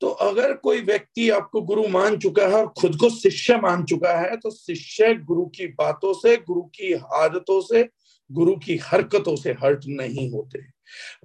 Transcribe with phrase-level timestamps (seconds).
[0.00, 4.18] तो अगर कोई व्यक्ति आपको गुरु मान चुका है और खुद को शिष्य मान चुका
[4.20, 7.88] है तो शिष्य गुरु की बातों से, गुरु की आदतों से,
[8.32, 10.62] गुरु की हरकतों से हर्ट नहीं होते।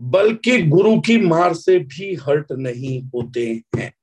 [0.01, 3.93] बल्कि गुरु की मार से भी हर्ट नहीं होते हैं।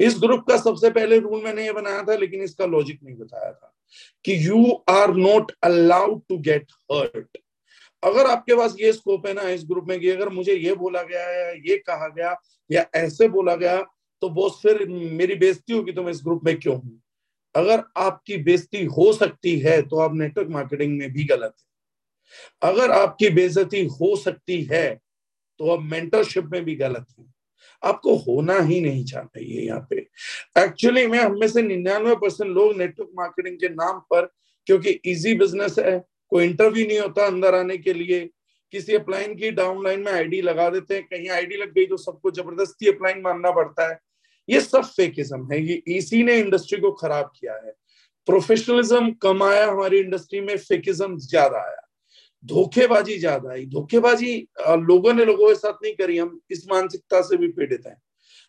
[0.00, 3.52] इस ग्रुप का सबसे पहले रूल मैंने ये बनाया था, लेकिन इसका लॉजिक नहीं बताया
[3.52, 3.74] था
[4.24, 7.38] कि you are not allowed to get hurt
[8.02, 11.02] अगर आपके पास ये स्कोप है ना इस ग्रुप में कि अगर मुझे ये बोला
[11.02, 12.34] गया है, ये कहा गया,
[12.70, 13.80] या ऐसे बोला गया
[14.22, 17.00] तो बॉस फिर मेरी बेजती होगी तो मैं इस ग्रुप में क्यों हूँ?
[17.54, 22.90] अगर आपकी बेजती हो सकती है तो आप नेटवर्क मार्केटिंग में भी गलत है। अगर
[22.90, 24.88] आपकी बेजती हो सकती है
[25.60, 27.24] तो आप मेंटरशिप में भी गलत है।
[27.82, 29.96] आपको होना ही नहीं चाहिए यहाँ पे।
[30.56, 34.30] एक्चुअली में, हम में से निन्यानवे परसेंट लोग नेटवर्क मार्केटिंग के नाम पर,
[34.66, 35.98] क्योंकि इजी बिज़नेस है
[36.32, 38.28] कोई इंटरव्यू नहीं होता अंदर आने के लिए।
[38.72, 42.30] किसी अप्लाइन की डाउनलाइन में आईडी लगा देते हैं, कहीं आईडी लग गई तो सबको
[42.30, 43.98] ज़बरदस्ती अप्लाइन मानना पड़ता है।
[44.48, 47.72] ये सब फेकिज्म है। ये इसी ने इंडस्ट्री को खराब किया है।
[48.28, 51.86] प्रोफेशनलिज्म कम आया, हमारी इंडस्ट्री में फेकिज्म ज़्यादा आया।
[52.44, 57.36] धोखेबाजी ज़्यादा आई। धोखेबाजी लोगों ने लोगों के साथ नहीं करी। हम इस मानसिकता से
[57.36, 57.96] भी पीड़ित हैं।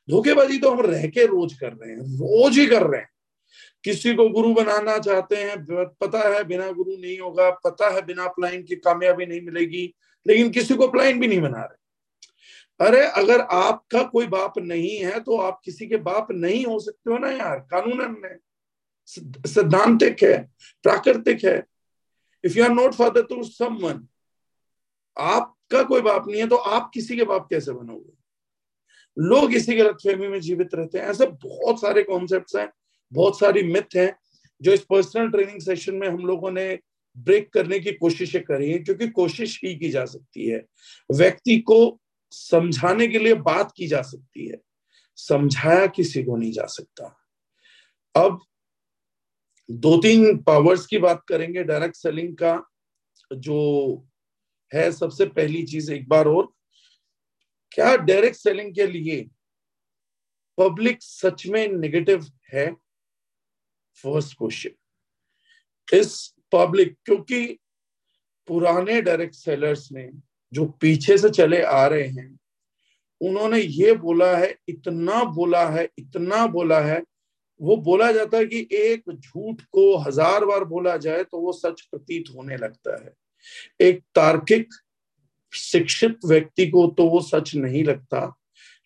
[0.07, 3.09] धोखेबाजी तो हम रह के रोज कर रहे हैं। रोज ही कर रहे हैं।
[3.83, 5.65] किसी को गुरु बनाना चाहते हैं
[6.01, 9.93] पता है बिना गुरु नहीं होगा, पता है बिना प्लाइन की कामयाबी नहीं मिलेगी,
[10.25, 11.79] लेकिन किसी को प्लाइन भी नहीं बना रहे।
[12.79, 17.11] अरे, अगर आपका कोई बाप नहीं है तो आप किसी के बाप नहीं हो सकते
[17.11, 18.39] हो ना यार। कानूनन है
[19.07, 20.37] सिद्धांतिक है,
[20.83, 21.63] प्राकृतिक है।
[22.43, 24.07] If you are not father to someone
[25.17, 28.13] आपका कोई बाप नहीं है तो आप किसी के बाप कैसे बनोगे?
[29.17, 32.69] लोग इसी गलत फहमी में जीवित रहते हैं। ऐसे बहुत सारे कॉन्सेप्ट हैं।
[33.13, 34.15] बहुत सारी मिथ हैं
[34.61, 36.79] जो इस पर्सनल ट्रेनिंग सेशन में हम लोगों ने
[37.17, 40.65] ब्रेक करने की कोशिशें करी है, क्योंकि कोशिश ही की जा सकती है।
[41.11, 41.99] व्यक्ति को
[42.31, 44.57] समझाने के लिए बात की जा सकती है।
[45.17, 47.05] समझाया किसी को नहीं जा सकता।
[48.15, 48.39] अब
[49.71, 52.61] दो तीन पावर्स की बात करेंगे। डायरेक्ट सेलिंग का
[53.33, 54.07] जो
[54.73, 56.47] है सबसे पहली चीज़ एक बार और।
[57.71, 59.29] क्या डायरेक्ट सेलिंग के लिए
[60.57, 62.75] पब्लिक सच में नेगेटिव है?
[63.97, 67.45] फ़र्स्ट क्वेश्चन इस पब्लिक क्योंकि
[68.47, 70.09] पुराने डायरेक्ट सेलर्स ने
[70.53, 72.39] जो पीछे से चले आ रहे हैं,
[73.21, 77.01] उन्होंने ये बोला है, इतना बोला है, इतना बोला है,
[77.59, 81.81] वो बोला जाता है कि एक झूठ को हज़ार बार बोला जाए तो वो सच
[81.81, 83.13] प्रतीत होने लगता है।
[83.79, 84.67] एक तार्किक,
[85.53, 88.33] शिक्षित व्यक्ति को तो वो सच नहीं लगता,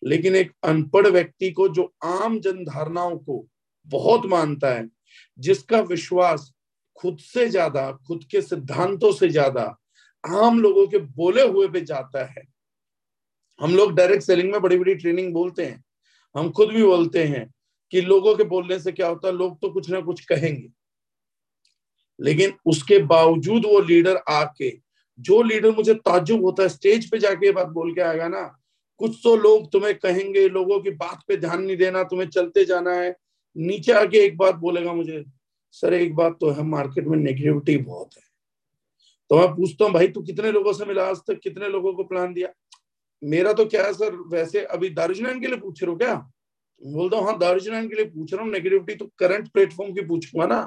[0.01, 3.45] लेकिन एक अनपढ़ व्यक्ति को जो आम जनधारणाओं को
[3.87, 4.87] बहुत मानता है
[5.39, 6.51] जिसका विश्वास
[6.97, 9.63] खुद से ज़्यादा, खुद के सिद्धांतों से ज़्यादा
[10.23, 12.43] आम लोगों के बोले हुए पे जाता है।
[13.59, 15.83] हम लोग डायरेक्ट सेलिंग में बड़ी बड़ी ट्रेनिंग बोलते हैं।
[16.35, 17.45] हम खुद भी बोलते हैं
[17.93, 20.69] कि लोगों के बोलने से क्या होता है, लोग तो कुछ ना कुछ कहेंगे।
[22.19, 24.69] लेकिन उसके बावजूद वो लीडर आके,
[25.19, 28.43] जो लीडर मुझे ताजुब होता है स्टेज पे जाके ये बात बोल के आएगा ना,
[28.99, 32.91] कुछ तो लोग तुम्हें कहेंगे, लोगों की बात पे ध्यान नहीं देना, तुम्हें चलते जाना
[32.91, 33.15] है
[33.55, 35.23] नीचे आके एक बात बोलेगा मुझे,
[35.71, 38.23] सर, एक बात तो है मार्केट में नेगेटिविटी बहुत है।
[39.29, 41.39] तो मैं पूछता हूँ, भाई, तू कितने लोगों से मिला आज तक?
[41.39, 42.49] कितने लोगों को प्लान दिया?
[43.23, 46.15] मेरा तो क्या है, सर, वैसे अभी दार्जिलिंग के लिए पूछ रहे हो क्या?
[46.81, 50.45] बोलता हूँ हाँ दार्जिलिंग के लिए पूछ रहा हूँ नेगेटिविटी तो करंट प्लेटफॉर्म की पूछूँगा
[50.45, 50.61] ना।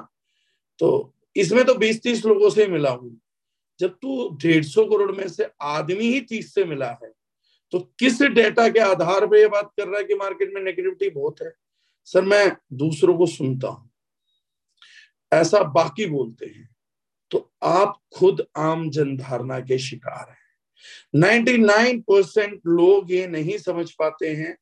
[0.79, 3.19] तो इसमें तो बीस तीस लोगों से मिला हूँ।
[3.79, 7.11] जब तू डेढ़ सौ करोड़ में से आदमी ही तीस से मिला है
[7.73, 11.09] तो किस डेटा के आधार पर ये बात कर रहा है कि मार्केट में नेगेटिविटी
[11.09, 11.51] बहुत है?
[12.05, 13.89] सर, मैं दूसरों को सुनता हूँ।
[15.33, 16.69] ऐसा बाकी बोलते हैं।
[17.31, 20.37] तो आप खुद आम जनधारणा के शिकार हैं।
[21.15, 24.57] 99 परसेंट लोग ये नहीं समझ पाते हैं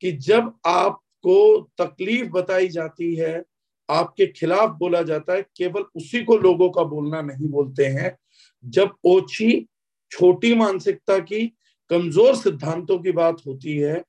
[0.00, 3.44] कि जब आपको तकलीफ़ बताई जाती है,
[3.90, 8.18] आपके खिलाफ बोला जाता है, केवल उसी को लोगों का बोलना नहीं बोलते हैं।
[8.64, 9.68] जब ओछी,
[10.10, 11.56] छोटी मानसिकता की,
[11.90, 14.04] कमज़ोर सिद्धांतों की बात होती है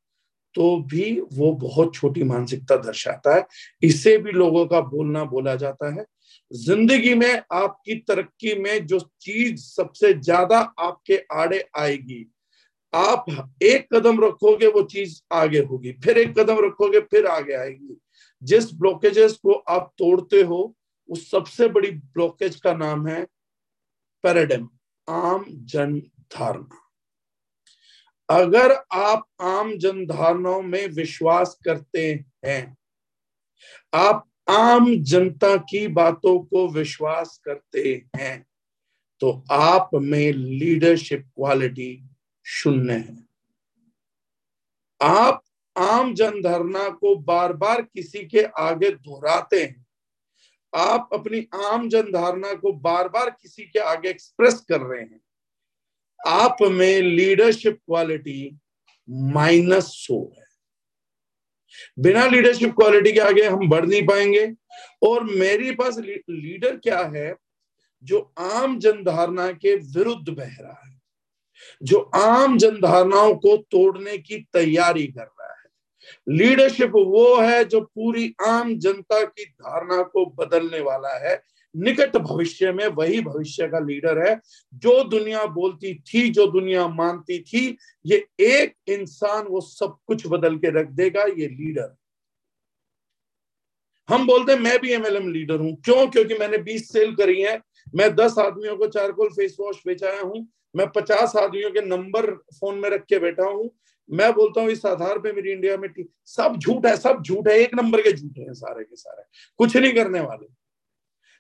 [0.56, 3.46] तो भी वो बहुत छोटी मानसिकता दर्शाता है।
[3.84, 6.06] इससे भी लोगों का बोलना बोला जाता है।
[6.52, 12.26] ज़िंदगी में आपकी तरक्की में जो चीज़ सबसे ज़्यादा आपके आड़े आएगी,
[12.94, 13.26] आप
[13.64, 17.98] एक कदम रखोगे वो चीज़ आगे होगी, फिर एक कदम रखोगे फिर आगे आएगी।
[18.42, 20.76] जिस ब्लॉकेजेस को आप तोड़ते हो,
[21.10, 23.24] उस सबसे बड़ी ब्लॉकेज का नाम है
[24.24, 24.68] पैराडम
[25.08, 26.00] आम जन
[26.34, 26.82] धारणा।
[28.30, 32.12] अगर आप आम जन धारणाओं में विश्वास करते
[32.46, 32.78] हैं,
[33.94, 38.46] आप आम जनता की बातों को विश्वास करते हैं
[39.22, 42.04] तो आप में लीडरशिप क्वालिटी
[42.46, 43.18] शून्य है।
[45.02, 45.42] आप
[45.76, 49.86] आम जनधारणा को बार बार किसी के आगे दोहराते हैं,
[50.74, 55.20] आप अपनी आम जनधारणा को बार बार किसी के आगे एक्सप्रेस कर रहे हैं
[56.28, 58.58] आप में लीडरशिप क्वालिटी
[59.10, 60.46] माइनस सो है।
[62.00, 64.54] बिना लीडरशिप क्वालिटी के आगे हम बढ़ नहीं पाएँगे।
[65.04, 65.98] और मेरे पास
[66.30, 67.36] लीडर क्या है?
[68.04, 71.02] जो आम जनधारणा के विरुद्ध बह रहा है।
[71.84, 75.70] जो आम जनधारणाओं को तोड़ने की तैयारी कर रहा है।
[76.30, 81.44] लीडरशिप वो है जो पूरी आम जनता की धारणा को बदलने वाला है।
[81.76, 84.42] निकट भविष्य में वही भविष्य का लीडर है।
[84.74, 90.58] जो दुनिया बोलती थी, जो दुनिया मानती थी, ये एक इंसान वो सब कुछ बदल
[90.58, 91.96] के रख देगा, ये लीडर।
[94.10, 96.08] हम बोलते हैं, मैं भी एमएलएम लीडर हूँ। क्यों?
[96.08, 97.62] क्योंकि मैंने 20 सेल करी है।
[97.96, 102.78] मैं 10 आदमियों को चारकोल फेस वॉश बेचाया हूँ। मैं 50 आदमियों के नंबर फ़ोन
[102.78, 103.72] में रख के बैठा हूँ।
[104.12, 105.90] मैं बोलता हूँ, इस आधार पे मेरी इंडिया में
[106.26, 109.24] सब झूठ है, सब झूठ है। एक नंबर के झूठ है सारे के सारे।
[109.58, 110.65] कुछ नहीं करने वाले।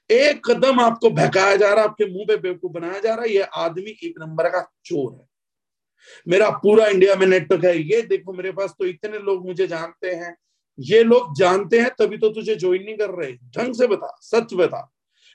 [0.09, 3.29] एक कदम आपको बहकाया जा रहा है, आपके मुँह पे बेवकूफ़ बनाया जा रहा है,
[3.29, 5.27] ये आदमी एक नंबर का चोर है।
[6.27, 10.07] मेरा पूरा इंडिया में नेटवर्क है। ये देखो मेरे पास तो इतने लोग मुझे जानते
[10.07, 10.37] हैं।
[10.79, 14.53] ये लोग जानते हैं, तभी तो तुझे ज्वाइन नहीं कर रहे। ढंग से बता, सच
[14.53, 14.91] बता।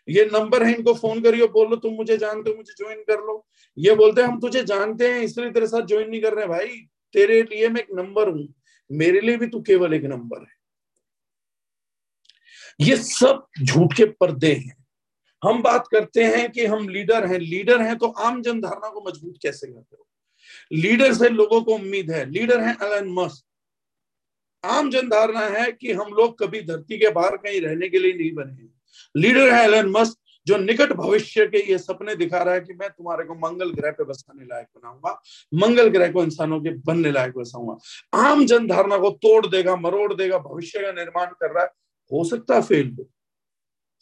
[0.08, 3.46] ये नंबर है, इनको फ़ोन करियो, बोलो, तुम मुझे जानते हो, मुझे ज्वाइन कर लो।
[3.78, 6.66] ये बोलते हैं, हम तुझे जानते हैं, इसलिए तेरे साथ ज्वाइन नहीं कर रहे भाई।
[7.12, 8.54] तेरे लिए मैं एक नंबर हूँ।
[8.92, 10.59] मेरे लिए भी तू केवल एक नंबर है।
[12.80, 14.86] ये सब झूठ के पर्दे हैं।
[15.44, 19.00] हम बात करते हैं कि हम लीडर हैं। लीडर हैं तो आम जन धारणा को
[19.08, 20.06] मज़बूत कैसे करते हो?
[20.72, 23.44] लीडर से लोगों को उम्मीद है। लीडर है एलन मस्क
[24.64, 28.12] आम जन धारणा है कि हम लोग कभी धरती के बाहर कहीं रहने के लिए
[28.12, 28.68] नहीं बने
[29.20, 32.88] लीडर है एलन मस्क जो निकट भविष्य के ये सपने दिखा रहा है कि मैं
[32.90, 35.22] तुम्हारे को मंगल ग्रह पे बसाने लायक बनाऊँगा।
[35.54, 37.76] मंगल ग्रह को इंसानों के बनने लायक बसाऊँगा।
[38.28, 41.70] आम जन धारणा को तोड़ देगा, मरोड़ देगा, भविष्य का निर्माण कर रहा है।
[42.12, 43.10] हो सकता फेल हो।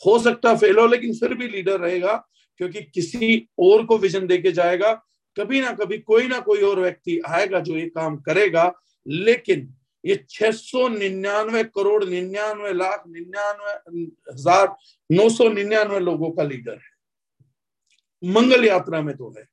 [0.07, 4.53] हो सकता फेल हो, लेकिन फिर भी लीडर रहेगा, क्योंकि किसी और को विजन देके
[4.53, 4.93] जाएगा।
[5.37, 8.73] कभी ना कभी, कोई ना कोई और व्यक्ति आएगा जो ये काम करेगा।
[9.09, 9.75] लेकिन
[10.05, 14.03] ये छह सौ निन्यानवे करोड़, निन्यानवे लाख, निन्यानवे,
[14.33, 14.77] हज़ार,
[15.13, 19.49] नौ सौ निन्यानवे लोगों का लीडर है। मंगल यात्रा में तो है।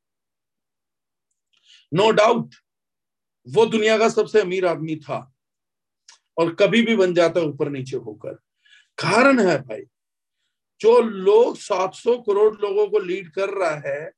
[1.93, 2.55] नो no डाउट
[3.47, 5.35] वो दुनिया का सबसे अमीर आदमी था
[6.37, 8.37] और कभी भी बन जाता ऊपर नीचे होकर।
[8.97, 9.81] कारण है भाई।
[10.79, 14.11] जो लोग 700 करोड़ लोगों को लीड कर रहा है,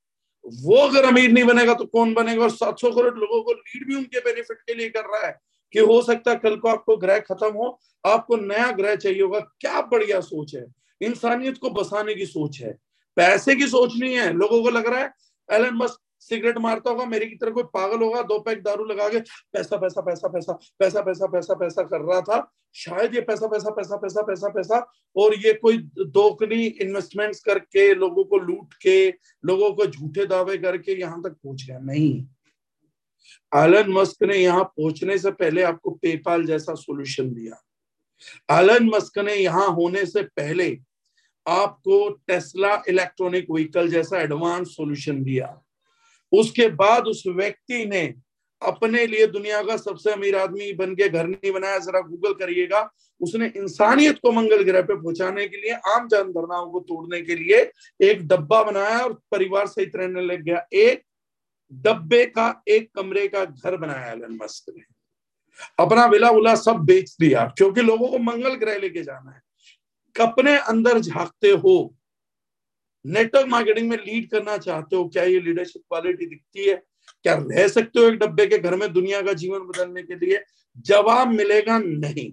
[0.45, 2.44] वो अगर अमीर नहीं बनेगा तो कौन बनेगा?
[2.44, 5.39] और 700 करोड़ लोगों को लीड भी उनके बेनिफिट के लिए कर रहा है
[5.74, 9.39] कि हो सकता है कल को आपको ग्रह खत्म हो, आपको नया ग्रह चाहिए होगा।
[9.39, 10.65] क्या बढ़िया सोच है।
[11.01, 12.77] इंसानियत को बसाने की सोच है।
[13.15, 15.13] पैसे की सोच नहीं है। लोगों को लग रहा है
[15.51, 19.10] एलन मस्क सिगरेट मारता होगा मेरी की तरह कोई पागल होगा दो पैक दारू लगा
[19.10, 19.19] के
[19.54, 22.40] पैसा पैसा पैसा पैसा पैसा पैसा पैसा पैसा कर रहा था
[22.75, 24.80] शायद ये पैसा पैसा पैसा पैसा पैसा पैसा
[25.16, 25.78] और ये कोई
[26.14, 28.98] दोकनी इन्वेस्टमेंट्स करके लोगों को लूट के
[29.44, 32.12] लोगों को झूठे दावे करके यहाँ तक पहुँच गया नहीं
[33.52, 37.62] एलन मस्क ने यहाँ पहुँचने से पहले आपको पेपाल जैसा सोल्यूशन दिया
[38.52, 40.78] एलन मस्क ने यहाँ होने से पहले
[41.46, 45.48] आपको टेस्ला इलेक्ट्रॉनिक व्हीकल जैसा एडवांस सॉल्यूशन दिया
[46.31, 48.13] उसके बाद उस व्यक्ति ने
[48.62, 52.90] अपने लिए दुनिया का सबसे अमीर आदमी बन के घर नहीं बनाया, जरा गूगल करिएगा।
[53.21, 57.35] उसने इंसानियत को मंगल ग्रह पे पहुँचाने के लिए, आम जन धरनाओं को तोड़ने के
[57.35, 57.59] लिए
[58.02, 61.04] एक डब्बा बनाया और परिवार सहित रहने लग गया। एक
[61.71, 64.83] डब्बे का एक कमरे का घर बनाया एलन मस्क ने।
[65.80, 69.42] अपना विला उला सब बेच दिया, क्योंकि लोगों को मंगल ग्रह लेके जाना है।
[70.16, 71.94] अपने अंदर झांकते हो
[73.06, 76.75] नेटवर्क मार्केटिंग में लीड करना चाहते हो, क्या ये लीडरशिप क्वालिटी दिखती है?
[77.23, 80.44] क्या रह सकते हो एक डब्बे के घर में दुनिया का जीवन बदलने के लिए?
[80.85, 82.31] जवाब मिलेगा नहीं।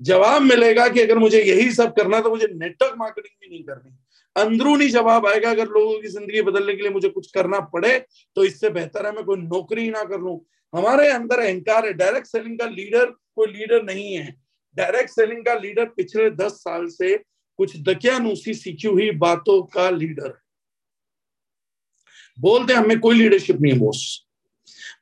[0.00, 3.96] जवाब मिलेगा कि अगर मुझे यही सब करना तो मुझे नेटवर्क मार्केटिंग भी नहीं करनी।
[4.36, 7.98] अंदरूनी जवाब आएगा, अगर लोगों की ज़िंदगी बदलने के लिए मुझे कुछ करना पड़े
[8.36, 11.92] तो इससे बेहतर है मैं कोई नौकरी ही ना कर लू। हमारे अंदर अहंकार है।
[11.94, 14.34] डायरेक्ट सेलिंग का लीडर कोई लीडर नहीं है।
[14.76, 17.14] डायरेक्ट सेलिंग का लीडर पिछले दस साल से
[17.58, 20.38] कुछ दकियानुसी सीखी हुई बातों का लीडर।
[22.38, 24.24] बोलते हमें कोई लीडरशिप नहीं है बॉस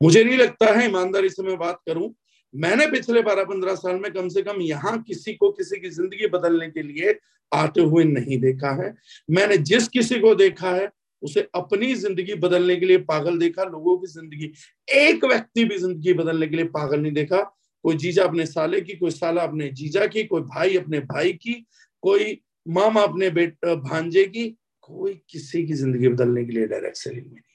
[0.03, 2.15] मुझे नहीं लगता है, ईमानदारी से मैं बात करूँ।
[2.55, 6.27] मैंने पिछले बारह पंद्रह साल में कम से कम यहाँ किसी को किसी की ज़िंदगी
[6.29, 7.19] बदलने के लिए
[7.53, 8.95] आते हुए नहीं देखा है।
[9.29, 10.91] मैंने जिस किसी को देखा है,
[11.23, 14.53] उसे अपनी ज़िंदगी बदलने के लिए पागल देखा, लोगों की ज़िंदगी,
[14.89, 17.41] एक व्यक्ति भी ज़िंदगी बदलने के लिए पागल नहीं देखा।
[17.85, 21.55] कोई जीजा अपने साले की, कोई साला अपने जीजा की, कोई भाई अपने भाई की,
[22.03, 27.27] कोई मामा अपने बेट भांजे की, कोई किसी की ज़िंदगी बदलने के लिए डायरेक्ट सेलिंग
[27.27, 27.47] में नहीं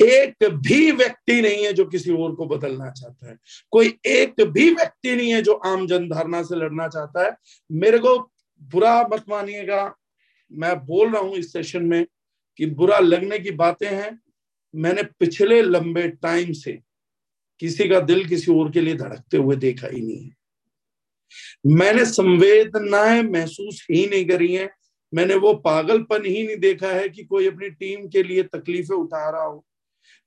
[0.00, 3.38] एक भी व्यक्ति नहीं है जो किसी और को बदलना चाहता है।
[3.70, 7.36] कोई एक भी व्यक्ति नहीं है जो आम जनधारणा से लड़ना चाहता है।
[7.72, 9.94] मेरे को बुरा मत मानिएगा।
[10.52, 12.06] मैं बोल रहा हूँ इस सेशन में
[12.56, 14.18] कि बुरा लगने की बातें हैं।
[14.74, 16.78] मैंने पिछले लंबे टाइम से
[17.60, 20.36] किसी का दिल किसी और के लिए धड़कते हुए देखा ही नहीं है।
[21.66, 24.70] मैंने संवेदनाएँ महसूस ही नहीं करी हैं।
[25.14, 29.30] मैंने वो पागलपन ही नहीं देखा है कि कोई अपनी टीम के लिए तकलीफें उठा
[29.30, 29.64] रहा हो।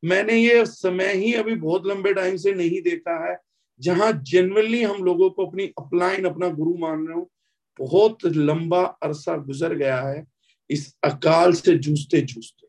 [0.04, 3.38] मैंने ये समय ही अभी बहुत लंबे टाइम से नहीं देखा है,
[3.80, 7.32] जहाँ जेनवनली हम लोगों को अपनी अपलाइन अपना गुरु मान रहे हो,
[7.80, 10.26] बहुत लंबा अरसा गुजर गया है
[10.70, 12.68] इस अकाल से जूझते जूझते।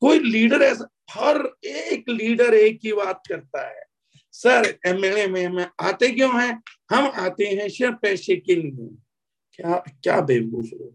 [0.00, 3.82] कोई लीडर ऐसा, हर एक लीडर एक ही बात करता है।
[4.34, 6.62] सर एमएलए में हम आते क्यों हैं?
[6.90, 8.88] हम आते हैं सिर्फ़ पैसे के लिए।
[9.58, 10.94] क्या क्या बेवकूफ़ हो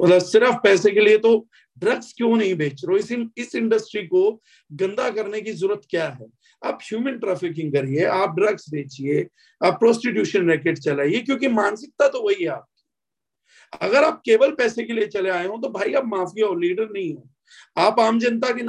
[0.00, 1.38] मतलब सिर्फ़ पैसे के लिए तो
[1.78, 4.30] ड्रग्स क्यों नहीं बेच रहे इस इस इंडस्ट्री को
[4.70, 6.26] गंदा करने की ज़रूरत क्या है?
[6.62, 9.26] आप ह्यूमन ट्रैफिकिंग करिए, आप ड्रग्स बेचिए,
[9.60, 14.92] आप प्रोस्टिट्यूशन रैकेट चलाइए, क्योंकि मानसिकता तो वही है आपकी। अगर आप केवल पैसे के
[14.92, 17.28] लिए चले आए हो तो भाई आप माफिया हो लीडर नहीं हो।
[17.78, 18.62] आप आम जनता के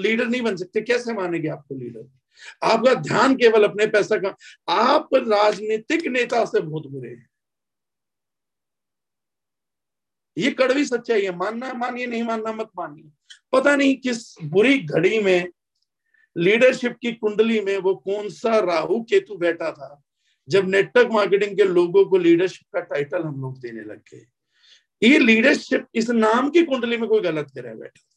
[0.00, 2.00] लीडर नहीं बन सकते। कैसे मानेंगे आपको लीडर
[2.62, 4.36] आपका ध्यान केवल अपने पैसा का,
[4.68, 7.28] आप राजनीतिक नेता से बहुत बुरे हैं।
[10.38, 13.10] ये कड़वी सच्चाई है। मानना मानिए, नहीं मानना मत मानिए।
[13.52, 15.48] पता नहीं किस बुरी घड़ी में
[16.36, 20.02] लीडरशिप की कुंडली में वो कौन सा राहु केतु बैठा था,
[20.48, 24.26] जब नेटवर्क मार्केटिंग के लोगों को लीडरशिप का टाइटल हम लोग देने लग गए।
[25.02, 28.08] ये लीडरशिप इस नाम की कुंडली में कोई गलत करे बैठा।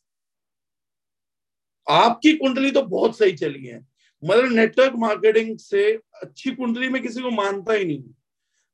[1.87, 3.94] आपकी कुंडली तो बहुत सही चली है।
[4.25, 5.91] मतलब नेटवर्क मार्केटिंग से
[6.21, 8.03] अच्छी कुंडली में किसी को मानता ही नहीं।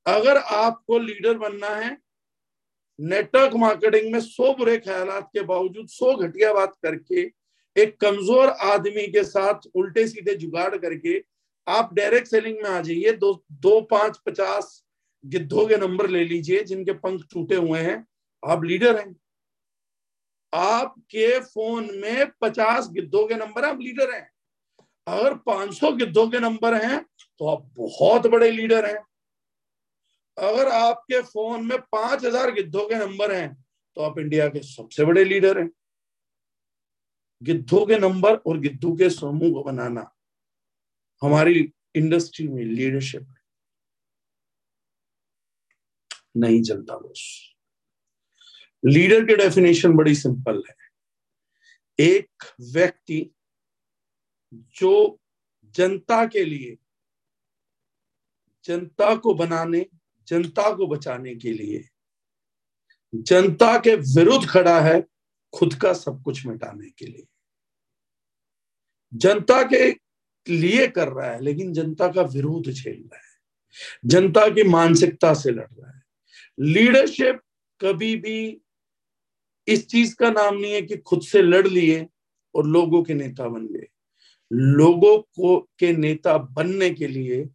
[0.06, 1.98] अगर आपको लीडर बनना है
[3.00, 7.22] नेटवर्क मार्केटिंग में सौ बुरे ख्याल के बावजूद, सौ घटिया बात करके,
[7.76, 11.24] एक कमज़ोर आदमी के साथ उल्टे सीधे जुगाड़ करके,
[11.68, 14.84] आप डायरेक्ट सेलिंग में आ जाइए, दो दो पाँच पचास
[15.26, 18.06] गिद्धों के नंबर ले लीजिए, जिनके पंख टूटे हुए हैं,
[18.44, 19.16] आप लीडर हैं।
[20.54, 24.31] आपके फ़ोन में पचास गिद्धों के नंबर आप लीडर हैं।
[25.12, 27.00] अगर 500 गिद्धों के नंबर हैं
[27.42, 29.00] तो आप बहुत बड़े लीडर हैं।
[30.38, 33.54] अगर आपके फ़ोन में पाँच हज़ार गिद्धों के नंबर हैं
[33.98, 35.70] तो आप इंडिया के सबसे बड़े लीडर हैं।
[37.42, 40.10] गिद्धों के नंबर और गिद्धों के समूह को बनाना
[41.22, 43.28] हमारी इंडस्ट्री में लीडरशिप
[46.38, 47.22] नहीं चलता बस।
[48.84, 50.76] लीडर की डेफिनेशन बड़ी सिंपल है।
[52.00, 53.20] एक व्यक्ति
[54.54, 55.20] जो
[55.66, 56.78] जनता के लिए,
[58.66, 59.86] जनता को बनाने,
[60.28, 61.90] जनता को बचाने के लिए,
[63.16, 65.08] जनता के विरुद्ध खड़ा है,
[65.54, 67.26] खुद का सब कुछ मिटाने के लिए।
[69.14, 69.92] जनता के
[70.54, 73.32] लिए कर रहा है, लेकिन जनता का विरोध झेल रहा है।
[74.06, 76.04] जनता की मानसिकता से लड़ रहा है।
[76.60, 77.42] लीडरशिप
[77.82, 78.62] कभी भी
[79.68, 82.08] इस चीज़ का नाम नहीं है कि खुद से लड़ लिए
[82.56, 83.88] और लोगों के नेता बन गए।
[84.52, 87.50] लोगों को, के नेता बनने के लिए,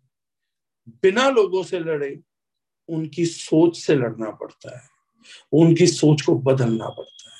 [0.88, 2.20] बिना लोगों से लड़े,
[2.88, 4.88] उनकी सोच से लड़ना पड़ता है।
[5.52, 7.36] उनकी सोच को बदलना पड़ता है।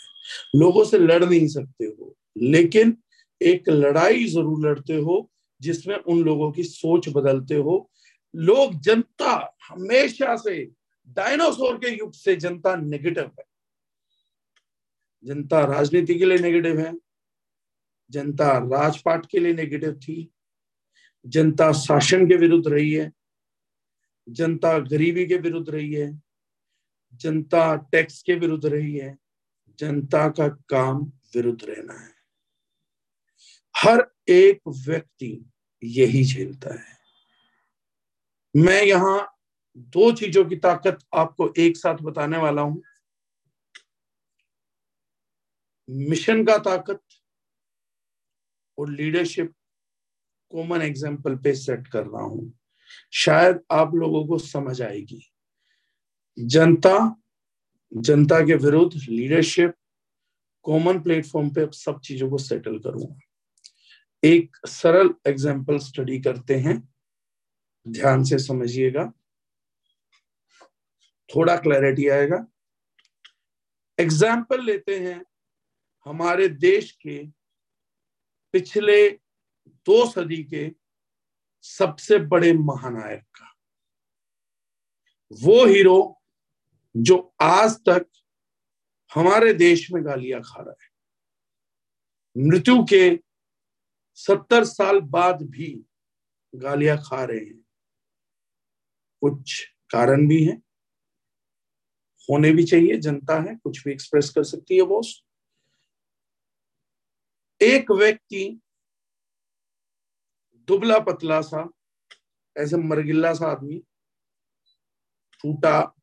[0.61, 2.97] लोगों से लड़ नहीं सकते हो, लेकिन
[3.43, 7.91] एक लड़ाई ज़रूर लड़ते हो, जिसमें उन लोगों की सोच बदलते हो।
[8.37, 10.71] लोग, जनता हमेशा से,
[11.09, 13.45] डायनासोर के युग से जनता नेगेटिव है।
[15.25, 16.95] जनता राजनीति के लिए नेगेटिव है।
[18.11, 20.33] जनता राजपाट के लिए नेगेटिव थी,
[21.27, 23.13] जनता शासन के विरुद्ध रही है,
[24.29, 26.23] जनता गरीबी के विरुद्ध रही है,
[27.15, 29.19] जनता टैक्स के विरुद्ध रही है,
[29.79, 32.15] जनता का काम विरुद्ध रहना है।
[33.77, 35.51] हर एक व्यक्ति
[35.85, 36.97] यही झेलता है।
[38.55, 39.37] मैं यहाँ
[39.77, 42.83] दो चीज़ों की ताकत आपको एक साथ बताने वाला हूँ।
[45.91, 47.01] मिशन का ताकत
[48.79, 49.53] और लीडरशिप
[50.53, 52.53] कॉमन एग्ज़ाम्पल पे सेट कर रहा हूँ।
[53.15, 55.23] शायद आप लोगों को समझ आएगी।
[56.39, 57.23] जनता
[57.93, 59.75] जनता के विरुद्ध लीडरशिप
[60.65, 63.17] कॉमन प्लेटफॉर्म पे सब चीज़ों को सेटल करूँगा।
[64.23, 66.77] एक सरल एग्ज़ाम्पल स्टडी करते हैं।
[67.87, 69.05] ध्यान से समझिएगा।
[71.31, 72.47] थोड़ा क्लैरिटी आएगा।
[73.99, 75.21] एग्ज़ाम्पल लेते हैं।
[76.07, 77.17] हमारे देश के
[78.57, 79.11] पिछले
[79.67, 80.75] दो सदी के
[81.63, 83.57] सबसे बड़े महानायक का।
[85.33, 86.23] वो हीरो
[86.97, 88.11] जो आज तक
[89.15, 90.89] हमारे देश में गालियाँ खा रहा है।
[92.47, 93.21] मृत्यु के
[94.15, 95.85] सत्तर साल बाद भी
[96.55, 97.65] गालियाँ खा रहे हैं।
[99.21, 100.57] कुछ कारण भी है।
[102.31, 105.26] होने भी चाहिए, जनता है, कुछ भी एक्सप्रेस कर सकती है बॉस
[107.63, 108.61] एक व्यक्ति
[110.69, 111.71] दुबला पतला सा,
[112.57, 113.79] ऐसे मरगिल्ला सा आदमी,
[115.43, 115.95] टूटा,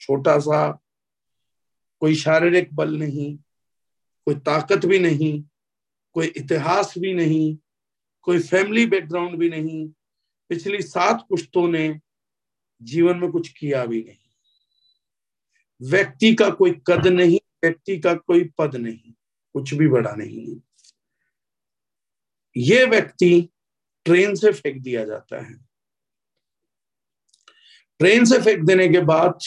[0.00, 0.80] छोटा सा,
[2.00, 3.36] कोई शारीरिक बल नहीं,
[4.24, 5.44] कोई ताकत भी नहीं,
[6.12, 7.58] कोई इतिहास भी नहीं,
[8.22, 9.88] कोई फैमिली बैकग्राउंड भी नहीं,
[10.48, 12.00] पिछली सात पुश्तों ने
[12.82, 14.30] जीवन में कुछ किया भी नहीं।
[15.90, 19.12] व्यक्ति का कोई कद नहीं, व्यक्ति का कोई पद नहीं,
[19.52, 20.75] कुछ भी बड़ा नहीं। है
[22.56, 23.48] ये व्यक्ति
[24.04, 25.54] ट्रेन से फेंक दिया जाता है।
[28.00, 29.38] ट्रेन से फेंक देने के बाद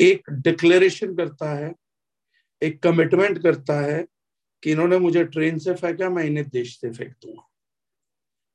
[0.00, 1.74] एक डिक्लेरेशन करता है,
[2.62, 4.06] एक कमिटमेंट करता है
[4.62, 7.48] कि इन्होंने मुझे ट्रेन से फेंका, मैं इन्हें देश से फेंक दूँगा।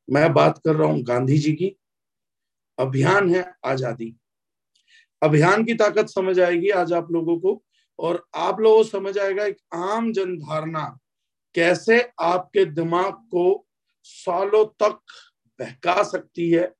[0.09, 1.75] मैं बात कर रहा हूँ गांधी जी की।
[2.77, 4.15] अभियान है आज़ादी।
[5.21, 7.61] अभियान की ताकत समझ आएगी आज आप लोगों को
[7.99, 10.99] और आप लोगों को समझ आएगा एक आम जन धारणा
[11.55, 13.67] कैसे आपके दिमाग को
[14.03, 14.99] सालों तक
[15.59, 16.75] बहका सकती है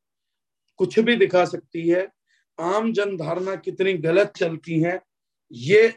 [0.77, 2.11] कुछ भी दिखा सकती है
[2.59, 5.01] आम जन धारणा कितनी गलत चलती है
[5.51, 5.89] ये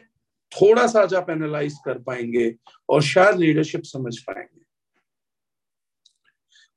[0.51, 2.55] थोड़ा सा आज आप एनालाइज कर पाएँगे
[2.89, 4.61] और शायद लीडरशिप समझ पाएँगे।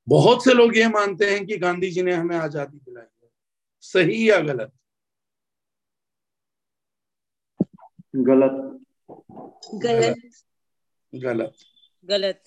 [0.08, 3.30] बहुत से लोग ये मानते हैं कि गांधी जी ने हमें आज़ादी दिलाई है।
[3.80, 4.72] सही या गलत?
[8.16, 8.80] गलत।
[9.74, 10.30] गलत।
[11.14, 11.54] गलत।
[12.08, 12.42] गलत।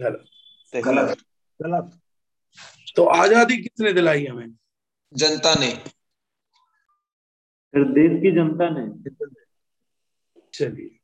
[0.00, 0.24] गलत।
[0.72, 1.18] गलत।
[1.60, 2.00] गलत।
[2.96, 4.48] तो आज़ादी किसने दिलाई हमें?
[5.12, 5.70] जनता ने।
[7.74, 8.86] फिर देश की जनता ने।
[10.54, 10.94] चलिए।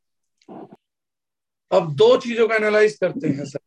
[1.70, 3.58] अब दो चीज़ों का एनालाइज करते हैं सर।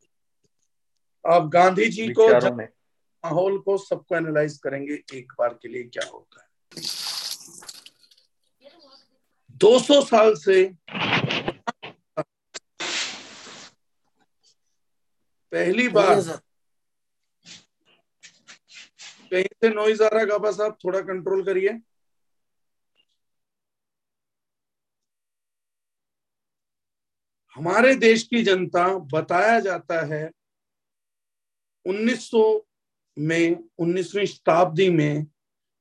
[1.26, 6.42] आप गांधी जी को माहौल को सबको एनालाइज करेंगे एक बार के लिए क्या होता
[6.42, 6.48] है?
[9.58, 10.64] 200 साल से
[15.52, 16.22] पहली बार।
[19.32, 21.80] कहीं से नॉइज़ आ रहा है गाबा साहब थोड़ा कंट्रोल करिए।
[27.56, 30.30] हमारे देश की जनता बताया जाता है
[31.86, 32.68] 1900
[33.18, 35.24] में 19वीं शताब्दी में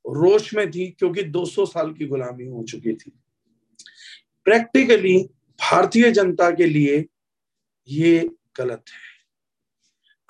[0.05, 3.11] रोश में थी क्योंकि 200 साल की गुलामी हो चुकी थी।
[4.45, 5.19] प्रैक्टिकली
[5.61, 7.05] भारतीय जनता के लिए
[7.89, 9.16] ये गलत है।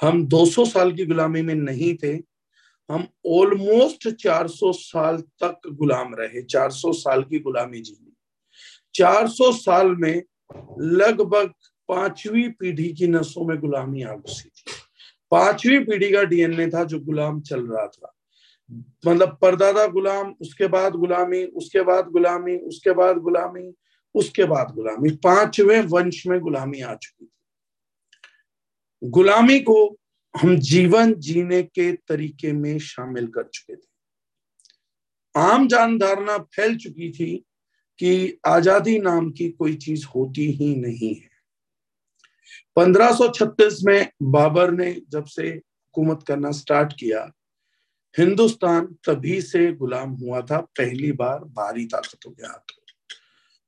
[0.02, 2.12] हम 200 साल की गुलामी में नहीं थे,
[2.90, 8.12] हम ऑलमोस्ट 400 साल तक गुलाम रहे 400 साल की गुलामी जी
[8.94, 10.22] 400 साल में
[10.78, 11.52] लगभग
[11.88, 14.72] पांचवी पीढ़ी की नसों में गुलामी आ घुसी थी।
[15.30, 18.12] पांचवी पीढ़ी का डीएनए था जो गुलाम चल रहा था।
[19.06, 23.74] मतलब परदादा गुलाम, उसके बाद गुलामी, उसके बाद गुलामी, उसके बाद गुलामी,
[24.14, 27.35] उसके बाद गुलामी। पाँचवें वंश में गुलामी आ चुकी थी।
[29.04, 29.96] गुलामी को
[30.34, 33.88] हम जीवन जीने के तरीके में शामिल कर चुके थे।
[35.34, 37.44] आम जान धारणा फैल चुकी थी
[37.98, 41.30] कि आज़ादी नाम की कोई चीज़ होती ही नहीं है।
[42.76, 47.30] 1536 में बाबर ने जब से हुकूमत करना स्टार्ट किया,
[48.18, 52.82] हिंदुस्तान तभी से गुलाम हुआ था, पहली बार बाहरी ताकतों के हाथों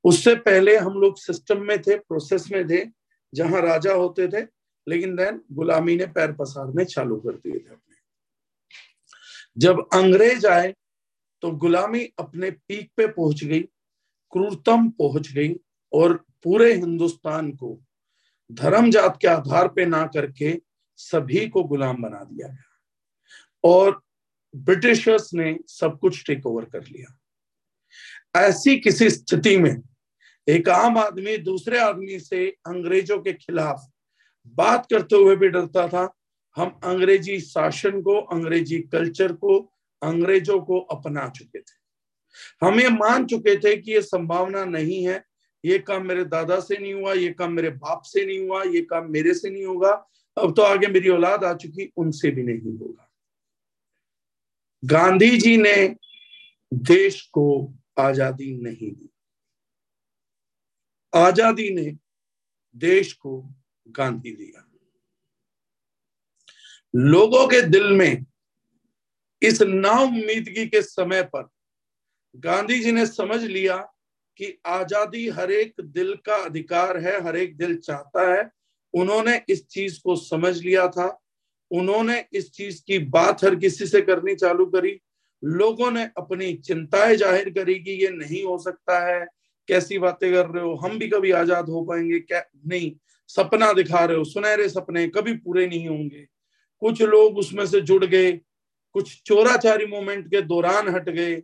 [0.05, 2.85] उससे पहले हम लोग सिस्टम में थे, प्रोसेस में थे,
[3.33, 4.58] जहाँ राजा होते थे
[4.89, 7.95] लेकिन देन गुलामी ने पैर पसारने चालू कर दिए थे अपने।
[9.57, 10.73] जब अंग्रेज़ आए
[11.43, 13.61] तो गुलामी अपने पीक पे पहुँच गई,
[14.33, 15.53] क्रूरतम पहुँच गई
[15.93, 17.79] और पूरे हिंदुस्तान को
[18.49, 20.53] धर्म जात के आधार पे ना करके
[20.99, 22.63] सभी को गुलाम बना दिया गया।
[23.63, 24.01] और
[24.53, 27.15] ब्रिटिशर्स ने सब कुछ टेक ओवर कर लिया।
[28.39, 29.75] ऐसी किसी स्थिति में
[30.47, 33.87] एक आम आदमी दूसरे आदमी से अंग्रेज़ों के खिलाफ
[34.47, 36.13] बात करते हुए भी डरता था,
[36.57, 39.57] हम अंग्रेज़ी शासन को, अंग्रेज़ी कल्चर को,
[40.01, 45.23] अंग्रेज़ों को अपना चुके थे। हम ये मान चुके थे कि ये संभावना नहीं है।
[45.65, 48.81] ये काम मेरे दादा से नहीं हुआ, ये काम मेरे बाप से नहीं हुआ, ये
[48.81, 49.91] काम मेरे से नहीं होगा।
[50.37, 53.05] अब तो आगे मेरी औलाद आ चुकी, उनसे भी नहीं होगा।
[54.83, 55.95] गांधी जी ने
[56.73, 59.09] देश को आज़ादी नहीं दी।
[61.13, 61.97] आज़ादी ने
[62.75, 63.41] देश को
[63.97, 64.65] गांधी दिया
[66.95, 68.25] लोगों के दिल में
[69.43, 71.49] इस नाउमीदगी के समय पर
[72.35, 73.77] गांधी जी ने समझ लिया
[74.37, 78.51] कि आज़ादी हर एक दिल का अधिकार है, हर एक दिल चाहता है।
[78.93, 81.21] उन्होंने इस चीज़ को समझ लिया था।
[81.71, 85.01] उन्होंने इस चीज़ की बात हर किसी से करनी चालू करी।
[85.43, 89.27] लोगों ने अपनी चिंताएँ ज़ाहिर करी कि ये नहीं हो सकता है।
[89.67, 90.75] कैसी बातें कर रहे हो?
[90.75, 92.43] हम भी कभी आज़ाद हो पाएँगे क्या?
[92.67, 92.95] नहीं।
[93.29, 96.27] सपना दिखा रहे हो, सुनहरे सपने कभी पूरे नहीं होंगे।
[96.79, 98.31] कुछ लोग उसमें से जुड़ गए,
[98.93, 101.35] कुछ चोराचारी मोमेंट के दौरान हट गए,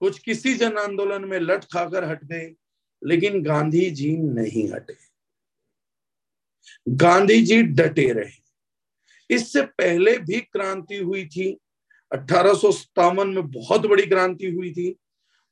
[0.00, 2.54] कुछ किसी जन आंदोलन में लट खाकर हट गए,
[3.04, 4.94] लेकिन गांधी जी नहीं हटे।
[6.88, 8.40] गांधी जी डटे रहे।
[9.30, 11.58] इससे पहले भी क्रांति हुई थी।
[12.12, 14.96] अठारह में बहुत बड़ी क्रांति हुई थी।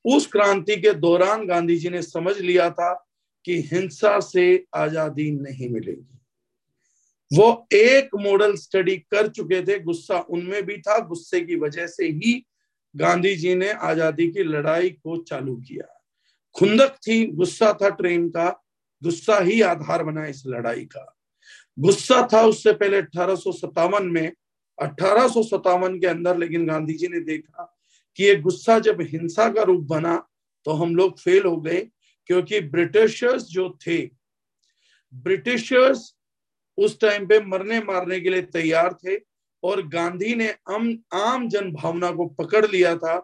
[0.04, 3.07] उस क्रांति के दौरान गांधी जी ने समझ लिया था
[3.48, 6.18] कि हिंसा से आज़ादी नहीं मिलेगी।
[7.30, 12.06] वो एक मॉडल स्टडी कर चुके थे, गुस्सा उनमें भी था, गुस्से की वजह से
[12.06, 12.44] ही
[12.94, 16.04] गांधी जी ने आज़ादी की लड़ाई को चालू किया।
[16.56, 18.48] खुंदक थी, गुस्सा था ट्रेन का,
[19.02, 21.16] गुस्सा ही आधार बना इस लड़ाई का।
[21.78, 24.32] गुस्सा था उससे पहले अठारह में,
[24.78, 25.28] अठारह
[25.98, 27.74] के अंदर, लेकिन गांधी जी ने देखा
[28.16, 30.16] कि ये गुस्सा जब हिंसा का रूप बना
[30.66, 31.88] तो हम लोग फेल हो गए।
[32.28, 33.98] क्योंकि ब्रिटिशर्स जो थे,
[35.12, 36.12] ब्रिटिशर्स
[36.78, 39.16] उस टाइम पे मरने मारने के लिए तैयार थे
[39.62, 43.16] और गांधी ने आम आम जन भावना को पकड़ लिया था।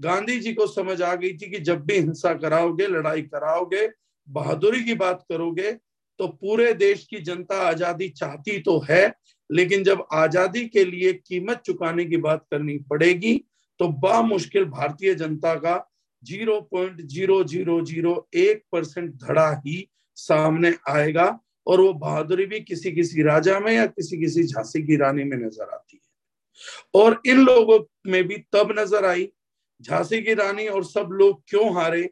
[0.00, 3.88] गांधी जी को समझ आ गई थी कि जब भी हिंसा कराओगे, लड़ाई कराओगे,
[4.28, 5.72] बहादुरी की बात करोगे
[6.20, 9.12] तो पूरे देश की जनता आज़ादी चाहती तो है,
[9.50, 13.36] लेकिन जब आज़ादी के लिए कीमत चुकाने की बात करनी पड़ेगी
[13.80, 15.76] तो बामुश्किल भारतीय जनता का
[16.24, 21.26] zero point zero zero zero एक परसेंट धड़ा ही सामने आएगा
[21.66, 25.36] और वो बहादुरी भी किसी किसी राजा में या किसी किसी झांसी की रानी में
[25.36, 29.32] नज़र आती है। और इन लोगों में भी तब नज़र आई,
[29.80, 32.10] झांसी की रानी और सब लोग क्यों हारे?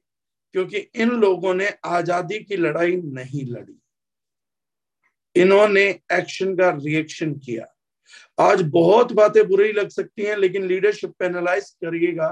[0.55, 3.81] क्योंकि इन लोगों ने आज़ादी की लड़ाई नहीं लड़ी।
[5.37, 7.67] इन्होंने एक्शन का रिएक्शन किया।
[8.41, 12.29] आज बहुत बातें बुरी लग सकती हैं, लेकिन लीडरशिप पे एनालाइज करिएगा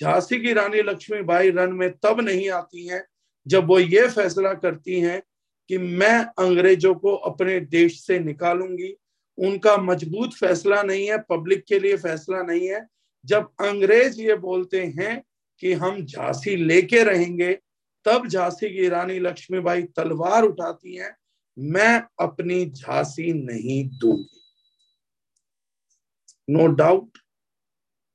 [0.00, 3.04] झांसी की रानी लक्ष्मीबाई रन में तब नहीं आती हैं
[3.46, 5.22] जब वो ये फैसला करती हैं
[5.70, 8.94] कि मैं अंग्रेज़ों को अपने देश से निकालूँगी।
[9.38, 12.86] उनका मज़बूत फैसला नहीं है, पब्लिक के लिए फैसला नहीं है।
[13.24, 15.22] जब अंग्रेज़ ये बोलते हैं
[15.58, 17.52] कि हम झांसी लेके रहेंगे,
[18.06, 21.16] तब झांसी की रानी लक्ष्मीबाई तलवार उठाती हैं,
[21.58, 24.40] मैं अपनी झांसी नहीं दूँगी।
[26.48, 27.18] नो डाउट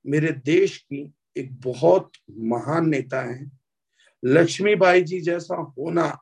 [0.05, 3.51] मेरे देश की एक बहुत महान नेता है।
[4.25, 6.19] लक्ष्मीबाई जी जैसा होना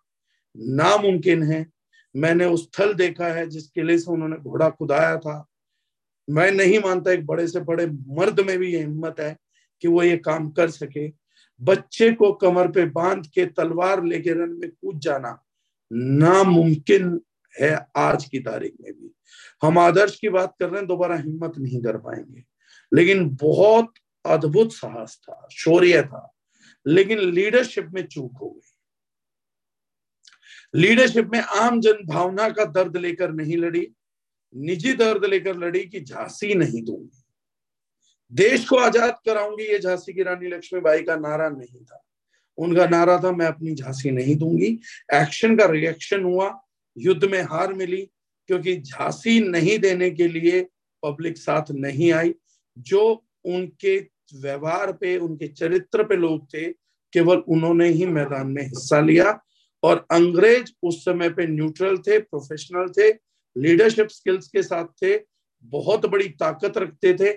[0.58, 1.68] नामुमकिन है।
[2.16, 5.46] मैंने उस स्थल देखा है जिस किले से उन्होंने घोड़ा खुदाया था।
[6.30, 9.38] मैं नहीं मानता एक बड़े से बड़े मर्द में भी ये हिम्मत है
[9.82, 11.12] कि वो ये काम कर सके।
[11.62, 15.44] बच्चे को कमर पे बाँध के तलवार लेके रन में कूद जाना
[15.94, 17.22] नामुमकिन
[17.62, 19.12] है आज की तारीख में भी।
[19.64, 22.44] हम आदर्श की बात कर रहे हैं, दोबारा हिम्मत नहीं कर पाएँगे।
[22.94, 23.94] लेकिन बहुत
[24.28, 26.34] अद्भुत साहस था, शौर्य था,
[26.86, 28.76] लेकिन लीडरशिप में चूक हो गई।
[30.74, 33.88] लीडरशिप में आम जन भावना का दर्द लेकर नहीं लड़ी,
[34.56, 37.24] निजी दर्द लेकर लड़ी कि झांसी नहीं दूँगी।
[38.32, 42.04] देश को आज़ाद कराऊँगी, ये झांसी की रानी लक्ष्मीबाई का नारा नहीं था।
[42.58, 44.68] उनका नारा था, मैं अपनी झांसी नहीं दूँगी।
[45.14, 46.62] एक्शन का रिएक्शन हुआ,
[46.98, 48.02] युद्ध में हार मिली,
[48.50, 50.62] क्योंकि झांसी नहीं देने के लिए
[51.04, 52.34] पब्लिक साथ नहीं आई,
[52.78, 54.00] जो उनके
[54.36, 56.72] व्यवहार पे, उनके चरित्र पे लोग थे,
[57.14, 59.42] केवल उन्होंने ही मैदान में हिस्सा लिया।
[59.84, 63.20] और अंग्रेज़ उस समय पे न्यूट्रल थे, प्रोफेशनल थे,
[63.58, 65.20] लीडरशिप स्किल्स के साथ थे,
[65.64, 67.34] बहुत बड़ी ताकत रखते थे।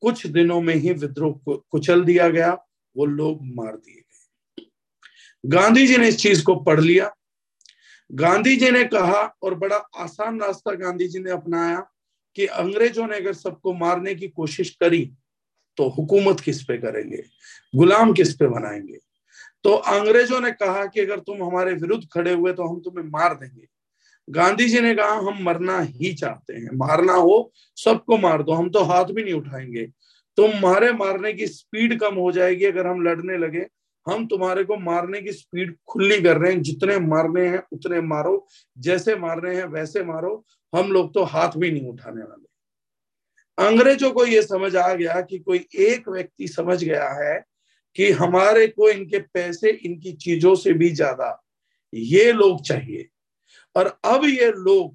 [0.00, 4.66] कुछ दिनों में ही विद्रोह कुचल दिया गया, वो लोग मार दिए गए।
[5.46, 7.14] गांधी जी ने इस चीज़ को पढ़ लिया।
[8.12, 11.86] गांधी जी ने कहा, और बड़ा आसान रास्ता गांधी जी ने अपनाया,
[12.36, 15.12] कि अंग्रेज़ों ने अगर सबको मारने की कोशिश करी
[15.76, 17.22] तो हुकूमत किस पे करेंगे?
[17.76, 18.98] गुलाम किस पे बनाएँगे?
[19.64, 23.34] तो अंग्रेज़ों ने कहा कि अगर तुम हमारे विरुद्ध खड़े हुए तो हम तुम्हें मार
[23.34, 23.66] देंगे।
[24.30, 28.70] गांधी जी ने कहा, हम मरना ही चाहते हैं। मारना हो, सबको मार दो। हम
[28.70, 29.86] तो हाथ भी नहीं उठाएँगे।
[30.36, 33.66] तुम्हारे मारने की स्पीड कम हो जाएगी अगर हम लड़ने लगे।
[34.08, 38.46] हम तुम्हारे को मारने की स्पीड खुली कर रहे हैं। जितने मारने हैं, उतने मारो।
[38.78, 42.51] जैसे मारने हैं, वैसे मारो। हम लोग तो हाथ भी नहीं उठाने वाले।
[43.58, 47.44] अंग्रेज़ों को यह समझ आ गया कि कोई एक व्यक्ति समझ गया है
[47.96, 51.38] कि हमारे को इनके पैसे, इनकी चीज़ों से भी ज़्यादा
[51.94, 53.08] ये लोग चाहिए।
[53.76, 54.94] और अब ये लोग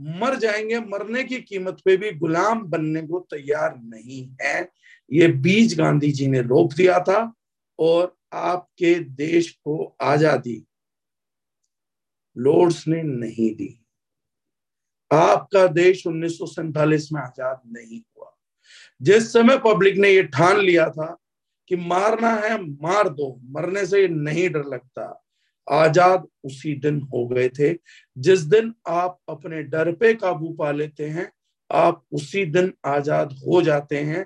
[0.00, 4.68] मर जाएँगे, मरने की कीमत पे भी गुलाम बनने को तैयार नहीं है।
[5.12, 7.32] ये बीज गांधी जी ने रोक दिया था
[7.78, 10.64] और आपके देश को आज़ादी
[12.36, 13.84] लॉर्ड्स ने नहीं दी।
[15.10, 18.34] आपका देश उन्नीस सौ सैंतालीस में आज़ाद नहीं हुआ।
[19.00, 21.16] जिस समय पब्लिक ने ये ठान लिया था
[21.70, 25.24] कि मारना है, मार दो, मरने से नहीं डर लगता।
[25.68, 27.72] आज़ाद उसी दिन हो गए थे,
[28.16, 31.30] जिस दिन आप अपने डर पे काबू पा लेते हैं,
[31.70, 34.24] आप उसी दिन आज़ाद हो जाते हैं।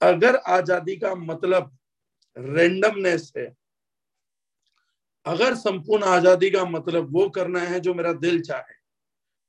[0.00, 1.76] अगर आज़ादी का मतलब
[2.36, 3.54] रेंडमनेस है,
[5.26, 8.82] अगर संपूर्ण आज़ादी का मतलब वो करना है जो मेरा दिल चाहे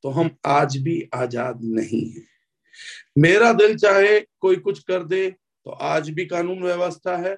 [0.06, 2.22] तो हम आज भी आज़ाद नहीं है।
[3.18, 7.36] मेरा दिल चाहे कोई कुछ कर दे तो आज भी कानून व्यवस्था है।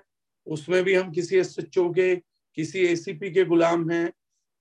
[0.47, 4.11] उसमें भी हम किसी एस एच के, किसी एसीपी के गुलाम हैं।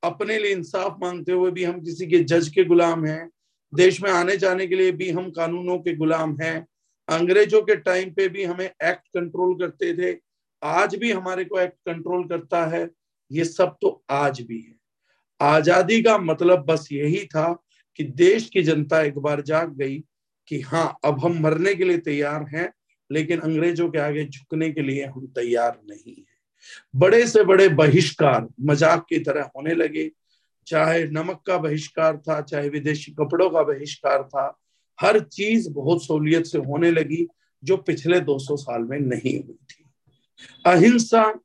[0.03, 3.29] अपने लिए इंसाफ मांगते हुए भी हम किसी के जज के गुलाम हैं।
[3.73, 6.67] देश में आने जाने के लिए भी हम कानूनों के गुलाम हैं।
[7.09, 10.17] अंग्रेज़ों के टाइम पे भी हमें एक्ट कंट्रोल करते थे।
[10.63, 12.89] आज भी हमारे को एक्ट कंट्रोल करता है।
[13.31, 14.75] ये सब तो आज भी है।
[15.41, 17.57] आज़ादी का मतलब बस यही था
[17.97, 20.05] कि देश की जनता एक बार जाग गई
[20.49, 22.73] कि हाँ अब हम मरने के लिए तैयार हैं,
[23.13, 26.37] लेकिन अंग्रेज़ों के आगे झुकने के लिए हम तैयार नहीं है।
[26.97, 30.11] बड़े से बड़े बहिष्कार मज़ाक की तरह होने लगे।
[30.67, 34.59] चाहे नमक का बहिष्कार था, चाहे विदेशी कपड़ों का बहिष्कार था,
[35.01, 37.27] हर चीज़ बहुत सहूलियत से होने लगी,
[37.65, 39.85] जो पिछले 200 साल में नहीं हुई थी।
[40.67, 41.41] अहिंसा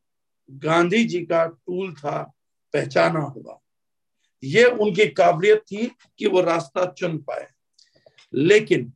[0.51, 2.33] गांधी जी का टूल था,
[2.73, 3.60] पहचाना होगा
[4.43, 7.47] ये उनकी काबिलियत थी कि वो रास्ता चुन पाए।
[8.33, 8.91] लेकिन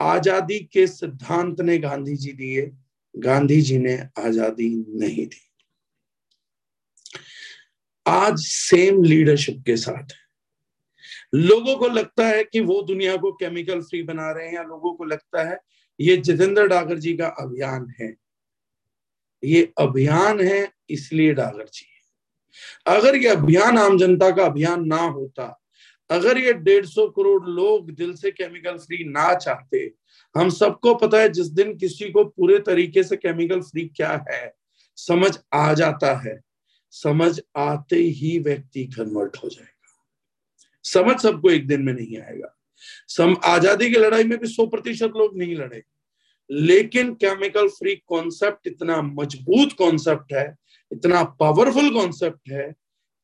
[0.00, 2.70] आज़ादी के सिद्धांत ने गांधी जी दिए,
[3.14, 5.42] गांधी जी ने आज़ादी नहीं दी।
[8.06, 10.14] आज सेम लीडरशिप के साथ
[11.34, 14.92] लोगों को लगता है कि वो दुनिया को केमिकल फ्री बना रहे हैं या लोगों
[14.94, 15.58] को लगता है
[16.00, 18.14] ये जितेंद्र डागर जी का अभियान है।
[19.42, 21.86] ये अभियान है इसलिए डागर जी।
[22.86, 25.60] अगर ये अभियान आम जनता का अभियान ना होता,
[26.10, 29.92] अगर ये डेढ़ सौ करोड़ लोग दिल से केमिकल फ्री ना चाहते,
[30.36, 34.54] हम सबको पता है जिस दिन किसी को पूरे तरीके से केमिकल फ्री क्या है?
[34.96, 36.40] समझ आ जाता है।
[36.90, 40.04] समझ आते ही व्यक्ति कन्वर्ट हो जाएगा।
[40.84, 42.54] समझ सबको एक दिन में नहीं आएगा।
[43.08, 45.82] सम, आज़ादी की लड़ाई में भी सौ प्रतिशत लोग नहीं लड़े।
[46.50, 50.56] लेकिन केमिकल फ्री कॉन्सेप्ट इतना मज़बूत कॉन्सेप्ट है
[50.92, 52.74] इतना पावरफुल कॉन्सेप्ट है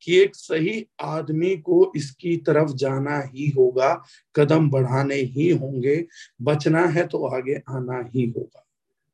[0.03, 4.05] कि एक सही आदमी को इसकी तरफ़ जाना ही होगा,
[4.37, 6.07] कदम बढ़ाने ही होंगे,
[6.43, 8.67] बचना है तो आगे आना ही होगा।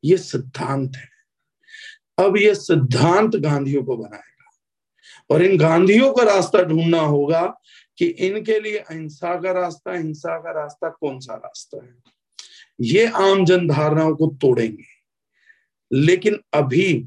[0.04, 1.08] ये सिद्धांत है।
[2.18, 4.30] अब ये सिद्धांत गांधियों को बनाएगा।
[5.30, 7.60] और इन गांधियों का रास्ता ढूंढना होगा
[7.98, 11.94] कि इनके लिए अहिंसा का रास्ता, हिंसा का रास्ता कौन सा रास्ता है?
[12.80, 15.00] ये आम जन धारणाओं को तोड़ेंगे।
[15.92, 17.06] लेकिन अभी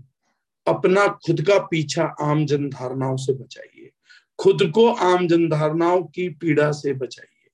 [0.68, 3.92] अपना खुद का पीछा आम जन धारणाओं से बचाइए।
[4.40, 7.50] खुद को आम जन धारणाओं की पीड़ा से बचाइए।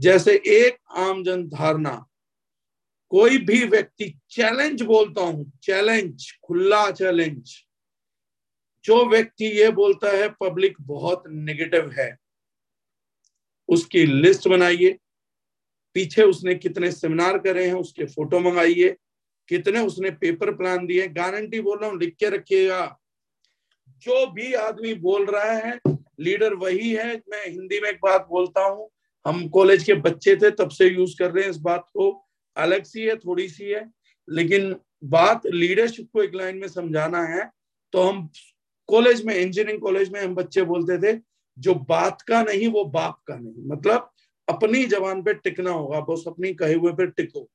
[0.00, 2.06] जैसे एक आम जन धारणा
[3.10, 7.50] कोई भी व्यक्ति चैलेंज बोलता हूँ, चैलेंज, खुला चैलेंज।
[8.84, 12.16] जो व्यक्ति ये बोलता है, पब्लिक बहुत नेगेटिव है।
[13.68, 14.98] उसकी लिस्ट बनाइए।
[15.94, 18.96] पीछे उसने कितने सेमिनार करे हैं, उसके फ़ोटो मंगाइए।
[19.48, 22.98] कितने उसने पेपर प्लान दिए गारंटी बोल रहा हूँ, लिख के रखिएगा।
[24.02, 25.78] जो भी आदमी बोल रहा है
[26.20, 28.88] लीडर वही है। मैं हिंदी में एक बात बोलता हूँ,
[29.24, 32.10] हम कॉलेज के बच्चे थे, तब से यूज़ कर रहे हैं इस बात को।
[32.56, 33.88] अलग सी है, थोड़ी सी है।
[34.28, 37.50] लेकिन बात लीडरशिप को एक लाइन में समझाना है
[37.92, 38.28] तो हम
[38.88, 41.18] कॉलेज में इंजीनियरिंग कॉलेज में हम बच्चे बोलते थे,
[41.56, 44.10] जो बात का नहीं, वो बाप का नहीं। मतलब
[44.48, 47.48] अपनी जबान पे टिकना होगा, बस अपनी कहे हुए पे टिको।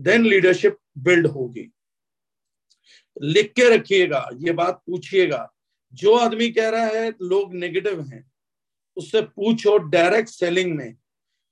[0.00, 1.70] देन लीडरशिप बिल्ड होगी।
[3.22, 5.52] लिख के रखिएगा, ये बात पूछिएगा।
[5.94, 8.32] जो आदमी कह रहा है, लोग नेगेटिव हैं,
[8.96, 10.96] उससे पूछो डायरेक्ट सेलिंग में।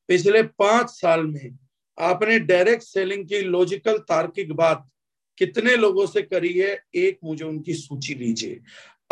[0.09, 1.59] पिछले पाँच साल में
[1.99, 4.91] आपने डायरेक्ट सेलिंग की लॉजिकल तार्किक बात
[5.39, 8.61] कितने लोगों से करी है, एक मुझे उनकी सूची दीजिए।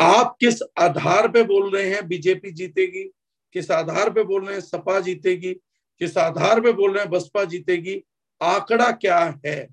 [0.01, 3.03] आप किस आधार पे बोल रहे हैं, बीजेपी जीतेगी?
[3.53, 5.53] किस आधार पे बोल रहे हैं, सपा जीतेगी?
[5.99, 8.03] किस आधार पे बोल रहे हैं, बसपा जीतेगी?
[8.41, 9.69] आंकड़ा क्या है?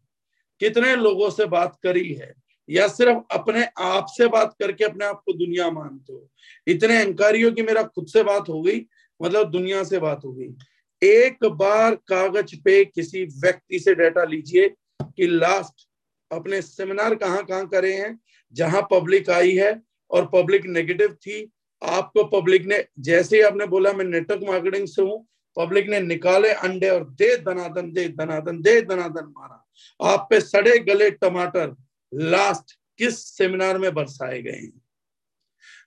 [0.61, 2.35] कितने लोगों से बात करी है?
[2.71, 6.31] या सिर्फ़ अपने आप से बात करके अपने आप को दुनिया मानते हो?
[6.67, 8.87] इतने अंकारियों की मेरा खुद से बात हो गई
[9.23, 10.55] मतलब दुनिया से बात हो गई।
[11.03, 14.69] एक बार कागज़ पे किसी व्यक्ति से डेटा लीजिए
[15.03, 15.89] कि लास्ट
[16.33, 18.19] अपने सेमिनार कहाँ कहाँ करे हैं,
[18.53, 21.51] जहाँ पब्लिक आई है और पब्लिक नेगेटिव थी।
[21.83, 26.53] आपको पब्लिक ने, जैसे ही आपने बोला, मैं नेटवर्क मार्केटिंग से हूँ पब्लिक ने निकाले
[26.53, 29.69] अंडे और दे दनादन दे दनादन दे दनादन मारा।
[30.03, 31.77] आप पे सड़े गले टमाटर
[32.15, 34.83] लास्ट किस सेमिनार में बरसाए गए हैं?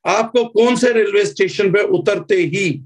[0.06, 2.84] आपको कौन से रेलवे स्टेशन पे उतरते ही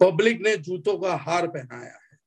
[0.00, 2.18] पब्लिक ने जूतों का हार पहनाया है?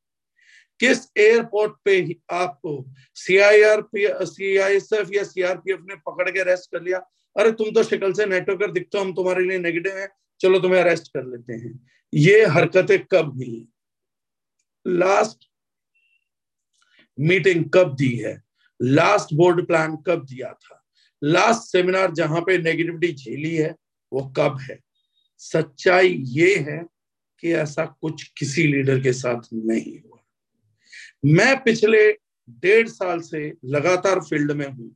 [0.79, 6.97] किस एयरपोर्ट पे ही आपको सीआईआरपी सीआईएसएफ या सीआरपीएफ ने पकड़ के अरेस्ट कर लिया?
[7.37, 10.09] अरे तुम तो शक्ल से नेटवर्कर दिखते हो, हम तुम्हारे लिए नेगेटिव है।
[10.39, 13.67] चलो तुम्हें अरेस्ट कर लेते हैं। ये हरकतें कब हुई?
[14.87, 15.49] लास्ट
[17.19, 18.41] मीटिंग कब दी है?
[18.81, 20.85] लास्ट बोर्ड प्लान कब दिया था?
[21.23, 23.75] लास्ट सेमिनार जहाँ पे नेगेटिविटी झेली है,
[24.13, 24.79] वो कब है?
[25.37, 26.85] सच्चाई ये है
[27.39, 30.17] कि ऐसा कुछ किसी लीडर के साथ नहीं हुआ।
[31.25, 32.11] मैं पिछले
[32.49, 34.95] डेढ़ साल से लगातार फ़ील्ड में हूँ।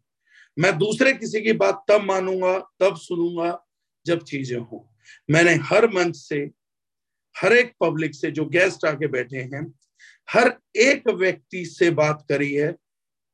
[0.59, 3.65] मैं दूसरे किसी की बात तब मानूँगा, तब सुनूँगा
[4.05, 4.93] जब चीज़ें हो।
[5.29, 6.51] मैंने हर मंच से
[7.35, 9.73] हर एक पब्लिक से जो गेस्ट आके बैठे हैं,
[10.29, 12.75] हर एक व्यक्ति से बात करी है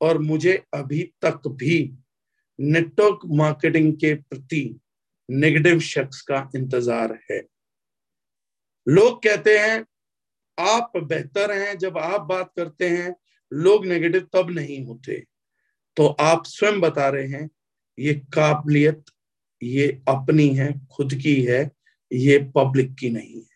[0.01, 1.79] और मुझे अभी तक भी
[2.59, 4.79] नेटवर्क मार्केटिंग के प्रति
[5.29, 7.41] नेगेटिव शख्स का इंतज़ार है।
[8.87, 9.85] लोग कहते हैं,
[10.59, 13.15] आप बेहतर हैं, जब आप बात करते हैं,
[13.53, 15.23] लोग नेगेटिव तब नहीं होते।
[15.97, 17.49] तो आप स्वयं बता रहे हैं,
[17.99, 19.03] ये काबिलियत,
[19.61, 21.71] ये अपनी है, खुद की है,
[22.11, 23.50] ये पब्लिक की नहीं है।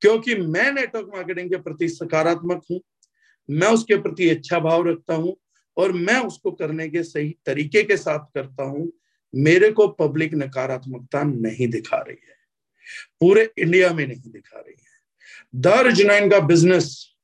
[0.00, 2.80] क्योंकि मैं नेटवर्क मार्केटिंग के प्रति सकारात्मक हूँ,
[3.50, 5.36] मैं उसके प्रति अच्छा भाव रखता हूँ
[5.76, 8.92] और मैं उसको करने के सही तरीके के साथ करता हूँ,
[9.34, 12.36] मेरे को पब्लिक नकारात्मकता नहीं दिखा रही है।
[13.20, 17.16] पूरे इंडिया में नहीं दिखा रही है। दर जुनैन का बिज़नेस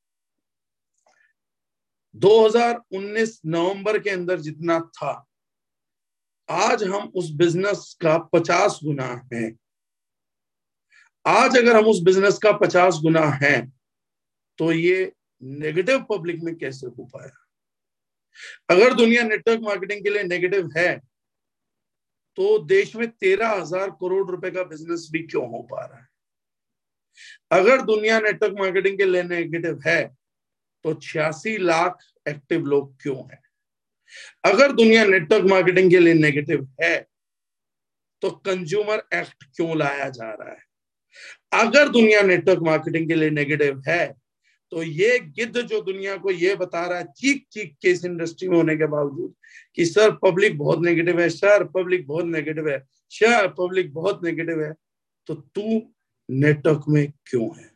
[2.15, 5.27] 2019 नवंबर के अंदर जितना था,
[6.49, 9.66] आज हम उस बिज़नेस का 50 गुना है।
[11.27, 13.55] आज अगर हम उस बिज़नेस का 50 गुना है
[14.59, 15.11] तो ये
[15.41, 17.31] नेगेटिव पब्लिक में कैसे हो पाया?
[18.69, 20.97] अगर दुनिया नेटवर्क मार्केटिंग के लिए नेगेटिव है
[22.37, 26.07] तो देश में तेरह हज़ार करोड़ रुपए का बिज़नेस भी क्यों हो पा रहा है?
[27.51, 30.05] अगर दुनिया नेटवर्क मार्केटिंग के लिए नेगेटिव है
[30.85, 33.41] तो छियासी लाख एक्टिव लोग क्यों हैं?
[34.45, 36.95] अगर दुनिया नेटवर्क मार्केटिंग के लिए नेगेटिव है
[38.21, 40.65] तो कंज्यूमर एक्ट क्यों लाया जा रहा है?
[41.53, 44.15] अगर दुनिया नेटवर्क मार्केटिंग के लिए नेगेटिव है
[44.71, 48.47] तो ये गिद्ध जो दुनिया को ये बता रहा है, चीख चीख के इस इंडस्ट्री
[48.49, 49.33] में होने के बावजूद
[49.75, 52.79] कि सर पब्लिक बहुत नेगेटिव है सर पब्लिक बहुत नेगेटिव है
[53.11, 54.73] सर पब्लिक बहुत नेगेटिव है
[55.27, 55.81] तो तू
[56.29, 57.69] नेटवर्क में क्यों है?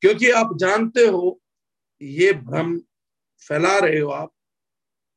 [0.00, 1.40] क्योंकि आप जानते हो,
[2.00, 2.76] ये भ्रम
[3.42, 4.32] फैला रहे हो आप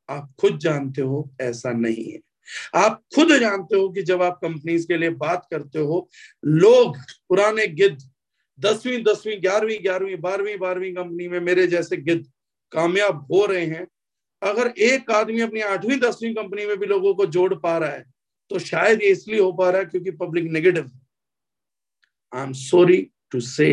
[0.08, 2.18] आप खुद जानते हो ऐसा नहीं है।
[2.76, 6.08] आप खुद जानते हो कि जब आप कंपनीज़ के लिए बात करते हो,
[6.44, 6.96] लोग
[7.28, 7.98] पुराने गिद्ध,
[8.58, 12.24] दसवीं दसवीं, ग्यारहवीं ग्यारहवीं, बारहवीं बारहवीं कंपनी में मेरे जैसे गिद्ध
[12.72, 13.86] कामयाब हो रहे हैं।
[14.42, 18.04] अगर एक आदमी अपनी आठवीं, दसवीं कंपनी में भी लोगों को जोड़ पा रहा है
[18.50, 20.90] तो शायद ये इसलिए हो पा रहा है क्योंकि public negative
[22.32, 23.68] I am sorry to say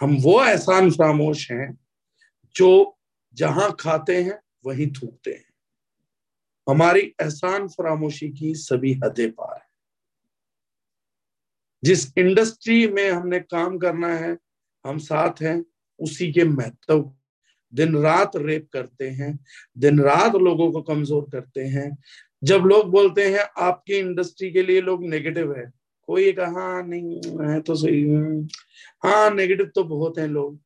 [0.00, 1.76] हम वो एहसान फरामोश हैं
[2.54, 2.96] जो
[3.34, 5.49] जहाँ खाते हैं, वहीं थूकते हैं।
[6.70, 9.68] हमारी एहसान फरामोशी की सभी हदें पार है।
[11.82, 14.36] जिस इंडस्ट्री में हमने काम करना है,
[14.84, 15.64] हम साथ हैं,
[16.00, 17.10] उसी के महत्व
[17.72, 19.38] दिन रात रेप करते हैं,
[19.78, 21.96] दिन रात लोगों को कमज़ोर करते हैं।
[22.44, 25.72] जब लोग बोलते हैं, आपकी इंडस्ट्री के लिए लोग नेगेटिव है,
[26.08, 28.02] कोई कहा हाँ नहीं है तो सही
[29.04, 30.58] हाँ नेगेटिव तो बहुत है लोग।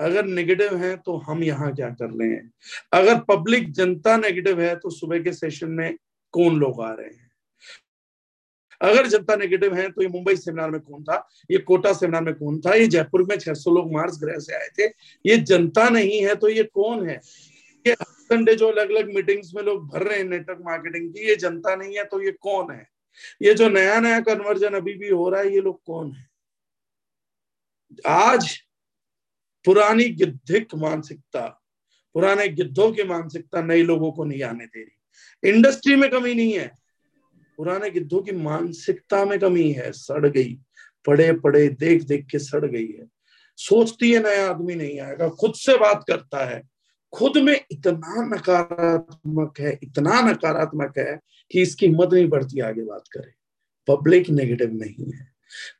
[0.00, 2.52] अगर नेगेटिव है तो हम यहाँ क्या कर रहे हैं?
[2.92, 5.96] अगर पब्लिक जनता नेगेटिव है तो सुबह के सेशन में
[6.34, 7.28] कौन लोग आ रहे हैं?
[8.80, 11.16] अगर जनता नेगेटिव है तो ये मुंबई सेमिनार में कौन था?
[11.50, 12.74] ये कोटा सेमिनार में कौन था?
[12.74, 14.86] ये जयपुर में 600 लोग मार्स ग्रह से आए थे।
[15.24, 17.20] ये जनता नहीं है तो ये कौन है?
[17.86, 21.36] ये संडे जो अलग अलग मीटिंग्स में लोग भर रहे हैं नेटवर्क मार्केटिंग की। ये
[21.36, 22.86] जनता नहीं है तो ये कौन है?
[23.42, 26.26] ये जो नया नया कन्वर्जन अभी भी हो रहा है, ये लोग कौन है?
[28.06, 28.58] आज
[29.64, 31.62] पुरानी गिद्धिक मानसिकता,
[32.14, 36.52] पुराने गिद्धों की मानसिकता नए लोगों को नहीं आने दे रही। इंडस्ट्री में कमी नहीं
[36.52, 36.72] है,
[37.56, 40.58] पुराने गिद्धों की मानसिकता में कमी है, सड़ गई।
[41.06, 43.06] पड़े पड़े, देख देख के सड़ गई है।
[43.56, 46.62] सोचती है नया आदमी नहीं आएगा, खुद से बात करता है।
[47.12, 53.04] खुद में इतना नकारात्मक है, इतना नकारात्मक है कि इसकी हिम्मत नहीं बढ़ती आगे बात
[53.12, 53.32] करे।
[53.88, 55.32] पब्लिक नेगेटिव नहीं है।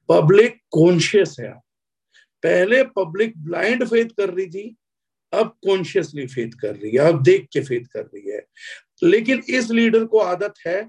[0.08, 1.69] पब्लिक कॉन्शियस है
[2.42, 4.76] पहले पब्लिक ब्लाइंड फेथ कर रही थी,
[5.32, 8.46] अब कॉन्शियसली फेथ कर रही है, अब देख के फेथ कर रही है।
[9.02, 10.82] लेकिन इस लीडर को आदत है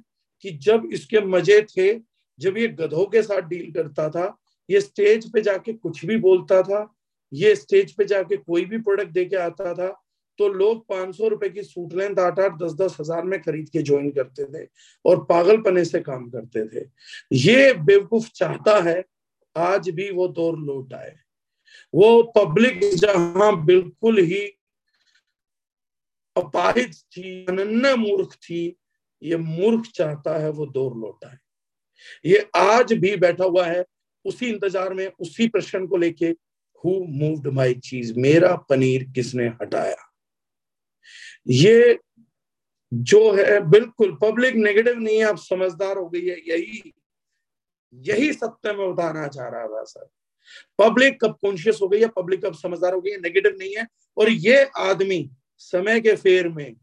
[0.44, 1.94] कि जब इसके मज़े थे,
[2.40, 4.38] जब ये गधों के साथ डील करता था,
[4.70, 6.88] ये स्टेज पे जाके कुछ भी बोलता था,
[7.32, 9.98] ये स्टेज पे जाके कोई भी प्रोडक्ट दे के आता था
[10.40, 13.70] तो लोग पाँच सौ रुपए की सूट लेंथ आठ आठ, दस दस हज़ार में खरीद
[13.70, 14.66] के ज्वाइन करते थे
[15.06, 16.86] और पागलपने से काम करते थे।
[17.34, 19.04] ये बेवकूफ़ चाहता है,
[19.56, 21.16] आज भी वो दौर लौट आए।
[21.94, 24.42] वो पब्लिक जहाँ बिल्कुल ही
[26.36, 28.76] अपाहिज थी, अनन्य मूर्ख थी,
[29.22, 31.40] ये मूर्ख चाहता है वो दौर लौटा है
[32.26, 33.84] ये आज भी बैठा हुआ है,
[34.26, 36.30] उसी इंतज़ार में, उसी प्रश्न को लेके
[36.84, 39.98] हु मूव्ड माई चीज़ मेरा पनीर किसने हटाया?
[41.48, 42.00] ये
[42.94, 46.94] जो है, बिल्कुल पब्लिक नेगेटिव नहीं है, आप समझदार हो गई है, यही
[47.94, 50.10] यही सत्य में बताना चाह रहा था, सर।
[50.80, 53.88] पब्लिक कब कॉन्शियस हो गई है पब्लिक कब समझदार हो गई है नेगेटिव नहीं है।
[54.18, 56.76] और ये आदमी समय के फेर में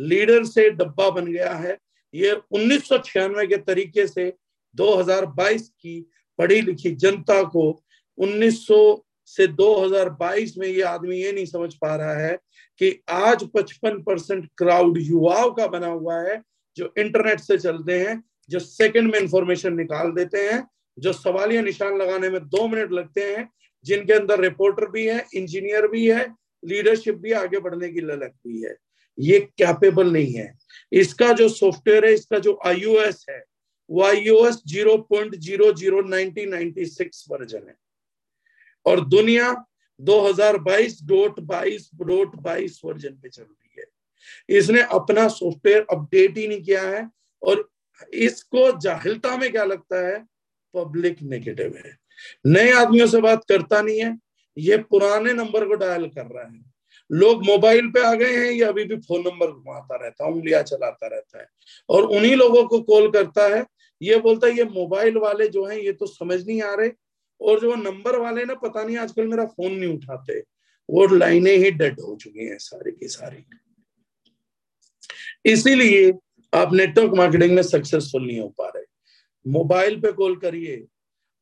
[0.00, 1.78] लीडर से डब्बा बन गया है।
[2.14, 4.32] ये उन्नीस के तरीके से
[4.74, 6.00] 2022 की
[6.38, 7.82] पढ़ी लिखी जनता को
[8.18, 12.38] 1900 से 2022 में ये आदमी ये नहीं समझ पा रहा है
[12.80, 16.42] कि आज 55 परसेंट क्राउड युवाओं का बना हुआ है,
[16.76, 20.62] जो इंटरनेट से चलते हैं, जो सेकंड में इंफॉर्मेशन निकाल देते हैं
[20.98, 23.50] जो सवालिया निशान लगाने में दो मिनट लगते हैं,
[23.84, 26.34] जिनके अंदर रिपोर्टर भी है इंजीनियर भी है
[26.64, 28.76] लीडरशिप भी आगे बढ़ने की ललक भी है।
[29.20, 30.58] ये कैपेबल नहीं है।
[30.92, 33.44] इसका जो सॉफ्टवेयर है, इसका जो आईओएस है,
[33.90, 37.76] वो iOS zero point zero zero nineteen ninety six version है।
[38.86, 39.64] और दुनिया
[40.00, 43.86] 2022 डॉट बाईस डॉट बाईस वर्जन पे चल रही है।
[44.58, 47.10] इसने अपना सॉफ्टवेयर अपडेट ही नहीं किया है
[47.42, 47.68] और
[48.14, 50.24] इसको जाहिलता में क्या लगता है?
[50.76, 51.96] पब्लिक नेगेटिव है।
[52.46, 54.18] नए आदमियों से बात करता नहीं है,
[54.58, 56.76] ये पुराने नंबर को डायल कर रहा है।
[57.12, 60.62] लोग मोबाइल पे आ गए हैं, ये अभी भी फ़ोन नंबर घुमाता रहता है, उंगलियाँ
[60.62, 61.46] चलाता रहता है।
[61.88, 63.66] और उन्हीं लोगों को कॉल करता है,
[64.02, 66.90] ये बोलता है, ये मोबाइल वाले जो हैं, ये तो समझ नहीं आ रहे।
[67.40, 70.40] और जो नंबर वाले ना, पता नहीं आजकल मेरा फ़ोन नहीं उठाते।
[70.90, 73.44] वो लाइनें ही डेड हो चुकी हैं सारी की सारी।
[75.52, 76.12] इसीलिए
[76.54, 78.85] आप नेटवर्क मार्केटिंग में सक्सेसफुल नहीं हो पा रहे।
[79.46, 80.86] मोबाइल पे कॉल करिए।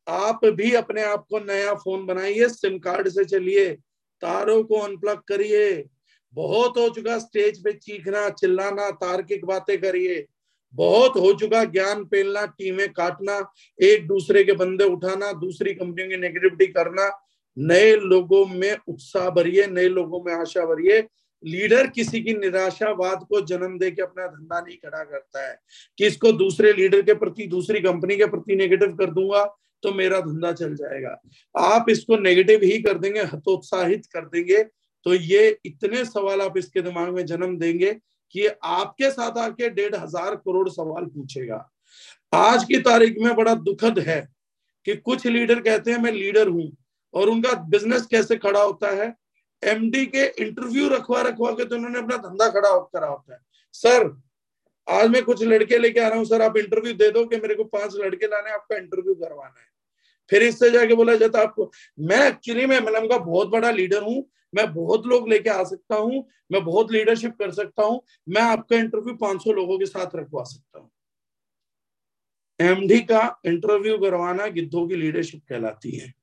[0.07, 3.73] आप भी अपने आप को नया फ़ोन बनाइए, सिम कार्ड से चलिए,
[4.21, 5.85] तारों को अनप्लग करिए।
[6.33, 10.25] बहुत हो चुका स्टेज पे चीखना, चिल्लाना, तार्किक बातें करिए।
[10.73, 13.51] बहुत हो चुका ज्ञान पेलना, टीमें काटना,
[13.81, 17.21] एक दूसरे के बंदे उठाना, दूसरी कंपनियों की नेगेटिविटी करना।
[17.57, 21.07] नए लोगों में उत्साह भरिए, नए लोगों में आशा भरिए।
[21.45, 25.57] लीडर किसी की निराशावाद को जन्म दे के अपना धंधा नहीं खड़ा करता है।
[25.97, 29.43] कि इसको दूसरे लीडर के प्रति, दूसरी कंपनी के प्रति नेगेटिव कर दूँगा
[29.83, 31.09] तो मेरा धंधा चल जाएगा।
[31.55, 34.63] आप इसको नेगेटिव ही कर देंगे, हतोत्साहित कर देंगे।
[35.05, 37.91] तो ये इतने सवाल आप इसके दिमाग में जन्म देंगे
[38.35, 41.57] कि आपके साथ आके डेढ़ हज़ार करोड़ सवाल पूछेगा।
[42.33, 44.19] आज की तारीख में बड़ा दुखद है
[44.85, 46.71] कि कुछ लीडर कहते हैं, मैं लीडर हूँ
[47.13, 49.13] और उनका बिज़नेस कैसे खड़ा होता है?
[49.65, 53.39] एमडी के इंटरव्यू रखवा रखवा के तो उन्होंने अपना धंधा खड़ा करा होता है।
[53.73, 54.09] सर
[54.87, 57.55] आज मैं कुछ लड़के लेके आ रहा हूँ सर आप इंटरव्यू दे दो कि मेरे
[57.55, 59.67] को पाँच लड़के लाने आपका इंटरव्यू करवाना है।
[60.31, 64.25] फिर इससे जाके बोला जाता आपको मैं एक्चुअली में एमएलएम का बहुत बड़ा लीडर हूँ,
[64.53, 68.75] मैं बहुत लोग लेके आ सकता हूँ, मैं बहुत लीडरशिप कर सकता हूँ, मैं आपका
[68.75, 70.89] इंटरव्यू 500 लोगों के साथ रखवा सकता हूँ।
[72.59, 76.13] एमडी का इंटरव्यू करवाना गिद्धों की लीडरशिप कहलाती है।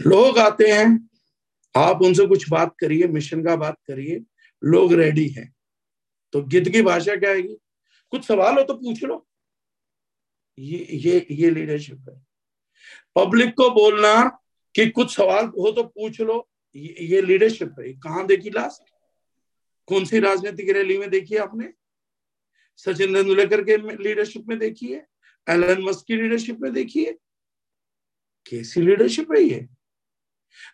[0.00, 1.08] लोग आते हैं
[1.76, 4.24] आप उनसे कुछ बात करिए मिशन का बात करिए
[4.64, 5.54] लोग रेडी हैं।
[6.32, 7.56] तो गिद्ध की भाषा क्या आएगी?
[8.10, 9.28] कुछ सवाल हो तो पूछ लो।
[10.58, 12.26] ये ये ये लीडरशिप है।
[13.16, 14.24] पब्लिक को बोलना
[14.74, 18.90] कि कुछ सवाल हो तो पूछ लो। ये, ये लीडरशिप है। कहाँ देखी लास्ट
[19.86, 21.72] कौन सी राजनीतिक रैली में देखी आपने?
[22.76, 25.06] सचिन तेंदुलकर के लीडरशिप में देखी है?
[25.48, 27.12] एलन मस्क की लीडरशिप में देखी है?
[28.46, 29.68] कैसी लीडरशिप है ये?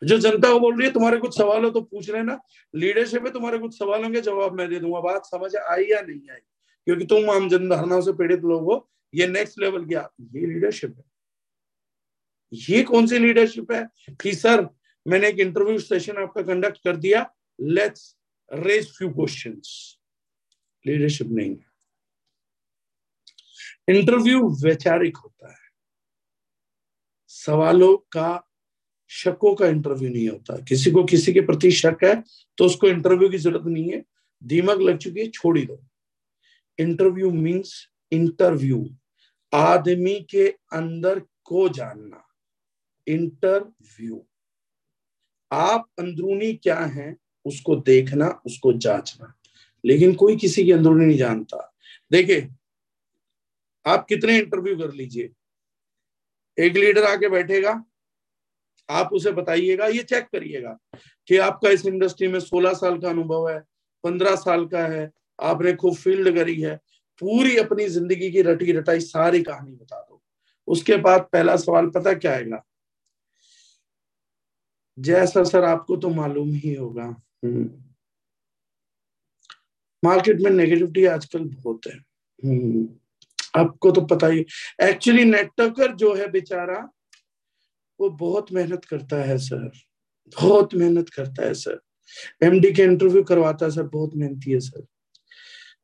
[0.05, 2.41] जो जनता को बोल रही है, तुम्हारे कुछ सवाल हो तो पूछ लेना।
[2.74, 6.31] लीडरशिप है, तुम्हारे कुछ सवाल होंगे, जवाब मैं दे दूँगा। बात समझ आई या नहीं
[6.31, 6.41] आई?
[6.85, 9.95] क्योंकि तुम आम जनधारणाओं से पीड़ित लोग हो, ये नेक्स्ट लेवल की
[10.41, 11.05] ये लीडरशिप है।
[12.53, 13.89] ये कौन सी लीडरशिप है?
[14.11, 14.68] कि सर,
[15.07, 18.16] मैंने एक इंटरव्यू सेशन आपका कंडक्ट कर दिया। Let's
[18.53, 19.61] raise few question
[20.87, 21.57] leadership नहीं
[23.89, 25.59] इंटरव्यू वैचारिक होता है।
[27.26, 28.48] सवालों का
[29.11, 32.23] शकों का इंटरव्यू नहीं होता। किसी को किसी के प्रति शक है
[32.59, 34.05] तो उसको इंटरव्यू की ज़रूरत नहीं है।
[34.43, 35.81] दिमाग लग चुकी है, छोड़ ही दो।
[36.79, 38.89] इंटरव्यू मीन्स इंटरव्यू
[39.55, 42.25] आदमी के अंदर को जानना।
[43.07, 44.25] इंटरव्यू
[45.53, 49.35] आप अंदरूनी क्या है, उसको देखना, उसको जांचना।
[49.85, 51.75] लेकिन कोई किसी की अंदरूनी नहीं जानता।
[52.13, 52.49] देखिए,
[53.87, 55.31] आप कितने इंटरव्यू कर लीजिए।
[56.59, 57.85] एक लीडर आके बैठेगा
[58.89, 60.76] आप उसे बताइएगा, ये चेक करिएगा
[61.28, 63.62] कि आपका इस इंडस्ट्री में 16 साल का अनुभव है
[64.05, 66.74] 15 साल का है, आपने खूब फ़ील्ड करी है,
[67.22, 70.22] पूरी अपनी ज़िंदगी की रटी रटाई सारी कहानी बता दो
[70.68, 72.62] उसके बाद पहला सवाल पता क्या आएगा
[74.99, 77.09] जैसा सर आपको तो मालूम ही होगा
[80.03, 81.97] मार्केट हम्म। में नेगेटिविटी आजकल बहुत है
[82.39, 82.89] हम्म।
[83.57, 84.45] आपको तो पता ही
[84.82, 86.89] एक्चुअली नेटवर्कर जो है बेचारा
[88.01, 89.71] वो बहुत मेहनत करता है, सर।
[90.43, 91.81] बहुत मेहनत करता है, सर।
[92.43, 94.87] एमडी के इंटरव्यू करवाता है, सर। बहुत मेहनती है, सर।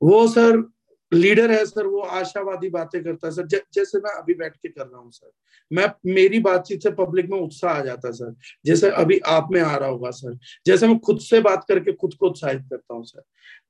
[0.03, 0.71] वो, सर
[1.15, 4.87] लीडर है, सर। वो आशावादी बातें करता है, सर। जैसे मैं अभी बैठ के कर
[4.87, 5.31] रहा हूँ, सर।
[5.73, 8.35] मैं, मेरी बातचीत से पब्लिक में उत्साह आ जाता है, सर।
[8.67, 12.15] जैसे अभी आप में आ रहा होगा, सर। जैसे मैं खुद से बात करके खुद
[12.15, 13.23] को उत्साहित करता हूँ, सर।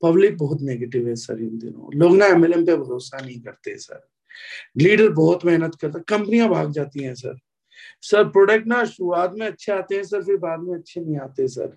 [0.03, 4.09] पब्लिक बहुत नेगेटिव है, सर, इन दिनों। लोग ना एमएलएम पे भरोसा नहीं करते, सर।
[4.79, 7.39] लीडर बहुत मेहनत करता कंपनियाँ भाग जाती हैं, सर।
[8.03, 11.49] सर प्रोडक्ट ना शुरुआत में अच्छे आते हैं सर फिर बाद में अच्छे नहीं आते
[11.49, 11.77] सर।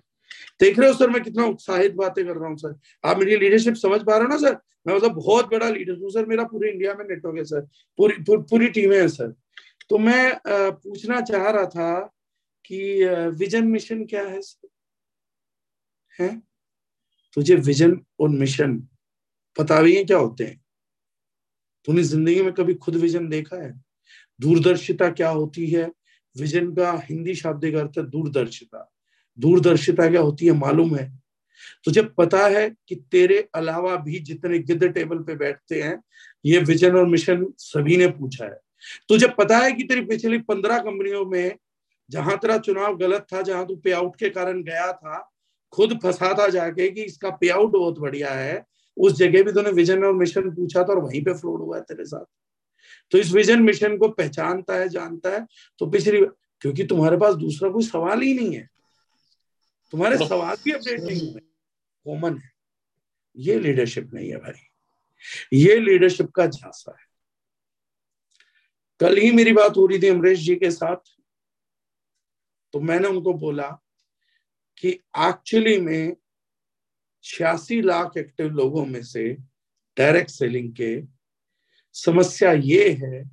[0.60, 3.74] देख रहे हो सर मैं कितना उत्साहित बातें कर रहा हूँ सर। आप मेरी लीडरशिप
[3.74, 4.58] समझ पा रहे हो ना सर?
[4.86, 7.60] मैं मतलब बहुत बड़ा लीडर हूँ सर। मेरा पूरे इंडिया में नेटवर्क है सर।
[7.98, 9.34] पूरी पूर, पूरी टीमें हैं सर।
[9.90, 12.00] तो मैं पूछना चाह रहा था
[12.64, 13.04] कि
[13.38, 14.68] विजन मिशन क्या है सर?
[16.12, 16.36] है?
[17.36, 18.76] तुझे विजन और मिशन
[19.56, 20.60] पता भी है क्या होते हैं?
[21.86, 23.72] तूने ज़िंदगी में कभी खुद विजन देखा है?
[24.40, 25.92] दूरदर्शिता क्या होती है?
[26.38, 28.92] विजन का हिंदी शाब्दिक अर्थ है दूरदर्शिता।
[29.38, 30.52] दूरदर्शिता क्या होती है?
[30.52, 31.18] मालूम है।
[31.84, 36.02] तुझे पता है कि तेरे अलावा भी जितने गिद्ध टेबल पे बैठते हैं,
[36.44, 38.60] ये विजन और मिशन सभी ने पूछा है।
[39.08, 41.56] तुझे पता है कि तेरी पिछली पंद्रह कंपनियों में
[42.10, 45.32] जहाँ तेरा चुनाव गलत था, जहाँ तू पे आउट के कारण गया था,
[45.72, 48.66] खुद फंसा था जाके कि इसका पे आउट बहुत बढ़िया है,
[48.96, 51.82] उस जगह भी तूने विजन और मिशन पूछा था और वहीं पे फ्रॉड हुआ है
[51.82, 52.24] तेरे साथ।
[53.10, 55.46] तो इस विजन मिशन को पहचानता है जानता है।
[55.78, 56.20] तो पिछली
[56.60, 58.68] क्योंकि तुम्हारे पास दूसरा कोई सवाल ही नहीं है।
[59.90, 61.40] तुम्हारे सवाल भी अपडेट नहीं हुए।
[62.04, 62.52] कॉमन है।
[63.36, 64.66] ये लीडरशिप नहीं है भाई।
[65.52, 67.06] ये लीडरशिप का झांसा है।
[69.00, 70.96] कल ही मेरी बात हो रही थी अमरीश जी के साथ।
[72.72, 73.68] तो मैंने उनको बोला
[74.76, 74.88] कि
[75.18, 76.16] एक्चुअली में
[77.22, 79.36] छियासी लाख एक्टिव लोगों में से
[79.96, 81.17] डायरेक्ट सेलिंग के
[82.04, 83.24] समस्या ये है,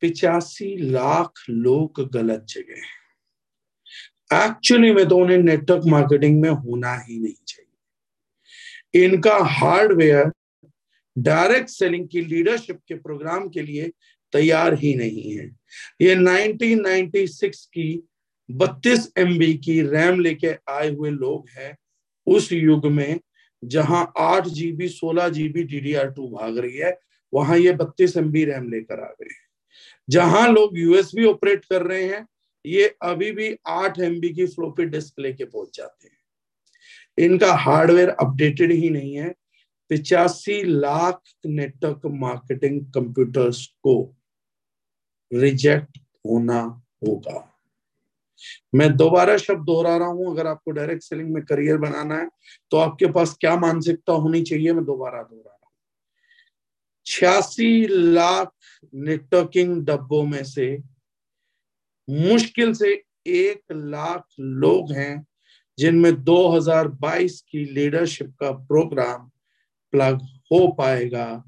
[0.00, 3.02] पिचासी लाख लोग गलत जगह हैं।
[4.46, 10.30] एक्चुअली में तो उन्हें नेटवर्क मार्केटिंग में होना ही नहीं चाहिए। इनका हार्डवेयर
[11.18, 13.92] डायरेक्ट सेलिंग की लीडरशिप के प्रोग्राम के लिए
[14.32, 15.46] तैयार ही नहीं है।
[16.00, 18.02] ये 1996 की
[18.48, 21.76] 32 एमबी की रैम लेके आए हुए लोग हैं
[22.26, 23.20] उस युग में,
[23.64, 26.98] जहाँ आठ जीबी 16 जीबी डीडीआर टू भाग रही है।
[27.32, 29.28] वहाँ ये बत्तीस एम बी रैम लेकर आ गए।
[30.08, 32.26] जहाँ लोग यूएसबी ऑपरेट कर रहे हैं,
[32.64, 36.16] ये अभी भी आठ एम की फ्लोपी डिस्क लेके पहुँच जाते हैं।
[37.18, 39.34] इनका हार्डवेयर अपडेटेड ही नहीं है।
[39.90, 43.94] पिचासी लाख नेटवर्क मार्केटिंग कंप्यूटर्स को
[45.30, 46.60] रिजेक्ट होना
[47.02, 47.48] होगा।
[48.74, 52.28] मैं दोबारा शब्द दोहरा रहा हूँ, अगर आपको डायरेक्ट सेलिंग में करियर बनाना है
[52.72, 55.51] तो आपके पास क्या मानसिकता होनी चाहिए, मैं दोबारा दोहरा
[57.06, 58.52] छियासी लाख
[58.94, 60.78] नेटवर्किंग डब्बों में से
[62.10, 65.26] मुश्किल से एक लाख लोग हैं,
[65.78, 69.30] जिनमें 2022 की लीडरशिप का प्रोग्राम
[69.92, 71.44] प्लग हो पाएगा।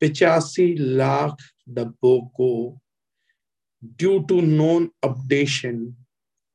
[0.00, 1.36] पिचासी लाख
[1.68, 2.78] डब्बों को
[3.84, 5.96] ड्यू टू नॉन अपडेशन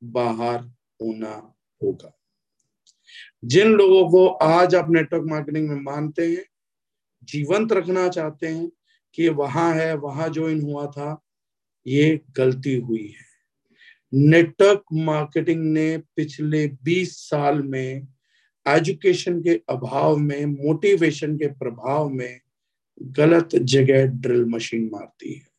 [0.03, 0.59] बाहर
[1.01, 2.17] होना होगा।
[3.45, 6.50] जिन लोगों को आज आप नेटवर्क मार्केटिंग में मानते हैं
[7.23, 8.71] जीवंत रखना चाहते हैं
[9.13, 11.21] कि वहाँ है, वहाँ ज्वाइन हुआ था,
[11.87, 13.31] ये गलती हुई है।
[14.13, 18.07] नेटवर्क मार्केटिंग ने पिछले 20 साल में
[18.67, 22.39] एजुकेशन के अभाव में, मोटिवेशन के प्रभाव में
[23.01, 25.51] गलत जगह ड्रिल मशीन मारती है।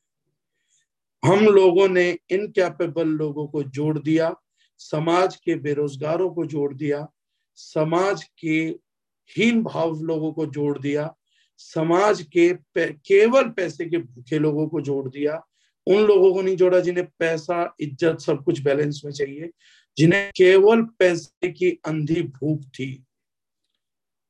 [1.24, 4.34] हम लोगों ने इन कैपेबल लोगों को जोड़ दिया,
[4.78, 7.08] समाज के बेरोजगारों को जोड़ दिया,
[7.54, 8.74] समाज के
[9.36, 11.16] हीन भाव लोगों को जोड़ दिया
[11.62, 15.42] समाज के केवल पैसे के भूखे लोगों को जोड़ दिया,
[15.86, 19.50] उन लोगों को नहीं जोड़ा जिन्हें पैसा, इज़्ज़त सब कुछ बैलेंस में चाहिए,
[19.96, 23.04] जिन्हें केवल पैसे की अंधी भूख थी।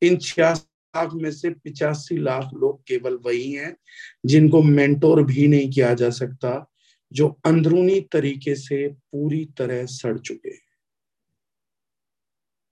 [0.02, 0.66] इन छियासी
[0.96, 3.76] लाख में से पिचासी लाख लोग केवल वही हैं,
[4.26, 6.72] जिनको मेंटोर भी नहीं किया जा सकता,
[7.12, 10.60] जो अंदरूनी तरीके से पूरी तरह सड़ चुके हैं।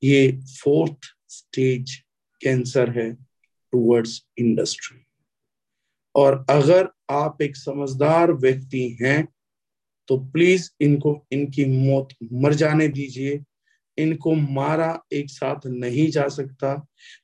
[0.02, 0.98] ये फोर्थ
[1.28, 1.94] स्टेज
[2.40, 3.29] कैंसर है।
[3.72, 4.98] टुवर्ड्स इंडस्ट्री
[6.14, 9.26] और अगर आप एक समझदार व्यक्ति हैं
[10.08, 13.40] तो प्लीज़ इनको, इनकी मौत मर जाने दीजिए।
[13.98, 16.74] इनको मारा एक साथ नहीं जा सकता,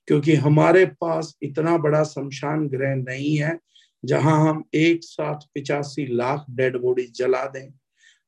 [0.08, 3.58] क्योंकि हमारे पास इतना बड़ा शमशान ग्रह नहीं है,
[4.04, 7.72] जहाँ हम एक साथ पिचासी लाख डेड बॉडी जला दें।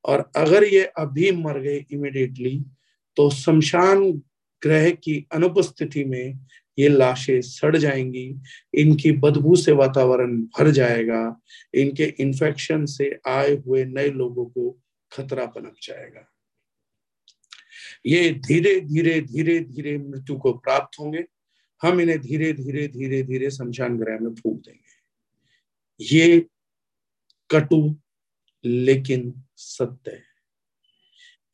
[0.05, 2.59] और अगर ये अभी मर गए इमिडिएटली
[3.17, 4.11] तो शमशान
[4.63, 6.39] ग्रह की अनुपस्थिति में
[6.79, 8.37] ये लाशें सड़ जाएँगी,
[8.75, 11.41] इनकी बदबू से वातावरण भर जाएगा,
[11.75, 14.81] इनके इन्फेक्शन से आए हुए नए लोगों को
[15.13, 16.33] खतरा पनप जाएगा।
[18.07, 21.25] ये धीरे धीरे धीरे धीरे मृत्यु को प्राप्त होंगे।
[21.83, 24.99] हम इन्हें धीरे धीरे धीरे धीरे शमशान ग्रह में फूक देंगे।
[26.01, 26.47] ये
[27.51, 27.97] कटु,
[28.65, 30.23] लेकिन सत्य है।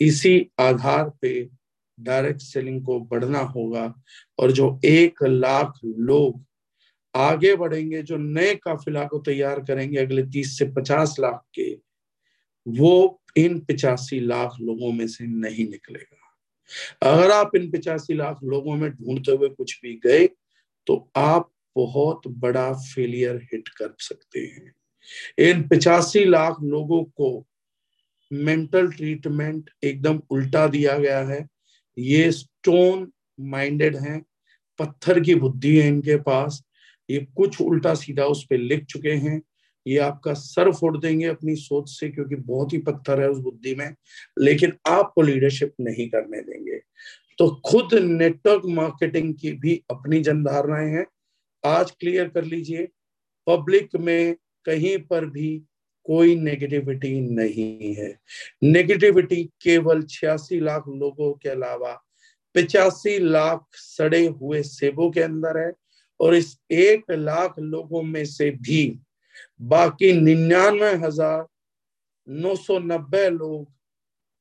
[0.00, 1.48] इसी आधार पे
[1.98, 3.94] डायरेक्ट सेलिंग को बढ़ना होगा
[4.38, 6.42] और जो एक लाख लोग
[7.14, 11.72] आगे बढ़ेंगे, जो नए काफिला को तैयार करेंगे अगले तीस से पचास लाख के,
[12.66, 18.74] वो इन पिचासी लाख लोगों में से नहीं निकलेगा। अगर आप इन पिचासी लाख लोगों
[18.76, 20.26] में ढूंढते हुए कुछ भी गए
[20.86, 24.74] तो आप बहुत बड़ा फेलियर हिट कर सकते हैं।
[25.38, 27.46] इन पिचासी लाख लोगों को
[28.30, 31.46] मेंटल ट्रीटमेंट एकदम उल्टा दिया गया है।
[31.98, 34.24] ये स्टोन माइंडेड हैं,
[34.78, 36.62] पत्थर की बुद्धि है इनके पास,
[37.10, 39.42] ये कुछ उल्टा सीधा उस पर लिख चुके हैं,
[39.86, 43.74] ये आपका सर फोड़ देंगे अपनी सोच से क्योंकि बहुत ही पत्थर है उस बुद्धि
[43.74, 43.94] में,
[44.38, 46.80] लेकिन आपको लीडरशिप नहीं करने देंगे।
[47.38, 51.06] तो खुद नेटवर्क मार्केटिंग की भी अपनी जनधारणाएँ हैं।
[51.64, 52.88] आज क्लियर कर लीजिए
[53.46, 55.62] पब्लिक में कहीं पर भी
[56.06, 58.08] कोई नेगेटिविटी नहीं है।
[58.62, 61.92] नेगेटिविटी केवल छियासी लाख लोगों के अलावा
[62.54, 65.72] पिचासी लाख सड़े हुए सेबों के अंदर है
[66.20, 68.82] और इस एक लाख लोगों में से भी
[69.62, 71.46] बाकी निन्यानवे हज़ार
[72.28, 73.66] नौ सौ नब्बे लोग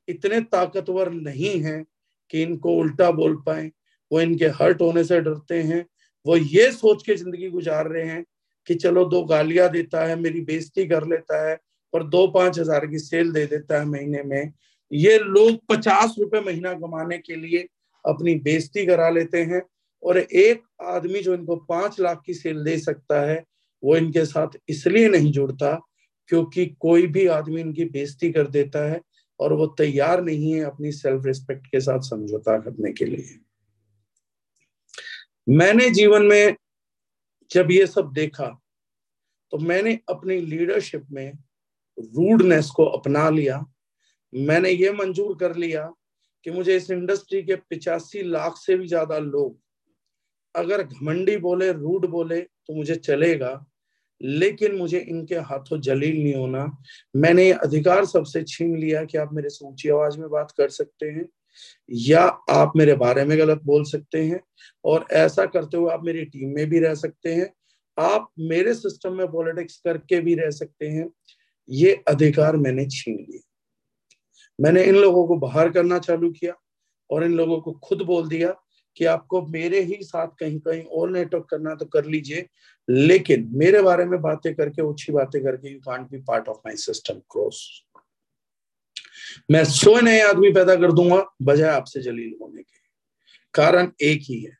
[0.07, 1.84] इतने ताकतवर नहीं हैं
[2.30, 3.72] कि इनको उल्टा बोल पाए।
[4.11, 5.86] वो इनके हर्ट होने से डरते हैं।
[6.26, 8.24] वो ये सोच के ज़िंदगी गुजार रहे हैं
[8.68, 11.57] कि चलो दो गालियाँ देता है, मेरी बेइज्जती कर लेता है
[11.93, 14.51] और दो पाँच हज़ार की सेल दे देता है महीने में।
[14.91, 17.68] ये लोग पचास रुपए महीना कमाने के लिए
[18.05, 19.61] अपनी बेइज्जती करा लेते हैं
[20.03, 23.43] और एक आदमी जो इनको पाँच लाख की सेल दे सकता है,
[23.84, 25.74] वो इनके साथ इसलिए नहीं जुड़ता
[26.30, 28.99] क्योंकि कोई भी आदमी इनकी बेइज्जती कर देता है
[29.39, 33.39] और वो तैयार नहीं है अपनी सेल्फ रिस्पेक्ट के साथ समझौता करने के लिए।
[35.49, 36.55] मैंने जीवन में
[37.53, 38.47] जब ये सब देखा
[39.53, 41.31] तो मैंने अपनी लीडरशिप में
[41.97, 43.63] रूडनेस को अपना लिया।
[44.33, 45.85] मैंने ये मंजूर कर लिया
[46.45, 49.57] कि मुझे इस इंडस्ट्री के पिचासी लाख से भी ज़्यादा लोग,
[50.55, 53.65] अगर घमंडी बोले रूड बोले तो मुझे चलेगा,
[54.21, 56.65] लेकिन मुझे इनके हाथों जलील नहीं होना।
[57.15, 61.05] मैंने अधिकार सबसे छीन लिया कि आप मेरे से ऊँची आवाज़ में बात कर सकते
[61.07, 61.25] हैं।
[61.89, 64.39] या आप मेरे बारे में गलत बोल सकते हैं,
[64.85, 67.51] और ऐसा करते हुए आप मेरी टीम में भी रह सकते हैं,
[67.97, 71.09] आप मेरे सिस्टम में पॉलिटिक्स करके भी रह सकते हैं,
[71.69, 73.41] ये अधिकार मैंने छीन लिए।
[74.59, 76.53] मैंने इन लोगों को बाहर करना चालू किया
[77.09, 78.55] और इन लोगों को खुद बोल दिया
[78.97, 82.45] कि आपको मेरे ही साथ कहीं कहीं और नेटवर्क करना तो कर लीजिए,
[82.87, 86.75] लेकिन मेरे बारे में बातें करके अच्छी बातें करके you can't be part of my
[86.77, 87.63] system cross
[89.51, 92.82] मैं सौ नए आदमी पैदा कर दूँगा, बजाय आपसे जलील होने के।
[93.53, 94.57] कारण एक ही है।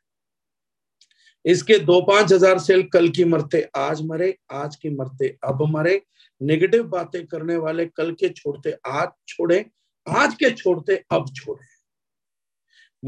[1.44, 6.02] इसके दो पाँच हज़ार सेल कल की मरते, आज मरे, आज की मरते, अब मरे।
[6.40, 9.64] नेगेटिव बातें करने वाले कल के छोड़ते, आज छोड़े,
[10.08, 11.66] आज के छोड़ते, अब छोड़े।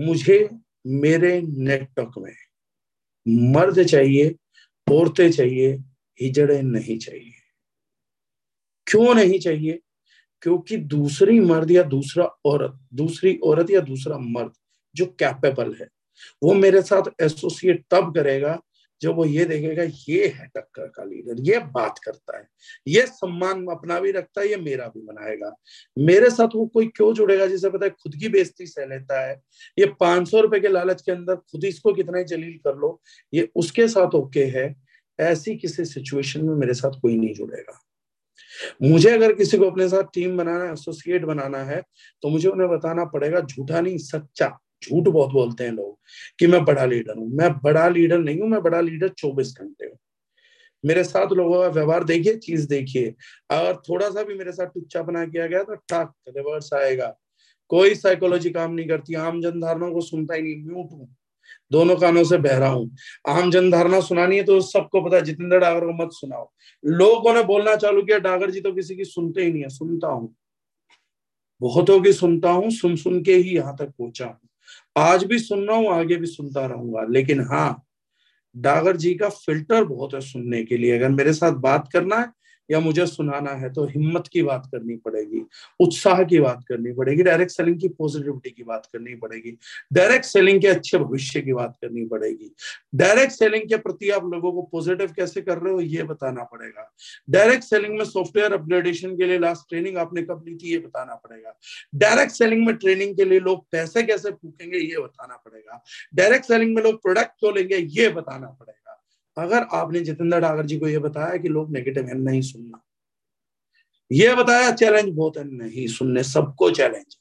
[0.05, 0.49] मुझे
[0.87, 2.35] मेरे नेटवर्क में
[3.53, 4.35] मर्द चाहिए,
[4.87, 5.73] औरतें चाहिए,
[6.21, 7.33] हिजड़े नहीं चाहिए।
[8.87, 9.81] क्यों नहीं चाहिए?
[10.43, 14.53] क्योंकि दूसरी मर्द या दूसरा औरत, दूसरी औरत या दूसरा मर्द
[14.95, 15.89] जो कैपेबल है,
[16.43, 18.59] वो मेरे साथ एसोसिएट तब करेगा
[19.01, 22.47] जब वो ये देखेगा, ये है टक्कर का लीडर ये बात करता है,
[22.89, 25.53] ये सम्मान अपना भी रखता है, ये मेरा भी बनाएगा।
[25.99, 27.47] मेरे साथ वो कोई क्यों जुड़ेगा?
[27.47, 29.35] जिसे पता है खुद की बेइज्जती सह लेता है।
[29.79, 33.01] ये पाँच सौ रुपए के लालच के अंदर खुद इसको कितना ही जलील कर लो,
[33.35, 34.75] ये उसके साथ ओके है,
[35.19, 37.81] ऐसी किसी सिचुएशन में मेरे साथ कोई नहीं जुड़ेगा।
[38.83, 41.83] मुझे अगर किसी को अपने साथ टीम बनाना एसोसिएट बनाना है
[42.23, 45.99] तो मुझे उन्हें बताना पड़ेगा, झूठा नहीं, सच्चा। झूठ बहुत बोलते हैं लोग
[46.39, 49.87] कि मैं बड़ा लीडर हूँ। मैं बड़ा लीडर नहीं हूँ, मैं बड़ा लीडर चौबीस घंटे
[49.87, 49.99] हूँ।
[50.85, 53.15] मेरे साथ लोगों का व्यवहार देखिए, चीज़ देखिए।
[53.51, 57.15] अगर थोड़ा सा भी मेरे साथ टुच्चा बना किया गया तो टक रिवर्स आएगा।
[57.71, 61.17] कोई साइकोलॉजी काम नहीं करती, आम जन धारणा को सुनता ही नहीं म्यूट हूँ।
[61.71, 62.91] दोनों कानों से बहरा हूँ।
[63.29, 66.51] आम जन धारणा सुनानी है तो सबको पता है, जितेंद्र डागर को मत सुनाओ।
[66.85, 70.09] लोगों ने बोलना चालू किया, डागर जी तो किसी की सुनते ही नहीं है, सुनता
[70.09, 70.35] हूँ।
[71.61, 74.49] बहुतों की सुनता हूँ, सुन सुन के ही यहाँ तक पहुँचा हूँ।
[74.99, 77.83] आज भी सुन रहा हूँ, आगे भी सुनता रहूँगा। लेकिन हाँ
[78.55, 82.31] डागर जी का फ़िल्टर बहुत है सुनने के लिए। अगर मेरे साथ बात करना है
[82.71, 85.43] या मुझे सुनाना है तो हिम्मत की बात करनी पड़ेगी,
[85.81, 89.57] उत्साह की बात करनी पड़ेगी डायरेक्ट सेलिंग की पॉजिटिविटी की बात करनी पड़ेगी
[89.93, 92.51] डायरेक्ट सेलिंग के अच्छे भविष्य की बात करनी पड़ेगी।
[92.95, 96.91] डायरेक्ट सेलिंग के प्रति आप लोगों को पॉजिटिव कैसे कर रहे हो ये बताना पड़ेगा।
[97.31, 101.15] डायरेक्ट सेलिंग में सॉफ्टवेयर अपग्रेडेशन के लिए लास्ट ट्रेनिंग आपने कब ली थी ये बताना
[101.17, 101.59] पड़ेगा।
[101.95, 105.83] डायरेक्ट सेलिंग में ट्रेनिंग के लिए लोग पैसे कैसे फूकेंगे ये बताना पड़ेगा।
[106.15, 108.86] डायरेक्ट सेलिंग में लोग प्रोडक्ट क्यों लेंगे ये बताना पड़ेगा।
[109.37, 112.83] अगर आपने जितेंद्र डागर जी को यह बताया कि लोग नेगेटिव है, नहीं सुनना।
[114.11, 117.17] यह बताया चैलेंज बहुत है, नहीं सुनने, सबको चैलेंज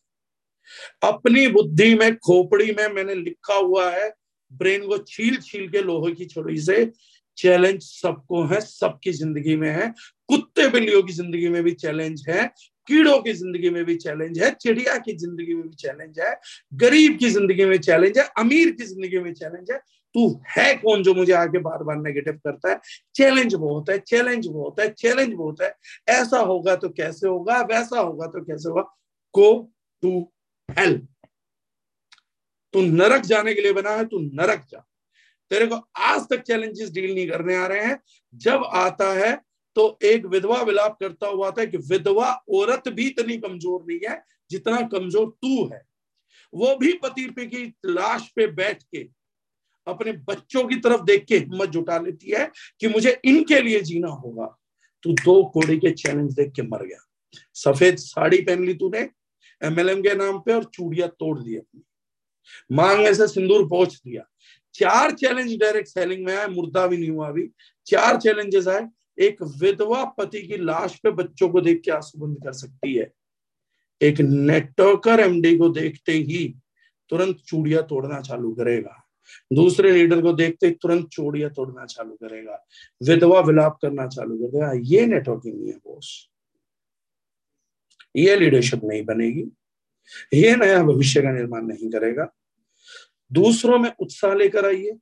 [1.04, 4.14] अपनी बुद्धि में, खोपड़ी में मैंने लिखा हुआ है
[4.52, 6.86] ब्रेन को छील छील के लोहे की छोड़ी से
[7.38, 9.94] चैलेंज सबको है, सबकी ज़िंदगी में है।
[10.30, 12.46] कुत्ते बिल्लियों की ज़िंदगी में भी चैलेंज है,
[12.88, 16.36] कीड़ों की ज़िंदगी में भी चैलेंज है, चिड़िया की ज़िंदगी में भी चैलेंज है,
[16.74, 19.78] गरीब की ज़िंदगी में चैलेंज है, अमीर की ज़िंदगी में चैलेंज है।
[20.16, 22.80] तू है कौन जो मुझे आगे बार बार नेगेटिव करता है?
[23.16, 25.74] चैलेंज बहुत है चैलेंज बहुत है चैलेंज बहुत है।
[26.10, 27.62] ऐसा होगा तो कैसे होगा?
[27.64, 28.82] वैसा होगा तो कैसे होगा?
[29.36, 29.72] गो
[30.04, 30.20] टू
[30.70, 31.08] हेल्प
[32.74, 34.86] तू नरक जाने के लिए बना है, तू नरक जा।
[35.52, 38.00] तेरे को आज तक चैलेंजेस डील नहीं करने आ रहे हैं।
[38.34, 39.36] जब आता है
[39.76, 44.22] तो एक विधवा विलाप करता हुआ था कि विधवा औरत भी इतनी कमज़ोर नहीं है
[44.52, 45.82] जितना कमज़ोर तू है।
[46.54, 49.08] वो भी पति पे की लाश पे बैठ के
[49.88, 52.50] अपने बच्चों की तरफ़ देख के हिम्मत जुटा लेती है
[52.82, 54.46] कि मुझे इनके लिए जीना होगा।
[55.04, 57.00] तू दो कोड़ी के चैलेंज देख के मर गया।
[57.56, 59.10] सफ़ेद साड़ी पहन ली तूने
[59.62, 61.84] एमएलएम के नाम पे, और चूड़िया तोड़ दी अपनी।
[62.72, 64.24] मांग से सिंदूर पहुँच दिया।
[64.80, 67.50] चार चैलेंज डायरेक्ट सेलिंग में आए, मुर्दा भी नहीं हुआ अभी।
[67.86, 68.88] चार चैलेंजेस आए,
[69.20, 73.14] एक विधवा पति की लाश पे बच्चों को देख के आँसू बंद कर सकती है।
[74.02, 76.56] एक नेटवर्कर एमडी को देखते ही
[77.10, 79.02] तुरंत चूड़िया तोड़ना चालू करेगा।
[79.54, 82.66] दूसरे लीडर को देखते ही तुरंत चूड़िया तोड़ना चालू करेगा।
[83.04, 86.30] विधवा विलाप करना चालू कर देगा। ये नेटवर्किंग नहीं है बॉस
[88.16, 89.46] ये लीडरशिप नहीं बनेगी।
[90.34, 92.34] ये नया भविष्य का निर्माण नहीं करेगा।
[93.32, 94.98] दूसरों में उत्साह लेकर आइए।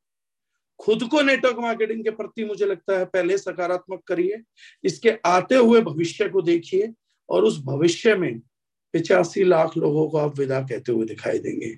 [0.80, 4.42] खुद को नेटवर्क मार्केटिंग के प्रति मुझे लगता है पहले सकारात्मक करिए,
[4.84, 6.92] इसके आते हुए भविष्य को देखिए
[7.30, 8.40] और उस भविष्य में
[8.94, 11.74] पिचासी लाख लोगों को आप विदा कहते हुए दिखाई देंगे।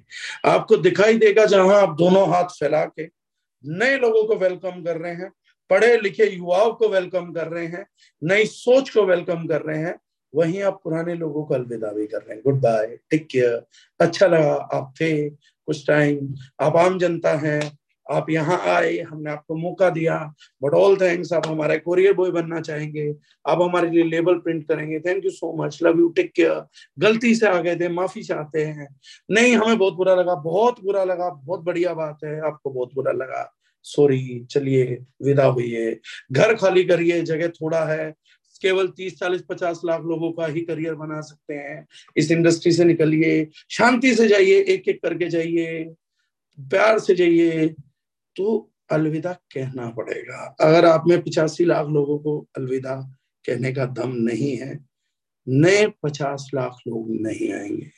[0.45, 3.05] आपको दिखाई देगा जहाँ आप दोनों हाथ फैला के
[3.63, 5.31] नए लोगों को वेलकम कर रहे हैं,
[5.69, 7.85] पढ़े लिखे युवाओं को वेलकम कर रहे हैं,
[8.21, 9.95] नई सोच को वेलकम कर रहे हैं,
[10.33, 13.65] वहीं आप पुराने लोगों को अलविदा भी कर रहे हैं। गुड बाय टेक केयर
[13.99, 15.29] अच्छा लगा। आप थे
[15.65, 17.77] कुछ टाइम आप आम जनता हैं,
[18.11, 22.61] आप यहाँ आए, हमने आपको मौका दिया। बट ऑल थैंक्स आप हमारे कोरियर बॉय बनना
[22.61, 23.15] चाहेंगे।
[23.47, 26.65] आप हमारे लिए लेबल प्रिंट करेंगे। Thank you so much love you take care
[26.99, 28.95] गलती से आ गए थे, माफ़ी चाहते हैं।
[29.31, 33.11] नहीं, हमें बहुत बुरा लगा, बहुत बुरा लगा। बहुत बढ़िया बात है। आपको बहुत बुरा
[33.11, 33.51] लगा।
[33.83, 35.99] सॉरी चलिए, विदा हुई है
[36.31, 38.13] घर खाली करिए, जगह थोड़ा है।
[38.61, 41.87] केवल तीस, चालीस, पचास लाख लोगों का ही करियर बना सकते हैं।
[42.17, 45.83] इस इंडस्ट्री से निकलिए, शांति से जाइए एक एक करके जाइए,
[46.59, 47.67] प्यार से जाइए
[48.35, 52.95] तो अलविदा कहना पड़ेगा। अगर आप में पिचासी लाख लोगों को अलविदा
[53.45, 54.85] कहने का दम नहीं है,
[55.47, 57.91] नए पचास लाख लोग नहीं आएँगे।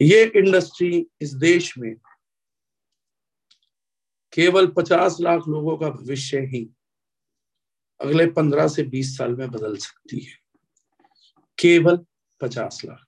[0.00, 1.96] ये इंडस्ट्री इस देश में
[4.32, 6.70] केवल पचास लाख लोगों का भविष्य ही
[8.00, 10.32] अगले पंद्रह से बीस साल में बदल सकती है।
[11.58, 11.98] केवल
[12.40, 13.06] पचास लाख।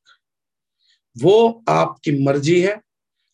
[1.19, 2.83] वो आपकी मर्ज़ी है।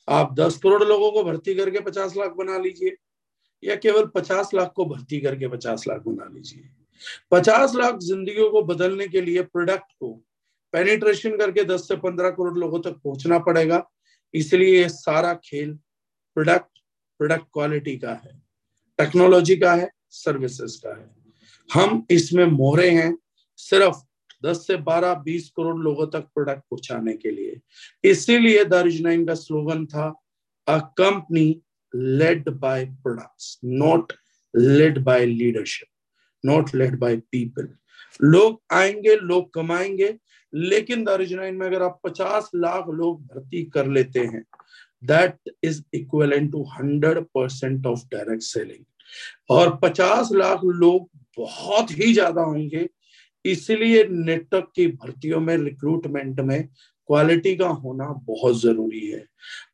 [0.08, 2.96] आप दस करोड़ लोगों को भर्ती करके पचास लाख बना लीजिए,
[3.64, 6.68] या केवल पचास लाख को भर्ती करके पचास लाख बना लीजिए।
[7.30, 10.24] पचास लाख जिंदगियों को बदलने के लिए प्रोडक्ट को
[10.72, 13.90] पेनिट्रेशन करके दस से पंद्रह करोड़ लोगों तक पहुँचना पड़ेगा।
[14.34, 15.74] इसलिए ये सारा खेल
[16.34, 16.78] प्रोडक्ट
[17.18, 18.42] प्रोडक्ट क्वालिटी का है।
[18.98, 21.17] टेक्नोलॉजी का है सर्विसेज़ का है।
[21.74, 23.16] हम इसमें मोहरे हैं
[23.58, 23.96] सिर्फ़
[24.46, 27.60] 10 से 12 20 करोड़ लोगों तक प्रोडक्ट पहुँचाने के लिए
[28.10, 30.12] इसीलिए दारिज का स्लोगन था
[30.68, 31.62] a company
[31.94, 34.12] led by products, not
[34.54, 35.88] led by leadership,
[36.44, 37.64] not led by people.
[38.20, 40.16] लोग आएँगे लोग कमाएँगे
[40.52, 44.42] लेकिन दारिजनाइन में अगर आप 50 लाख लोग भर्ती कर लेते हैं
[45.02, 48.84] that is equal to hundred percent of direct selling
[49.50, 51.08] और 50 लाख लोग
[51.38, 52.88] बहुत ही ज़्यादा होंगे।
[53.44, 56.62] इसलिए नेटवर्क की भर्तियों में रिक्रूटमेंट में
[57.08, 59.24] क्वालिटी का होना बहुत ज़रूरी है।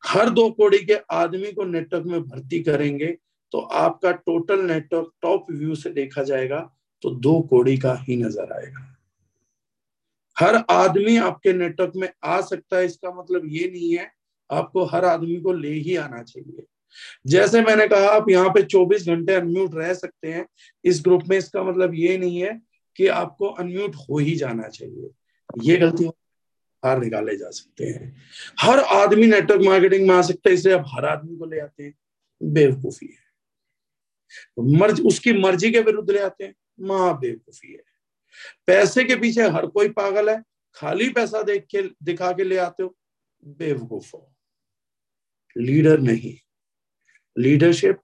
[0.07, 3.07] हर दो कोड़ी के आदमी को नेटवर्क में भर्ती करेंगे
[3.53, 6.59] तो आपका टोटल नेटवर्क टॉप व्यू से देखा जाएगा
[7.03, 8.91] तो दो कोड़ी का ही नज़र आएगा।
[10.37, 14.09] हर आदमी आपके नेटवर्क में आ सकता है, इसका मतलब ये नहीं है,
[14.49, 16.65] आपको हर आदमी को ले ही आना चाहिए।
[17.27, 20.47] जैसे मैंने कहा, आप यहाँ पे 24 घंटे अनम्यूट रह सकते हैं।
[20.83, 22.61] इस ग्रुप में इसका मतलब ये नहीं है
[22.95, 25.09] कि आपको अनम्यूट हो ही जाना चाहिए।
[25.61, 28.15] ये गलती बाहर निकाले जा सकते हैं।
[28.59, 31.83] हर आदमी नेटवर्क मार्केटिंग में आ सकता है इसलिए आप हर आदमी को ले आते
[31.83, 31.93] हैं।
[32.43, 33.25] बेवकूफ़ी है।
[34.77, 37.83] मर्ज, उसकी मर्ज़ी के विरुद्ध ले आते हैं। माँ बेवकूफ़ी है।
[38.67, 40.43] पैसे के पीछे हर कोई पागल है।
[40.75, 42.97] खाली पैसा देख के, दिखा के ले आते हो।
[43.45, 44.31] बेवकूफ़ हो।
[45.57, 46.44] लीडर नहीं।
[47.37, 47.99] Leadership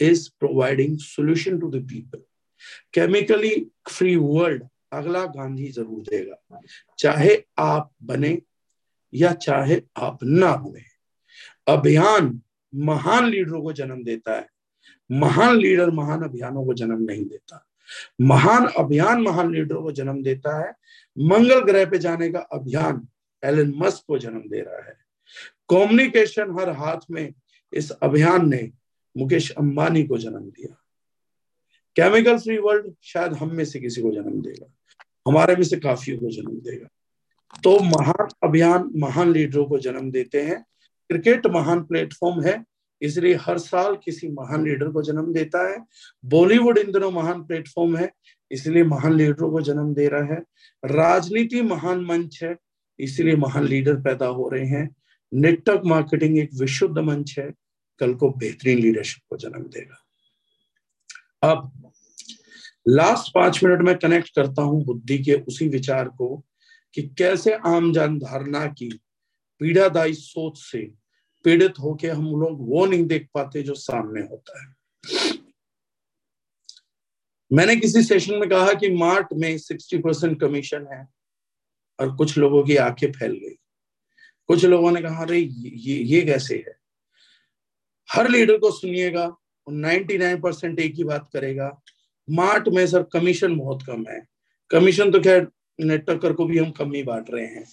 [0.00, 2.22] is providing solution to the people
[2.94, 3.54] chemically
[3.90, 6.60] free world अगला गांधी ज़रूर देगा।
[6.98, 8.38] चाहे आप बने
[9.12, 10.84] या चाहे आप ना बने,
[11.68, 12.40] अभियान
[12.72, 14.46] महान लीडरों को जन्म देता है।
[15.10, 17.64] महान लीडर महान अभियानों को जन्म नहीं देता।
[18.20, 20.72] महान अभियान महान लीडरों को जन्म देता है।
[21.16, 23.06] मंगल ग्रह पे जाने का अभियान
[23.42, 24.96] एलन मस्क को जन्म दे रहा है।
[25.70, 27.32] कम्युनिकेशन हर हाथ में
[27.74, 28.70] इस अभियान ने
[29.16, 30.78] मुकेश अंबानी को जन्म दिया।
[31.96, 34.74] केमिकल फ्री वर्ल्ड शायद हम में से किसी को जन्म देगा।
[35.28, 36.88] हमारे में से काफियों को जन्म देगा।
[37.64, 40.64] तो महान अभियान, महान लीडरों को जन्म देते हैं।
[41.08, 42.64] क्रिकेट महान प्लेटफॉर्म है,
[43.02, 45.84] इसलिए हर साल किसी महान लीडर को जन्म देता है।
[46.24, 48.12] बॉलीवुड इन दिनों महान प्लेटफॉर्म है,
[48.50, 50.42] इसलिए महान लीडरों को जन्म दे रहा है।
[50.84, 52.56] राजनीति महान मंच है,
[53.00, 54.96] इसलिए महान लीडर पैदा हो रहे हैं।
[55.34, 57.52] नेटवर्क मार्केटिंग एक विशुद्ध मंच है।
[57.98, 59.96] कल को बेहतरीन लीडरशिप को जन्म देगा।
[61.42, 61.92] अब
[62.88, 66.44] लास्ट पाँच मिनट में कनेक्ट करता हूँ बुद्धि के उसी विचार को
[66.94, 68.88] कि कैसे आम जन धारणा की
[69.60, 70.78] पीड़ादायी सोच से
[71.44, 74.74] पीड़ित होके हम लोग वो नहीं देख पाते जो सामने होता है।
[77.52, 81.08] मैंने किसी सेशन में कहा कि मार्ट में सिक्सटी परसेंट कमीशन है
[82.00, 83.56] और कुछ लोगों की आँखें फैल गई।
[84.46, 86.81] कुछ लोगों ने कहा, अरे ये ये कैसे है?
[88.12, 89.24] हर लीडर को सुनिएगा
[89.66, 91.70] नाइनटी नाइन परसेंट एक ही बात करेगा
[92.28, 94.20] मार्ट में सर कमीशन बहुत कम है।
[94.70, 95.46] कमीशन तो खैर
[95.78, 97.64] नेटवर्कर को भी हम कम ही बांट रहे हैं।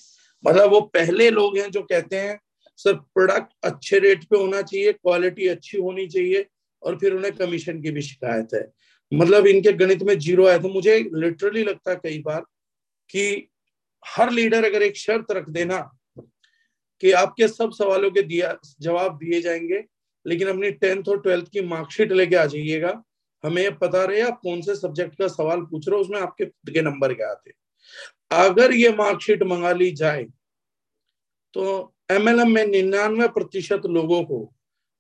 [0.43, 2.39] मतलब वो पहले लोग हैं जो कहते हैं,
[2.79, 6.45] सर प्रोडक्ट अच्छे रेट पे होना चाहिए क्वालिटी अच्छी होनी चाहिए,
[6.83, 8.65] और फिर उन्हें कमीशन की भी शिकायत है।
[9.11, 12.41] मतलब इनके गणित में ज़ीरो आया तो मुझे लिटरली लगता है कई बार
[13.09, 13.49] कि
[14.03, 15.79] हर लीडर अगर एक शर्त रख देना
[16.17, 19.83] कि आपके सब सवालों के दिया, जवाब दिए जाएँगे
[20.26, 23.01] लेकिन अपनी टेंथ और ट्वेल्थ की मार्कशीट लेके आ जाइएगा।
[23.43, 26.74] हमें पता रहे, आप कौन से सब्जेक्ट का सवाल पूछ रहे हो, उसमें आपके खुद
[26.74, 27.51] के नंबर क्या आते
[28.38, 30.24] अगर ये मार्कशीट मंगा ली जाए
[31.55, 34.39] तो एमएलएम में निन्यानवे प्रतिशत लोगों को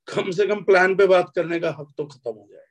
[0.07, 2.65] कम से कम प्लान पे बात करने का हक तो खत्म हो जाएगा।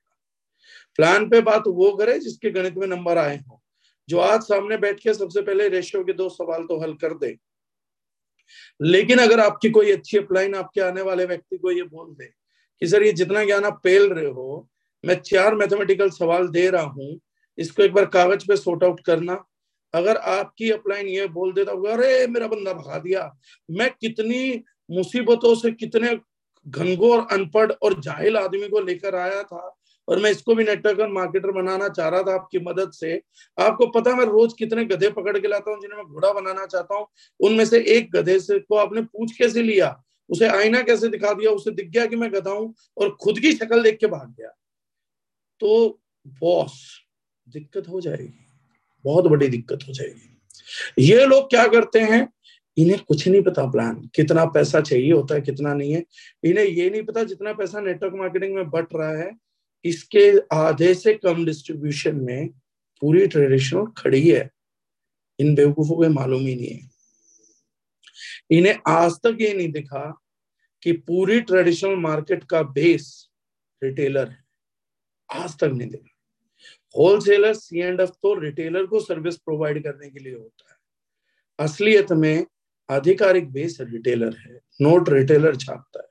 [0.99, 3.61] प्लान पे बात वो करे जिसके गणित में नंबर आए हो,
[4.09, 7.37] जो आज सामने बैठ के सबसे पहले रेशियो के दो सवाल तो हल कर दे।
[8.81, 12.25] लेकिन अगर आपकी कोई अच्छी अपलाइन आपके आने वाले व्यक्ति को ये बोल दे
[12.83, 14.69] कि सर, ये जितना ज्ञान आप पेल रहे हो,
[15.05, 17.21] मैं चार मैथमेटिकल सवाल दे रहा हूँ,
[17.59, 19.45] इसको एक बार कागज़ पे सोर्ट आउट करना।
[19.95, 23.31] अगर आपकी अपलाइन ये बोल देता होगा अरे, मेरा बंदा भगा दिया।
[23.69, 26.19] मैं कितनी मुसीबतों से कितने
[26.67, 29.78] घनघोर अनपढ़ और जाहिल आदमी को लेकर आया था
[30.09, 33.23] और मैं इसको भी नेटवर्क और मार्केटर बनाना चाह रहा था आपकी मदद से।
[33.59, 36.95] आपको पता मैं रोज कितने गधे पकड़ के लाता हूँ, जिन्हें मैं घोड़ा बनाना चाहता
[36.95, 37.07] हूँ।
[37.41, 40.05] उनमें से एक गधे से को आपने पूछ कैसे लिया?
[40.31, 41.51] उसे आईना कैसे दिखा दिया?
[41.51, 44.49] उसे दिख गया कि मैं गधा हूँ और खुद की शक्ल देख के भाग गया।
[45.61, 47.05] तो बॉस
[47.49, 48.47] दिक्कत हो जाएगी।
[49.05, 50.35] बहुत बड़ी दिक्कत हो जाएगी।
[50.99, 52.29] ये लोग क्या करते हैं?
[52.77, 56.05] इन्हें कुछ नहीं पता प्लान कितना पैसा चाहिए होता है, कितना नहीं है।
[56.45, 59.48] इन्हें ये नहीं पता जितना पैसा नेटवर्क मार्केटिंग में बट रहा है।
[59.89, 62.49] इसके आधे से कम डिस्ट्रीब्यूशन में
[63.03, 64.49] पूरी ट्रेडिशनल खड़ी है।
[65.39, 66.91] इन बेवकूफों को मालूम ही नहीं है।
[68.51, 70.11] इन्हें आज तक ये नहीं दिखा
[70.83, 73.29] कि पूरी ट्रेडिशनल मार्केट का बेस
[73.83, 74.45] रिटेलर है।
[75.31, 76.15] आज तक नहीं देखा।
[76.97, 80.77] होलसेलर सी एंड एफ़ तो रिटेलर को सर्विस प्रोवाइड करने के लिए होता है।
[81.59, 82.47] असलियत में
[82.89, 86.09] आधिकारिक बेस रिटेलर है नोट रिटेलर छापता है।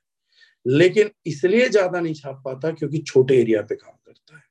[0.68, 4.43] लेकिन इसलिए ज़्यादा नहीं छाप पाता क्योंकि छोटे एरिया पे काम करता है।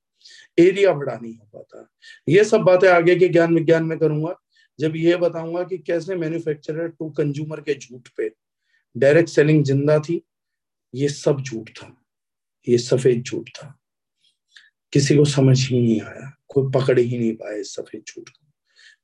[0.67, 1.89] एरिया बड़ा नहीं हो पाता।
[2.29, 4.35] ये सब बातें आगे के ज्ञान विज्ञान में करूँगा।
[4.81, 8.31] जब ये बताऊँगा कि कैसे मैन्युफैक्चरर टू कंज्यूमर के झूठ पे
[8.97, 10.23] डायरेक्ट सेलिंग ज़िंदा थी,
[10.95, 12.03] ये सब झूठ था।
[12.69, 13.79] ये सफ़ेद झूठ था।
[14.93, 18.47] किसी को समझ ही नहीं आया। कोई पकड़ ही नहीं पाए सफ़ेद झूठ को।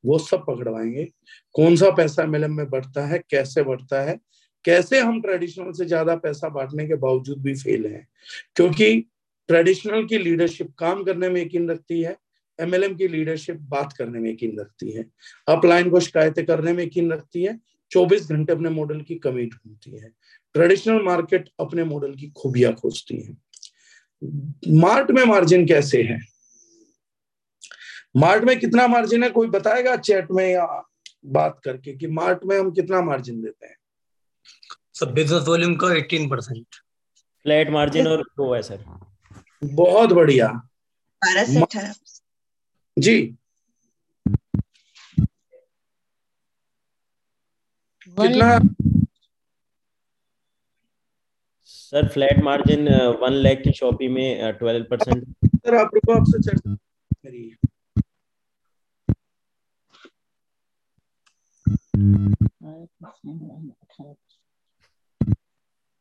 [0.04, 1.04] वो सब पकड़वाएँगे।
[1.52, 3.18] कौन सा पैसा एमएलएम में बढ़ता है?
[3.30, 4.18] कैसे बढ़ता है?
[4.64, 8.06] कैसे हम ट्रेडिशनल से ज़्यादा पैसा बांटने के बावजूद भी फेल हैं?
[8.56, 9.04] क्योंकि
[9.48, 12.16] ट्रेडिशनल की लीडरशिप काम करने में यकीन रखती है
[12.60, 15.04] एमएलएम की लीडरशिप बात करने में यकीन रखती है
[15.48, 17.58] अपलाइन को शिकायतें करने में यकीन रखती है
[17.90, 20.08] 24 घंटे अपने मॉडल की कमी ढूंढती है।
[20.54, 23.36] ट्रेडिशनल मार्केट अपने मॉडल की खूबियाँ खोजती है।
[24.68, 26.18] मार्ट में मार्जिन कैसे है?
[28.16, 29.30] मार्ट में कितना मार्जिन है?
[29.30, 30.84] कोई बताएगा चैट में या
[31.26, 33.76] बात करके कि मार्ट में हम कितना मार्जिन देते हैं?
[34.94, 36.66] सब बिज़नेस वॉल्यूम का 18 परसेंट
[37.44, 38.84] फ्लैट मार्जिन और वो है सर
[39.64, 40.48] बहुत बढ़िया।
[41.22, 41.94] बारह से अठारह।
[42.96, 43.36] जी।
[48.16, 48.58] कितना
[51.66, 52.88] sir flat margin
[53.20, 56.74] one lakh की शॉपी में ट्वेल्व परसेंट सर आप रुको आपसे चर्चा
[57.14, 57.56] करिए।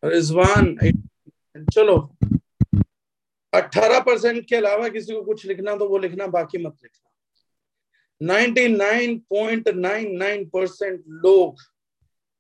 [0.06, 0.78] रिजवान,
[1.74, 2.16] चलो,
[3.54, 7.08] अठारह परसेंट के अलावा किसी को कुछ लिखना तो वो लिखना, बाकी मत लिखना।
[8.22, 11.56] 99.99 परसेंट लोग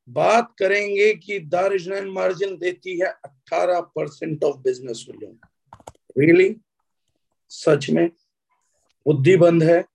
[0.10, 5.38] बात करेंगे कि दारिजनैन मार्जिन देती है 18 percent of business volume
[6.18, 6.56] really
[7.50, 8.12] सच में?
[9.06, 9.86] बुद्धि बंद है?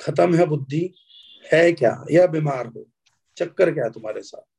[0.00, 0.94] खत्म है बुद्धि?
[1.52, 2.04] है क्या?
[2.10, 2.86] या बीमार हो?
[3.36, 4.53] चक्कर क्या है तुम्हारे साथ?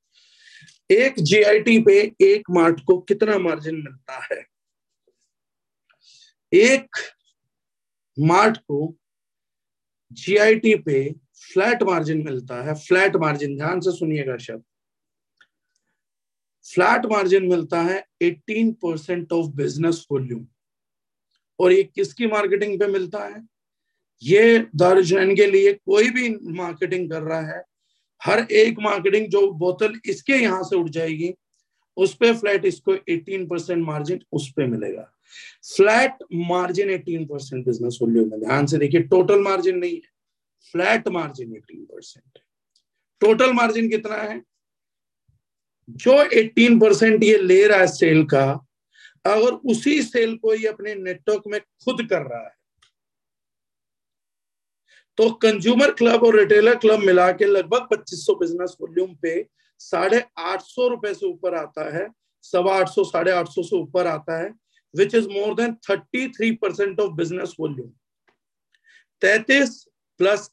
[0.91, 4.45] एक जीआईटी पे एक मार्ट को कितना मार्जिन मिलता है?
[6.53, 6.87] एक
[8.19, 8.97] मार्ट को
[10.11, 14.63] जीआईटी पे फ्लैट मार्जिन मिलता है। फ्लैट मार्जिन ध्यान से सुनिएगा शब्द।
[16.73, 20.47] फ्लैट मार्जिन मिलता है 18 परसेंट ऑफ़ बिज़नेस वॉल्यूम
[21.59, 23.47] और ये किसकी मार्केटिंग पे मिलता है?
[24.23, 27.63] ये दारुजैन के लिए कोई भी मार्केटिंग कर रहा है।
[28.21, 31.33] हर एक मार्केटिंग जो बोतल इसके यहाँ से उठ जाएगी,
[31.97, 35.11] उस पे फ्लैट इसको 18 परसेंट मार्जिन उस पर मिलेगा।
[35.75, 40.13] Flat margin 18 percent business volume में ध्यान से देखिए टोटल मार्जिन नहीं है।
[40.73, 42.39] Flat margin 18 percent
[43.21, 44.41] total margin कितना है?
[45.89, 48.45] जो 18 परसेंट ये ले रहा है सेल का,
[49.25, 52.53] अगर उसी सेल को ये अपने नेटवर्क में खुद कर रहा है
[55.17, 59.41] तो कंज्यूमर क्लब और रिटेलर क्लब मिला के लगभग 2500 बिज़नेस वॉल्यूम पे
[59.81, 62.07] साढ़े आठ सौ रुपए से ऊपर आता है,
[62.43, 64.53] सवा आठ सौ, साढ़े आठ सौ से ऊपर आता है
[64.93, 67.89] which is more than thirty three percent of business volume
[69.21, 69.83] तैतीस
[70.19, 70.49] plus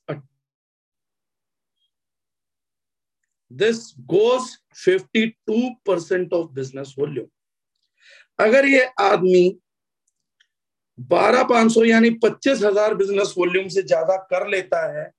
[3.51, 7.27] this goes 52 percent of business volume
[8.39, 9.45] अगर ये आदमी
[11.11, 15.13] बारह पाँच सौ यानी पच्चीस हज़ार बिज़नेस वॉल्यूम से ज़्यादा कर लेता है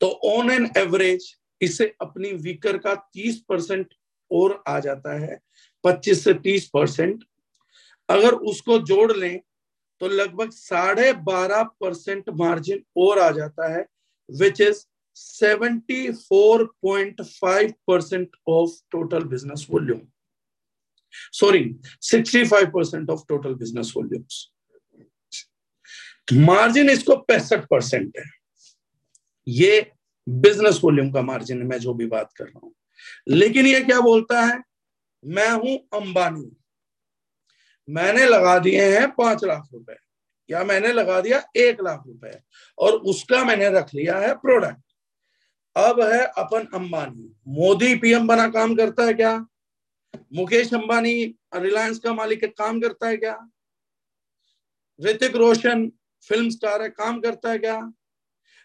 [0.00, 3.94] तो ऑन एन एवरेज इसे अपनी वीकर का तीस परसेंट
[4.30, 5.40] और आ जाता है,
[5.84, 7.24] पच्चीस से तीस परसेंट
[8.08, 9.40] अगर उसको जोड़ लें
[10.00, 13.86] तो लगभग साढ़े बारह परसेंट मार्जिन और आ जाता है
[14.28, 14.84] which is
[15.16, 20.00] 74.5 percent of total business volume.
[21.14, 24.52] Sorry, 65 percent of total business volumes.
[26.32, 28.24] Margin इसको पैंसठ परसेंट है।
[29.48, 29.92] ये
[30.28, 32.74] बिज़नेस वॉल्यूम का मार्जिन है मैं जो भी बात कर रहा हूँ।
[33.28, 34.62] लेकिन ये क्या बोलता है?
[35.24, 36.56] मैं हूँ अंबानी।
[37.88, 39.96] मैंने लगा दिए हैं पाँच लाख रुपए।
[40.50, 42.40] या मैंने लगा दिया एक लाख रुपए।
[42.78, 44.82] और उसका मैंने रख लिया है प्रोडक्ट
[45.76, 49.46] अब है अपन अंबानी। मोदी पीएम बना काम करता है क्या?
[50.34, 53.50] मुकेश अंबानी रिलायंस का मालिक है, काम करता है क्या?
[55.00, 55.90] ऋतिक रोशन
[56.28, 57.92] फ़िल्म स्टार है, काम करता है क्या?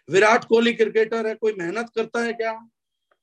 [0.08, 2.68] विराट कोहली क्रिकेटर है, कोई मेहनत करता है क्या?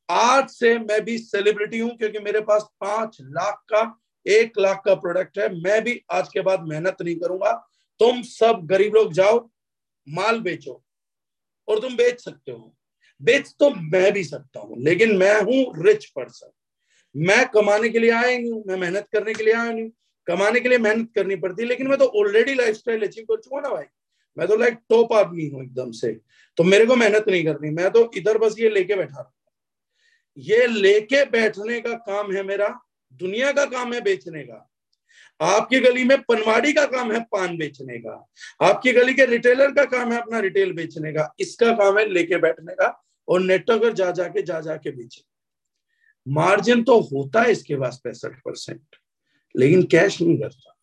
[0.09, 4.95] आज से मैं भी सेलिब्रिटी हूँ, क्योंकि मेरे पास पाँच लाख का, एक लाख का
[4.95, 7.51] प्रोडक्ट है। मैं भी आज के बाद मेहनत नहीं करूँगा।
[7.99, 9.49] तुम सब गरीब लोग जाओ,
[10.09, 10.84] माल बेचो,
[11.67, 12.76] और तुम बेच सकते हो।
[13.22, 16.51] बेच तो मैं भी सकता हूँ, लेकिन मैं हूँ रिच पर्सन
[17.16, 19.89] मैं कमाने के लिए आया नहीं हूँ, मैं मेहनत करने के लिए आया नहीं
[20.28, 23.59] कमाने के लिए मेहनत करनी पड़ती लेकिन मैं तो ऑलरेडी लाइफ स्टाइल अचीव कर चुका
[23.59, 23.86] ना भाई।
[24.38, 26.12] मैं तो लाइक टॉप आदमी हूँ एकदम से।
[26.57, 29.32] तो मेरे को मेहनत नहीं करनी, मैं तो इधर बस ये लेके बैठा रहा।
[30.38, 32.68] ये लेके बैठने का काम है मेरा,
[33.14, 34.68] दुनिया का काम है बेचने का।
[35.39, 38.30] आपकी गली में पनवाड़ी का काम है पान बेचने का।
[38.62, 42.38] आपकी गली के रिटेलर का काम है अपना रिटेल बेचने का। इसका काम है लेके
[42.38, 42.88] बैठने का
[43.28, 45.24] और नेटवर्कर जा जाके जा जाके बेचे।
[46.28, 48.82] मार्जिन तो होता है इसके पास पैंसठ परसेंट,
[49.55, 50.76] लेकिन कैश नहीं करता।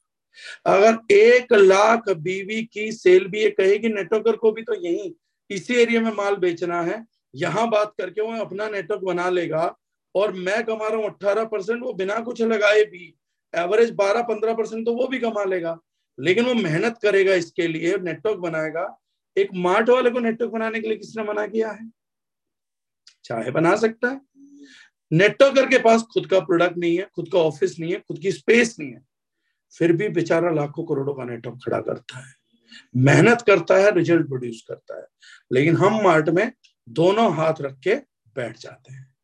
[0.66, 5.14] अगर एक लाख बीवी की सेल भी ये कहेगी नेटवर्कर को भी तो यही,
[5.50, 9.74] इसी एरिया में माल बेचना है, यहाँ बात करके वो अपना नेटवर्क बना लेगा
[10.14, 13.14] और मैं कमा रहा हूँ अट्ठारह परसेंट, वो बिना कुछ लगाए भी,
[13.54, 15.78] एवरेज बारह पंद्रह परसेंट तो वो भी कमा लेगा।
[16.18, 18.86] लेकिन वो मेहनत करेगा इसके लिए, नेटवर्क बनाएगा।
[19.36, 21.90] एक मार्ट वाले को नेटवर्क बनाने के लिए किसने मना किया है?
[23.24, 24.20] चाहे बना सकता है।
[25.12, 28.32] नेटवर्कर के पास खुद का प्रोडक्ट नहीं है, खुद का ऑफ़िस नहीं है, खुद की
[28.32, 29.02] स्पेस नहीं है,
[29.78, 32.34] फिर भी बेचारा लाखों करोड़ों का नेटवर्क खड़ा करता है।
[32.96, 35.06] मेहनत करता है रिज़ल्ट प्रोड्यूस करता है।
[35.52, 36.52] लेकिन हम मार्ट में
[36.88, 37.94] दोनों हाथ रख के
[38.36, 39.14] बैठ जाते हैं।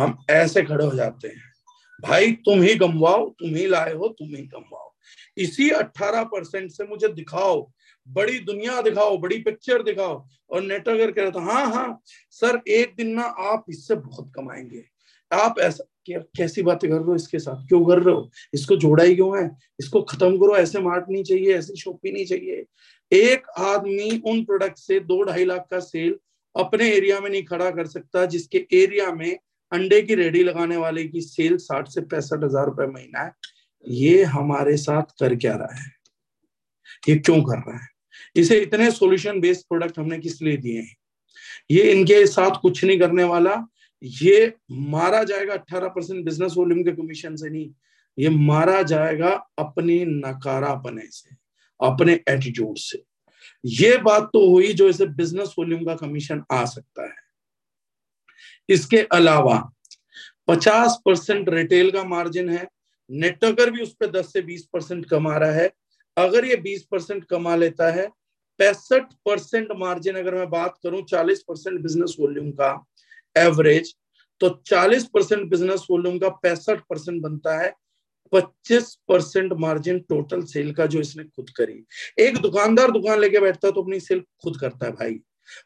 [0.00, 1.52] हम ऐसे खड़े हो जाते हैं,
[2.00, 4.94] भाई, तुम ही गमवाओ, तुम ही लाए हो, तुम ही गमवाओ।
[5.36, 7.72] इसी 18 परसेंट से मुझे दिखाओ,
[8.08, 12.00] बड़ी दुनिया दिखाओ, बड़ी पिक्चर दिखाओ। और नेटवर्कर कह रहे था हाँ हाँ
[12.30, 14.97] सर, एक दिन ना आप इससे बहुत कमाएँगे।
[15.30, 17.66] आप ऐसा कैसी बातें कर रहे हो इसके साथ?
[17.68, 18.30] क्यों कर रहे हो?
[18.54, 19.50] इसको जोड़ा ही क्यों है?
[19.80, 22.64] इसको खत्म करो, ऐसे मार्ट नहीं चाहिए, ऐसी शॉपी नहीं चाहिए।
[23.12, 26.18] एक आदमी उन प्रोडक्ट से दो ढाई लाख का सेल
[26.54, 29.38] अपने एरिया में नहीं खड़ा कर सकता, जिसके एरिया में
[29.72, 33.32] अंडे की रेडी लगाने वाले की सेल साठ से पैंसठ हज़ार रुपए महीना है।
[33.86, 35.90] ये हमारे साथ कर क्या रहा है?
[37.08, 37.88] ये क्यों कर रहा है?
[38.36, 40.96] इसे इतने सॉल्यूशन बेस्ड प्रोडक्ट हमने किस लिए दिए हैं?
[41.70, 43.54] ये इनके साथ कुछ नहीं करने वाला
[44.02, 47.70] ये मारा जाएगा 18 परसेंट बिज़नेस वॉल्यूम के कमीशन से नहीं,
[48.18, 51.34] ये मारा जाएगा अपने नकारापने से,
[51.80, 53.02] अपने एटीट्यूड से।
[53.64, 57.16] ये बात तो हुई जो इसे बिज़नेस वॉल्यूम का कमीशन आ सकता है।
[58.68, 59.58] इसके अलावा
[60.48, 62.66] 50 परसेंट रिटेल का मार्जिन है
[63.10, 65.70] नेटवर्कर भी उस पर 10 से 20 परसेंट कमा रहा है,
[66.16, 68.06] अगर ये 20 परसेंट कमा लेता है,
[68.60, 72.72] पैंसठ परसेंट मार्जिन अगर मैं बात करूँ 40 परसेंट बिज़नेस वॉल्यूम का
[73.38, 73.94] एवरेज
[74.40, 77.72] तो 40 परसेंट बिज़नेस वॉल्यूम का पैंसठ परसेंट बनता है
[78.32, 81.84] 25 परसेंट मार्जिन टोटल सेल का जो इसने खुद करी।
[82.18, 85.20] एक दुकानदार दुकान लेके बैठता है तो अपनी सेल खुद करता है भाई।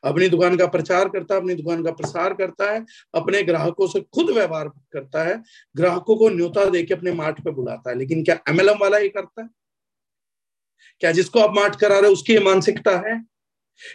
[0.05, 4.01] अपनी दुकान का प्रचार करता है, अपनी दुकान का प्रसार करता है, अपने ग्राहकों से
[4.01, 5.43] खुद व्यवहार करता है,
[5.77, 9.43] ग्राहकों को न्योता देके अपने मार्ट पे बुलाता है। लेकिन क्या एमएलएम वाला ये करता
[9.43, 9.49] है?
[11.01, 13.32] क्या जिसको आप मार्ट करा रहे उसकी मानसिकता है?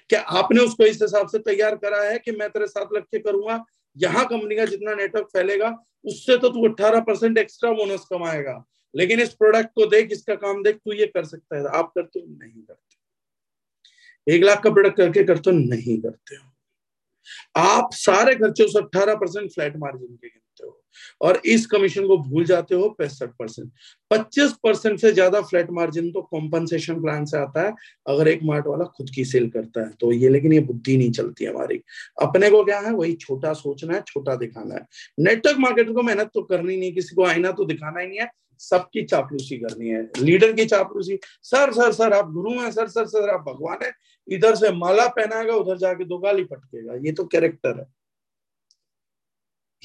[0.09, 3.19] क्या आपने उसको इस हिसाब से तैयार करा है कि मैं तेरे साथ लग के
[3.19, 3.63] करूँगा?
[3.97, 5.75] यहाँ कंपनी का जितना नेटवर्क फैलेगा,
[6.05, 8.63] उससे तो तू अट्ठारह परसेंट एक्स्ट्रा बोनस कमाएगा।
[8.93, 12.19] लेकिन इस प्रोडक्ट को देख, इसका काम देख, तू ये कर सकता है। आप करते
[12.19, 18.35] हो, नहीं करते एक लाख का प्रोडक्ट करके करते हो, नहीं करते हो। आप सारे
[18.35, 20.81] खर्चे उस अट्ठारह परसेंट फ्लैट मार्जिन के गिनते हो।
[21.21, 23.71] और इस कमीशन को भूल जाते हो पैंसठ परसेंट।
[24.11, 27.73] पच्चीस परसेंट से ज़्यादा फ्लैट मार्जिन तो कॉम्पनसेशन प्लान से आता है,
[28.07, 31.11] अगर एक मार्ट वाला खुद की सेल करता है तो ये लेकिन ये बुद्धि नहीं
[31.11, 31.81] चलती हमारी।
[32.21, 34.85] अपने को क्या है, वही छोटा सोचना है, छोटा दिखाना है।
[35.19, 38.29] नेटवर्क मार्केट को मेहनत तो करनी नहीं किसी को आईना तो दिखाना ही नहीं है,
[38.61, 43.05] सबकी चापलूसी करनी है। लीडर की चापलूसी, सर सर सर, आप गुरु हैं, सर सर
[43.07, 43.91] सर, आप भगवान है,
[44.27, 47.85] इधर से माला पहनाएगा, उधर जाके दो गाली पटकेगा। ये तो कैरेक्टर है।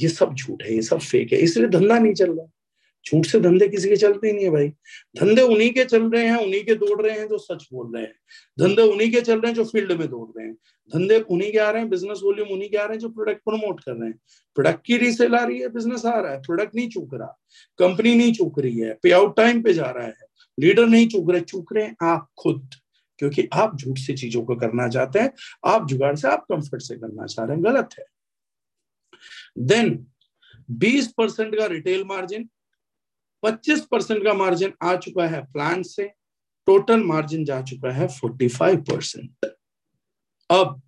[0.01, 2.47] ये सब झूठ है, ये सब फेक है, इसलिए धंधा नहीं चल रहा।
[3.07, 4.69] झूठ से धंधे किसी के चलते ही नहीं है भाई।
[5.17, 8.03] धंधे उन्हीं के चल रहे हैं, उन्हीं के दौड़ रहे हैं जो सच बोल रहे
[8.03, 8.15] हैं।
[8.61, 10.55] धंधे उन्हीं के चल रहे हैं जो फ़ील्ड में दौड़ रहे हैं।
[10.95, 13.39] धंधे उन्हीं के आ रहे हैं बिज़नेस वॉल्यूम उन्हीं के आ रहे हैं जो प्रोडक्ट
[13.39, 14.19] प्रमोट कर रहे हैं।
[14.55, 17.39] प्रोडक्ट की रीसेल आ रही है बिज़नेस आ रहा है प्रोडक्ट नहीं चूक रहा।
[17.79, 20.17] कंपनी नहीं चूक रही है पे आउट टाइम पे जा रहा है।
[20.61, 22.71] लीडर नहीं चूक रहे चूक रहे हैं आप खुद।
[23.19, 25.33] क्योंकि आप झूठ से चीज़ों को करना चाहते हैं,
[25.67, 28.05] आप जुगाड़ से, आप कंफर्ट से करना चाह रहे हैं, गलत है।
[29.59, 30.07] देन
[30.81, 32.49] 20 परसेंट का रिटेल मार्जिन
[33.45, 36.13] 25 परसेंट का मार्जिन आ चुका है प्लान से
[36.67, 39.55] टोटल मार्जिन जा चुका है 45 परसेंट
[40.51, 40.83] अब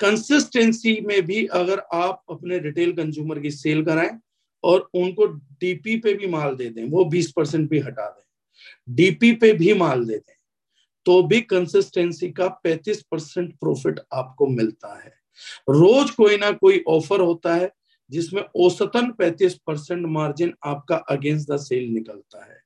[0.00, 4.20] कंसिस्टेंसी में भी अगर आप अपने रिटेल कंज्यूमर की सेल कराएँ
[4.64, 9.32] और उनको डीपी पे भी माल दे दें, वो 20 परसेंट भी हटा दें। डीपी
[9.32, 10.34] पे भी माल दे दें
[11.04, 15.19] तो भी कंसिस्टेंसी का 35 परसेंट प्रॉफिट आपको मिलता है।
[15.70, 17.70] रोज कोई ना कोई ऑफ़र होता है,
[18.10, 22.58] जिसमें औसतन 35 परसेंट मार्जिन आपका अगेंस्ट द सेल निकलता है।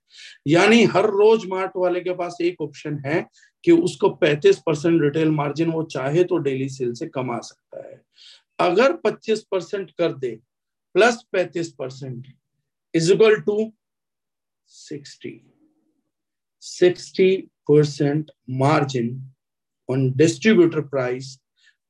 [0.46, 3.26] यानी हर रोज मार्ट वाले के पास एक ऑप्शन है
[3.64, 8.02] कि उसको 35 परसेंट रिटेल मार्जिन वो चाहे तो डेली सेल से कमा सकता है।
[8.58, 10.30] अगर 25 परसेंट कर दे,
[10.94, 12.26] plus 35 percent,
[12.94, 13.72] is equal to
[14.66, 15.50] sixty.
[16.60, 17.36] Sixty
[17.70, 19.32] percent margin
[19.90, 21.38] on distributor price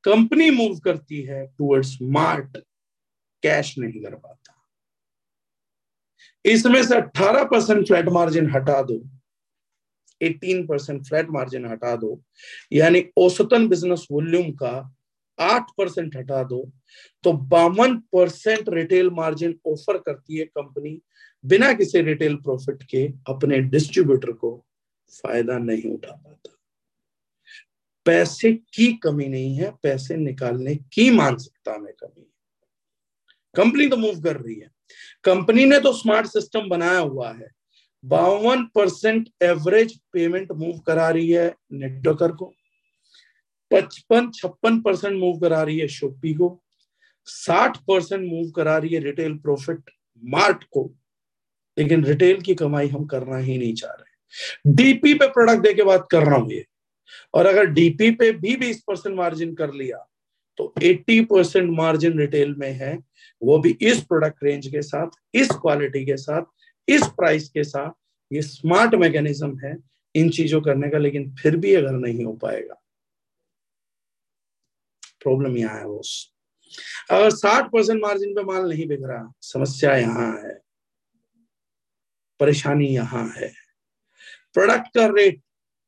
[0.05, 2.57] company move करती है टुवर्ड्स मार्ट,
[3.43, 4.53] कैश नहीं कर पाता।
[6.45, 8.99] इसमें से 18 परसेंट फ्लैट मार्जिन हटा दो
[10.21, 12.21] 18 परसेंट फ्लैट मार्जिन हटा दो,
[12.73, 14.73] यानी औसतन बिज़नेस वॉल्यूम का
[15.39, 16.63] 8 परसेंट हटा दो
[17.25, 21.01] तो बावन परसेंट रिटेल मार्जिन ऑफ़र करती है कंपनी
[21.45, 24.57] बिना किसी रिटेल प्रॉफिट के अपने डिस्ट्रीब्यूटर को
[25.13, 26.54] फ़ायदा नहीं उठा पाता।
[28.07, 32.35] पैसे की कमी नहीं है, पैसे निकालने की मानसिकता में कमी है।
[33.55, 34.71] कंपनी तो मूव कर रही है।
[35.25, 37.51] कंपनी ने तो स्मार्ट सिस्टम बनाया हुआ है।
[38.05, 42.55] बावन परसेंट एवरेज पेमेंट मूव करा रही है नेटवर्कर को।
[43.71, 46.63] पचपन छप्पन परसेंट मूव करा रही है शोपी को।
[47.25, 49.91] साठ परसेंट मूव करा रही है रिटेल प्रॉफिट
[50.25, 50.95] मार्ट को।
[51.79, 55.83] लेकिन रिटेल की कमाई हम करना ही नहीं चाह रहे। डीपी पे प्रोडक्ट दे के
[55.83, 56.67] बात कर रहा हूँ ये।
[57.35, 60.07] और अगर डीपी पे भी बीस परसेंट मार्जिन कर लिया
[60.59, 62.95] तो 80 परसेंट मार्जिन रिटेल में है।
[63.43, 66.43] वो भी इस प्रोडक्ट रेंज के साथ, इस क्वालिटी के साथ,
[66.89, 67.91] इस प्राइस के साथ,
[68.31, 69.77] ये स्मार्ट मैकेनिज्म है
[70.15, 72.81] इन चीज़ों करने का, लेकिन फिर भी अगर नहीं हो पाएगा।
[75.23, 76.03] प्रॉब्लम यहाँ है वो
[77.11, 80.55] अगर 60 परसेंट मार्जिन पे माल नहीं बिक रहा, समस्या यहाँ है।
[82.41, 83.53] परेशानी यहाँ है।
[84.55, 85.41] प्रोडक्ट का रेट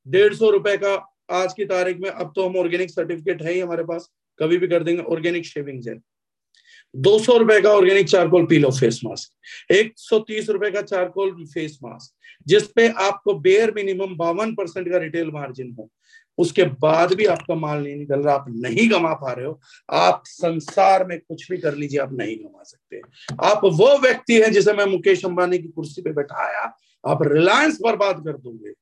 [0.06, 0.94] डेढ़ सौ रुपए का
[1.32, 4.68] आज की तारीख में, अब तो हम ऑर्गेनिक सर्टिफिकेट है ही हमारे पास, कभी भी
[4.68, 6.00] कर देंगे ऑर्गेनिक शेविंग जेल
[6.94, 11.32] दो सौ रुपए का ऑर्गेनिक चारकोल पीलो फेस मास्क एक सौ तीस रुपए का चारकोल
[11.44, 12.14] फेस मास्क
[12.46, 15.88] जिसपे आपको बेयर मिनिमम बावन परसेंट का रिटेल मार्जिन हो।
[16.38, 19.60] उसके बाद भी आपका माल नहीं निकल रहा, आप नहीं कमा पा रहे हो,
[19.90, 23.00] आप संसार में कुछ भी कर लीजिए, आप नहीं कमा सकते।
[23.44, 26.64] आप वो व्यक्ति हैं जिसे मैं मुकेश अंबानी की कुर्सी पे बैठाया,
[27.04, 28.72] आप रिलायंस बर्बाद कर दोगे।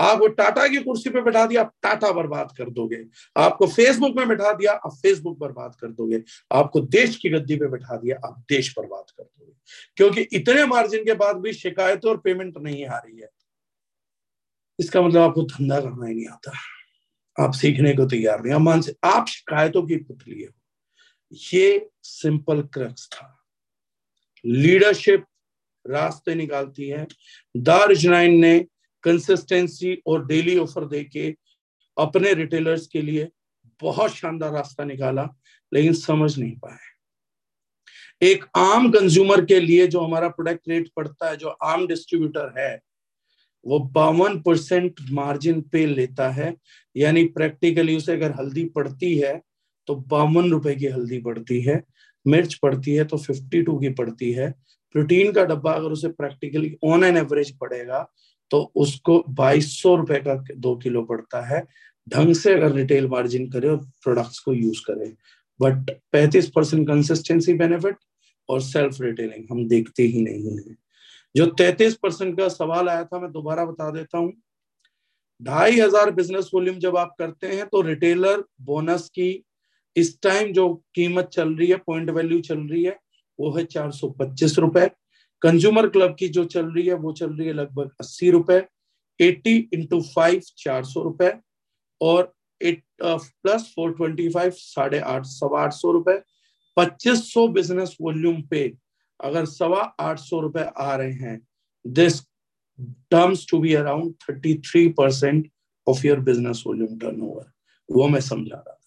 [0.00, 3.04] आपको टाटा की कुर्सी पे बैठा दिया, आप टाटा बर्बाद कर दोगे।
[3.36, 7.66] आपको फेसबुक में बैठा दिया, आप फेसबुक बर्बाद कर दोगे। आपको देश की गद्दी पे
[7.66, 9.52] बैठा दिया, आप देश बर्बाद कर दोगे।
[9.96, 13.28] क्योंकि इतने मार्जिन के बाद भी शिकायत और पेमेंट नहीं आ रही है।
[14.80, 16.52] इसका मतलब आपको धंधा करना ही नहीं आता।
[17.40, 20.52] आप सीखने को तैयार नहीं। मान से आप शिकायतों की पुतली हो।
[21.32, 23.44] ये सिंपल क्रक्स था।
[24.46, 25.24] लीडरशिप
[25.86, 27.06] रास्ते निकालती है।
[27.56, 28.66] दार्जनाइन ने
[29.06, 31.34] कंसिस्टेंसी और डेली ऑफ़र देके
[31.96, 33.28] अपने रिटेलर्स के लिए
[33.82, 35.28] बहुत शानदार रास्ता निकाला,
[35.72, 36.78] लेकिन समझ नहीं पाए।
[38.22, 42.80] एक आम कंज्यूमर के लिए जो हमारा प्रोडक्ट रेट पड़ता है, जो आम डिस्ट्रीब्यूटर है,
[43.66, 46.54] वो बावन परसेंट मार्जिन पे लेता है।
[46.96, 49.40] यानी प्रैक्टिकली उसे अगर हल्दी पड़ती है
[49.88, 51.82] तो बावन रुपए की हल्दी पड़ती है,
[52.26, 54.50] मिर्च पड़ती है तो फिफ्टी टू की पड़ती है।
[54.94, 58.00] प्रोटीन का डब्बा अगर उसे प्रैक्टिकली ऑन एन एवरेज पड़ेगा
[58.50, 61.66] तो उसको बाईस सौ रुपए का दो किलो पड़ता है।
[62.06, 65.12] ढंग से अगर रिटेल मार्जिन करे और प्रोडक्ट्स को यूज़ करे।
[65.60, 67.96] बट पैंतीस परसेंट कंसिस्टेंसी बेनिफिट
[68.48, 70.74] और सेल्फ रिटेलिंग हम देखते ही नहीं है।
[71.34, 74.32] जो तैतीस परसेंट का सवाल आया था, मैं दोबारा बता देता हूँ।
[75.40, 79.30] ढाई हज़ार बिज़नेस वॉल्यूम जब आप करते हैं तो रिटेलर बोनस की
[79.96, 82.96] इस टाइम जो कीमत चल रही है पॉइंट वैल्यू चल रही है,
[83.38, 84.88] वो है चार सौ पच्चीस रुपए।
[85.42, 88.64] कंज्यूमर क्लब की जो चल रही है, वो चल रही है लगभग अस्सी रुपए
[89.20, 91.32] एट्टी इंटू फाइव चार सौ रुपए
[92.00, 96.20] और eight plus four twenty five साढ़े आठ, सवा आठ सौ रुपए।
[96.76, 98.62] पच्चीस सौ बिज़नेस वॉल्यूम पे
[99.20, 101.40] अगर सवा आठ सौ रुपए आ रहे हैं
[101.84, 102.20] this
[103.10, 105.50] terms to be around thirty three percent
[105.86, 107.50] of your business volume turnover
[107.88, 108.80] वो मैं समझा रहा था।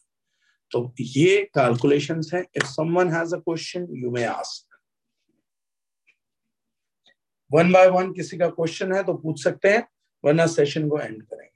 [0.71, 4.68] तो ये कैलकुलेशंस हैं। If someone has a question you may ask
[7.51, 9.87] one by one किसी का क्वेश्चन है तो पूछ सकते हैं,
[10.23, 11.47] वरना सेशन को एंड करेंगे।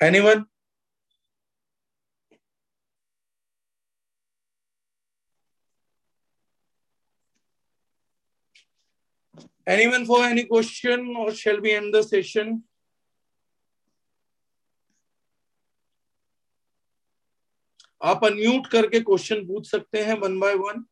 [0.00, 0.44] Anyone
[9.68, 12.62] anyone for any question और shall be end the session
[18.02, 20.84] आप अनम्यूट करके क्वेश्चन पूछ सकते हैं वन बाय वन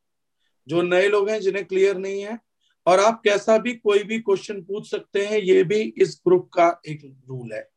[0.68, 2.38] जो नए लोग हैं जिन्हें क्लियर नहीं है
[2.86, 6.80] और आप कैसा भी कोई भी क्वेश्चन पूछ सकते हैं ये भी इस ग्रुप का
[6.88, 7.68] एक रूल है।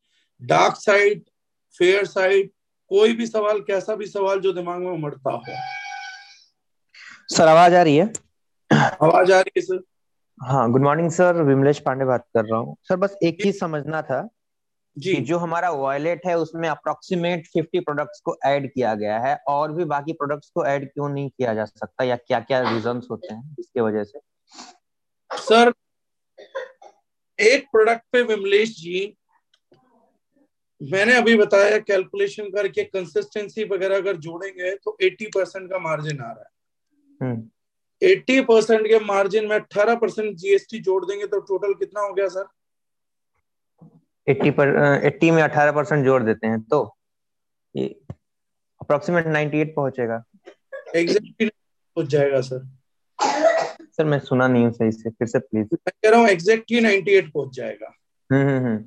[0.42, 1.24] डार्क साइड
[1.78, 2.50] फेयर साइड
[2.92, 5.42] कोई भी सवाल कैसा भी सवाल जो दिमाग में उमड़ता हो।
[7.36, 8.12] सर आवाज़ आ रही है?
[8.74, 9.84] आवाज़ आ रही है सर
[10.42, 14.02] हाँ good morning sir Vimlesh Pandey बात कर रहा हूँ। सर बस एक चीज़ समझना
[14.02, 14.28] था
[15.00, 19.72] जी। जो हमारा वॉयलेट है उसमें अप्रोक्सीमेट 50 प्रोडक्ट्स को ऐड किया गया है और
[19.72, 23.34] भी बाकी प्रोडक्ट्स को ऐड क्यों नहीं किया जा सकता या क्या क्या रीजंस होते
[23.34, 24.20] हैं इसके वजह से?
[25.32, 25.74] सर
[27.40, 29.16] एक प्रोडक्ट पे विमलेश जी
[30.82, 36.32] मैंने अभी बताया कैलकुलेशन करके कंसिस्टेंसी वगैरह अगर जोड़ेंगे तो 80 परसेंट का मार्जिन आ
[36.32, 36.50] रहा है।
[37.24, 37.50] हम्म।
[38.08, 42.28] 80 परसेंट के मार्जिन में 18 परसेंट जीएसटी जोड़ देंगे तो टोटल कितना हो गया
[42.28, 42.48] सर?
[44.30, 46.98] 80 पर एट्टी में 18 परसेंट जोड़ देते हैं तो
[47.76, 48.00] ये
[48.82, 50.24] अप्रोक्सीमेट 98 पहुंचेगा।
[50.96, 52.68] एग्जैक्टली पहुँच जाएगा सर
[53.82, 56.82] सर मैं सुना नहीं हूँ सही से फिर से प्लीज़ मैं कह रहा हूँ एग्जैक्टली
[56.82, 57.94] 98 पहुँच जाएगा।
[58.32, 58.84] हम्म हम्म हम्म।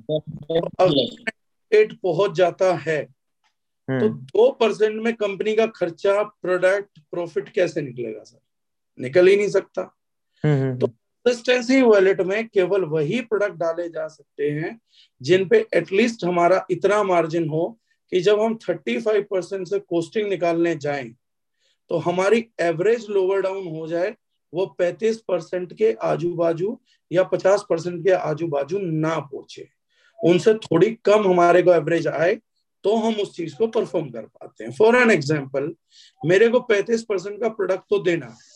[1.95, 8.23] पहुँच जाता है तो हम्म दो परसेंट में कंपनी का खर्चा प्रोडक्ट प्रॉफिट कैसे निकलेगा
[8.23, 8.39] सर
[9.01, 9.95] निकल ही नहीं सकता।
[10.45, 10.87] हम्म, तो
[11.25, 14.79] कंसिस्टेंसी वॉलेट में केवल वही प्रोडक्ट डाले जा सकते हैं,
[15.21, 17.67] जिन पे एटलीस्ट हमारा इतना मार्जिन हो
[18.11, 21.13] कि जब हम 35 परसेंट से कोस्टिंग निकालने जाएँ
[21.91, 24.15] तो हमारी एवरेज लोअर डाउन हो जाए,
[24.53, 26.77] वो 35 परसेंट के आजू बाजू
[27.11, 29.67] या 50 परसेंट के आजू बाजू ना पहुँचे।
[30.19, 32.35] उनसे थोड़ी कम हमारे को एवरेज आए
[32.83, 35.73] तो हम उस चीज़ को परफॉर्म कर पाते हैं। फॉर एन एग्ज़ाम्पल
[36.21, 38.52] मेरे को 35 परसेंट का प्रोडक्ट तो देना है।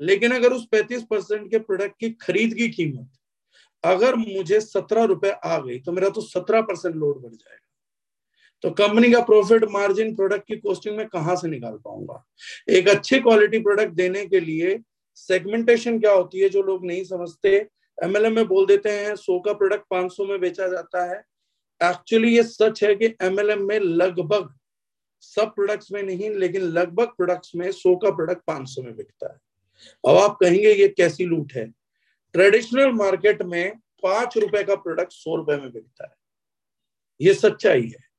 [0.00, 3.08] लेकिन अगर उस 35 परसेंट के प्रोडक्ट की खरीद की कीमत
[3.84, 7.66] अगर मुझे सत्रह रुपए आ गई तो मेरा तो सत्रह परसेंट लोड बढ़ जाएगा।
[8.64, 12.24] तो कंपनी का प्रॉफिट मार्जिन प्रोडक्ट की कॉस्टिंग में कहाँ से निकाल पाऊँगा?
[12.68, 14.78] एक अच्छे क्वालिटी प्रोडक्ट देने के लिए
[15.14, 17.68] सेगमेंटेशन क्या होती है जो लोग नहीं समझते?
[18.04, 21.24] एमएलएम में बोल देते हैं, सौ का प्रोडक्ट 500 में बेचा जाता है।
[21.90, 24.54] एक्चुअली ये सच है कि एमएलएम में लगभग
[25.20, 29.49] सब प्रोडक्ट्स में नहीं, लेकिन लगभग प्रोडक्ट्स में सौ का प्रोडक्ट 500 में बिकता है।
[30.08, 31.70] अब आप कहेंगे ये कैसी लूट है?
[32.32, 36.14] ट्रेडिशनल मार्केट में पाँच रुपए का प्रोडक्ट सौ रुपए में बिकता है।
[37.20, 38.10] ये सच्चाई है।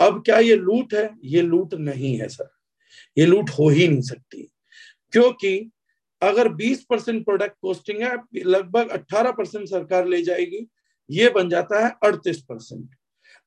[0.00, 1.10] अब क्या ये लूट है?
[1.24, 2.50] ये लूट नहीं है, सर।
[3.18, 4.50] ये लूट हो ही नहीं सकती।
[5.12, 5.70] क्योंकि
[6.22, 10.68] अगर 20 परसेंट प्रोडक्ट कॉस्टिंग है, लगभग 18 परसेंट सरकार ले जाएगी।
[11.10, 12.90] ये बन जाता है अड़तीस परसेंट।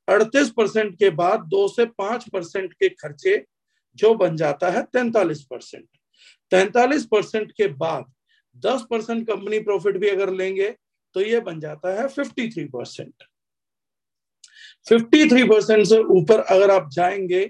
[0.09, 3.45] अड़तीस परसेंट के बाद दो से पाँच परसेंट के खर्चे
[3.95, 5.87] जो बन जाता है, तैतालीस परसेंट।
[6.51, 8.11] तैतालीस परसेंट के बाद
[8.55, 10.69] दस परसेंट कंपनी प्रॉफिट भी अगर लेंगे
[11.15, 13.23] तो ये बन जाता है fifty three percent.
[14.87, 17.45] Fifty three percent से ऊपर अगर आप जाएँगे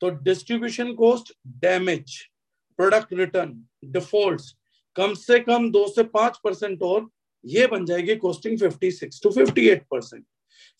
[0.00, 2.16] तो distribution cost damage
[2.78, 3.52] product return
[3.92, 4.42] default
[4.96, 7.08] कम से कम दो से पाँच परसेंट और
[7.44, 10.24] ये बन जाएगी costing fifty six to fifty eight percent.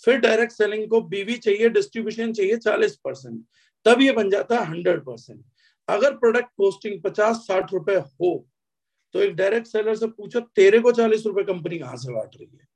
[0.03, 3.45] फिर डायरेक्ट सेलिंग को बीवी चाहिए डिस्ट्रीब्यूशन चाहिए चालीस परसेंट।
[3.87, 5.45] तब ये बन जाता है हंड्रेड परसेंट।
[5.91, 8.47] अगर प्रोडक्ट कॉस्टिंग पचास, साठ रुपए हो
[9.15, 12.49] तो एक डायरेक्ट सेलर से पूछो, तेरे को चालीस रुपए कंपनी कहाँ से बांट रही
[12.53, 12.67] है?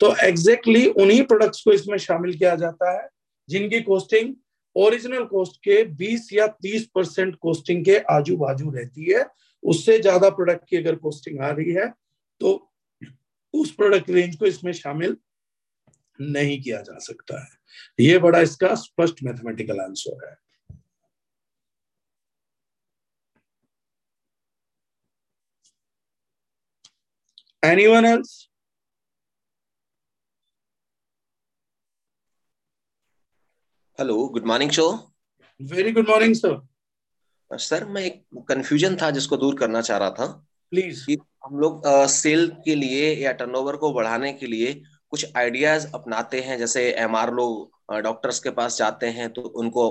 [0.00, 3.08] तो एग्जैक्टली exactly उन्हीं प्रोडक्ट्स को इसमें शामिल किया जाता है,
[3.48, 4.34] जिनकी कॉस्टिंग
[4.76, 9.24] ओरिजिनल कॉस्ट के 20 या 30 परसेंट कॉस्टिंग के आजू बाजू रहती है।
[9.62, 11.88] उससे ज़्यादा प्रोडक्ट की अगर कॉस्टिंग आ रही है
[12.40, 12.72] तो
[13.54, 15.16] उस प्रोडक्ट रेंज को इसमें शामिल
[16.18, 20.36] नहीं किया जा सकता है। ये बड़ा इसका स्पष्ट मैथमेटिकल आंसर है।
[27.64, 28.32] Anyone else?
[33.98, 34.84] Hello good morning so
[35.60, 40.26] very good morning sir sir मैं एक कंफ्यूजन था जिसको दूर करना चाह रहा था
[40.72, 41.04] प्लीज़
[41.44, 44.74] हम लोग सेल uh, के लिए या टर्नओवर को बढ़ाने के लिए
[45.10, 49.86] कुछ आइडियाज़ अपनाते हैं जैसे एमआर लोग डॉक्टर्स के पास जाते हैं तो उनको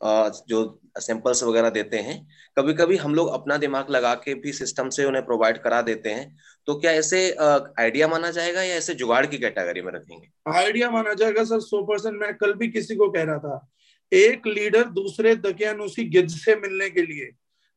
[0.00, 2.16] जो सैंपल्स वगैरह देते हैं
[2.56, 6.10] कभी कभी हम लोग अपना दिमाग लगा के भी सिस्टम से उन्हें प्रोवाइड करा देते
[6.10, 6.36] हैं
[6.68, 10.28] तो क्या ऐसे आइडिया माना जाएगा या ऐसे जुगाड़ की कैटेगरी में रखेंगे?
[10.54, 13.68] आइडिया माना जाएगा सर, सौ परसेंट मैं कल भी किसी को कह रहा था,
[14.12, 17.30] एक लीडर दूसरे दकियानुसी गिद्ध से मिलने के लिए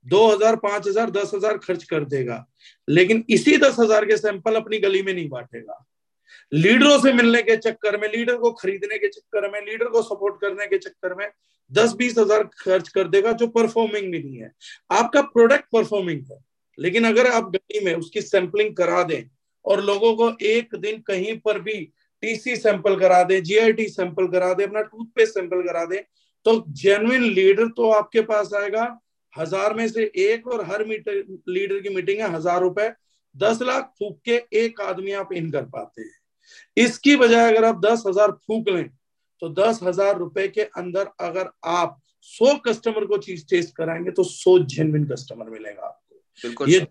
[0.05, 2.45] दो हज़ार, पाँच हज़ार, दस हज़ार खर्च कर देगा,
[2.87, 5.85] लेकिन इसी दस हज़ार के सैंपल अपनी गली में नहीं बांटेगा।
[6.51, 10.41] लीडरों से मिलने के चक्कर में, लीडर को खरीदने के चक्कर में, लीडर को सपोर्ट
[10.41, 11.27] करने के चक्कर में
[11.71, 14.51] दस बीस हज़ार खर्च कर देगा जो परफॉर्मिंग भी नहीं है।
[14.91, 16.37] आपका प्रोडक्ट परफॉर्मिंग है।
[16.77, 19.23] लेकिन अगर आप गली में उसकी सैंपलिंग करा दें
[19.65, 21.79] और लोगों को एक दिन कहीं पर भी
[22.23, 26.01] टीसी सैंपल करा दें जीआईटी सैंपल करा दें, अपना टूथपेस्ट सैंपल करा दें
[26.45, 28.85] तो जेनुइन लीडर तो आपके पास आएगा।
[29.33, 32.89] हज़ार में से एक और हर मीटर लीडर की मीटिंग है, हज़ार रुपए।
[33.35, 36.19] दस लाख फूक के एक आदमी आप इन कर पाते हैं।
[36.77, 38.89] इसकी बजाय अगर आप दस हज़ार फूक लें
[39.41, 44.23] तो दस हज़ार रुपए के अंदर अगर आप सौ कस्टमर को चीज़ टेस्ट कराएँगे तो
[44.23, 46.87] सौ जेनविन कस्टमर मिलेगा आपको। ये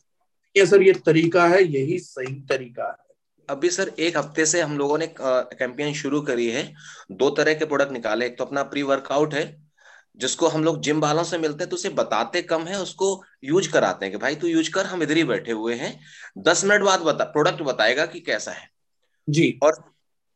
[0.56, 3.08] ये सर। ये तरीका है यही सही तरीका है।
[3.48, 6.62] अभी सर एक हफ़्ते से हम लोगों ने कैंपेन शुरू करी है
[7.12, 9.44] दो तरह के प्रोडक्ट निकाले। एक तो अपना प्री वर्कआउट है
[10.18, 13.70] जिसको हम लोग जिम वालों से मिलते हैं तो उसे बताते कम है उसको यूज़
[13.72, 15.98] कराते हैं कि भाई तू यूज़ कर हम इधर ही बैठे हुए हैं।
[16.38, 18.68] दस मिनट बाद बता प्रोडक्ट बताएगा कि कैसा है।
[19.28, 19.82] जी। और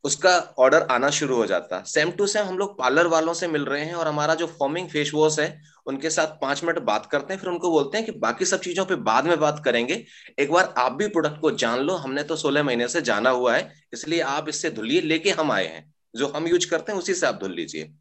[0.05, 3.47] उसका ऑर्डर आना शुरू हो जाता। है सेम टू सेम हम लोग पार्लर वालों से
[3.49, 5.49] मिल रहे हैं और हमारा जो फॉर्मिंग फेस वॉश है
[5.87, 8.85] उनके साथ पाँच मिनट बात करते हैं फिर उनको बोलते हैं कि बाकी सब चीज़ों
[8.85, 10.05] पे बाद में बात करेंगे।
[10.39, 13.55] एक बार आप भी प्रोडक्ट को जान लो हमने तो सोलह महीने से जाना हुआ
[13.57, 17.15] है इसलिए आप इससे धुलिए लेके हम आए हैं। जो हम यूज़ करते हैं उसी
[17.15, 17.93] से आप धुल लीजिए।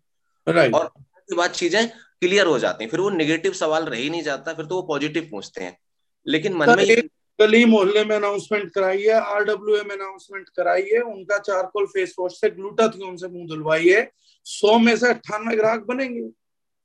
[0.70, 0.92] और
[1.30, 4.66] बाद चीज़ें क्लियर हो जाती है। फिर वो निगेटिव सवाल रह ही नहीं जाता फिर
[4.66, 5.78] तो वो पॉजिटिव पूछते हैं।
[6.28, 6.86] लेकिन मन में
[7.40, 13.16] गली मोहल्ले में अनाउंसमेंट कराइए आरडब्ल्यू में अनाउंसमेंट कराइए उनका चारकोल फेस वॉश से ग्लूटाथियोन
[13.18, 14.08] से मुँह धुलवाइए
[14.46, 16.22] सौ में से अट्ठानवे ग्राहक बनेंगे।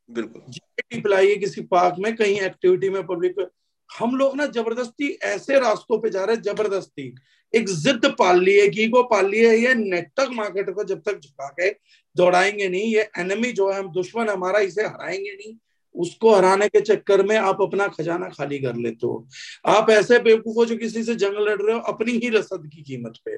[0.09, 3.49] बिल्कुल। पिलाइए किसी पार्क में कहीं एक्टिविटी में पब्लिक
[3.91, 7.15] हम लोग ना ज़बरदस्ती ऐसे रास्तों पे जा रहे हैं ज़बरदस्ती।
[7.55, 11.01] एक जिद पाल ली है घी को पाल ली है ये नेटवर्क मार्केट को जब
[11.03, 11.71] तक झुका के
[12.17, 15.55] दौड़ाएँगे नहीं ये एनिमी जो है हम दुश्मन हमारा इसे हराएँगे नहीं।
[15.99, 19.29] उसको हराने के चक्कर में आप अपना खजाना खाली कर लेते हो।
[19.67, 22.83] आप ऐसे बेवकूफ़ हो जो किसी से जंग लड़ रहे हो, अपनी ही रसद की
[22.83, 23.31] कीमत पे।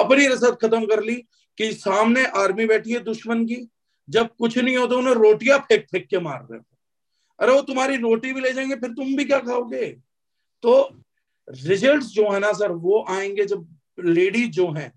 [0.00, 1.14] अपनी रसद खत्म कर ली
[1.58, 3.68] कि सामने आर्मी बैठी है दुश्मन की,
[4.08, 6.78] जब कुछ नहीं होता उन्हें रोटियाँ फेंक फेंक के मार रहे हो।
[7.40, 9.86] अरे वो तुम्हारी रोटी भी ले जाएँगे, फिर तुम भी क्या खाओगे?
[10.62, 11.02] तो
[11.48, 14.92] रिजल्ट्स जो है ना सर वो आएँगे जब लेडीज़ जो हैं,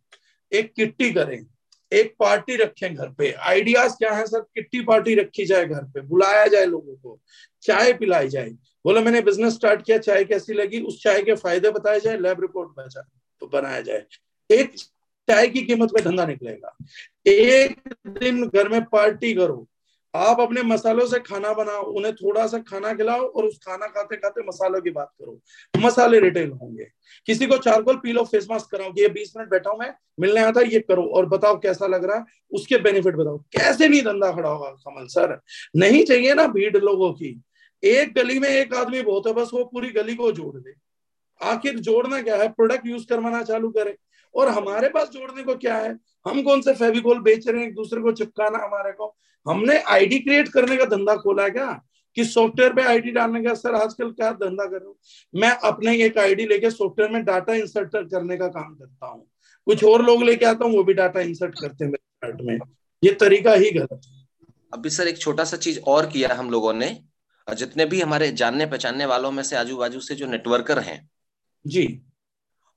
[0.53, 1.45] एक किट्टी करें।
[1.91, 6.01] एक पार्टी रखें घर पे। आइडियाज़ क्या है सर किट्टी पार्टी रखी जाए घर पे,
[6.01, 7.19] बुलाया जाए लोगों को,
[7.61, 8.49] चाय पिलाई जाए।
[8.85, 10.81] बोला, मैंने बिज़नेस स्टार्ट किया, चाय कैसी लगी?
[10.81, 12.97] उस चाय के फ़ायदे बताए जाए लैब रिपोर्ट
[13.41, 14.05] तो बनाया जाए।
[14.51, 14.76] एक
[15.27, 16.77] चाय की कीमत में धंधा निकलेगा।
[17.27, 19.68] एक दिन घर में पार्टी करो
[20.18, 24.15] आप अपने मसालों से खाना बनाओ, उन्हें थोड़ा सा खाना खिलाओ और उस खाना खाते
[24.15, 25.41] खाते मसालों की बात करो।
[25.77, 26.88] मसाले रिटेल होंगे।
[27.26, 30.41] किसी को चारकोल पीलो फेस मास्क कराओ कि ये बीस मिनट बैठा हूँ मैं, मिलने
[30.41, 34.31] आता ये करो और बताओ कैसा लग रहा है, उसके बेनिफिट बताओ। कैसे नहीं धंधा
[34.31, 35.41] खड़ा होगा कमल सर?
[35.76, 37.41] नहीं चाहिए ना भीड़ लोगों की।
[37.84, 40.73] एक गली में एक आदमी बहुत है, बस वो पूरी गली को जोड़ दे।
[41.44, 42.49] आखिर जोड़ना क्या है?
[42.49, 43.98] प्रोडक्ट यूज़ करवाना चालू करे।
[44.35, 45.99] और हमारे पास जोड़ने को क्या है?
[46.27, 49.15] हम कौन से फेविकोल बेच रहे हैं, एक दूसरे को चिपकाना हमारे को।
[49.49, 51.84] हमने आईडी क्रिएट करने का धंधा खोला है क्या?
[52.15, 53.53] कि सॉफ्टवेयर पे आईडी डालने का?
[53.53, 54.98] सर आजकल क्या धंधा कर रहा हूँ?
[55.36, 59.28] मैं अपने एक आईडी लेके सॉफ्टवेयर में डाटा इंसर्ट करने का काम करता हूँ।
[59.65, 62.60] कुछ और लोग लेके आता हूँ वो भी डाटा इंसर्ट करते हैं मेरे में।
[63.03, 64.26] ये तरीका ही गलत है।
[64.74, 66.99] अभी सर एक छोटा सा चीज़ और किया हम लोगों ने।
[67.48, 71.10] जितने भी हमारे जानने पहचानने वालों में से आजू बाजू से जो नेटवर्कर हैं
[71.68, 72.02] जी।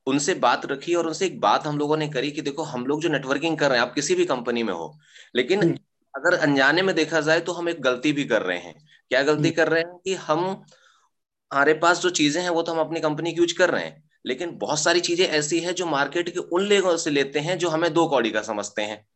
[0.07, 3.01] उनसे बात रखी और उनसे एक बात हम लोगों ने करी कि देखो हम लोग
[3.01, 4.99] जो नेटवर्किंग कर रहे हैं आप किसी भी कंपनी में हो
[5.35, 5.79] लेकिन हम्म।
[6.17, 8.75] अगर अनजाने में देखा जाए तो हम एक गलती भी कर रहे हैं।
[9.09, 10.65] क्या गलती हम्म। कर रहे हैं कि हम
[11.53, 14.11] हमारे पास जो चीज़ें हैं वो तो हम अपनी कंपनी की यूज़ कर रहे हैं
[14.27, 17.69] लेकिन बहुत सारी चीज़ें ऐसी हैं जो मार्केट के उन लोगों से लेते हैं जो
[17.69, 19.07] हमें दो कौड़ी का समझते हैं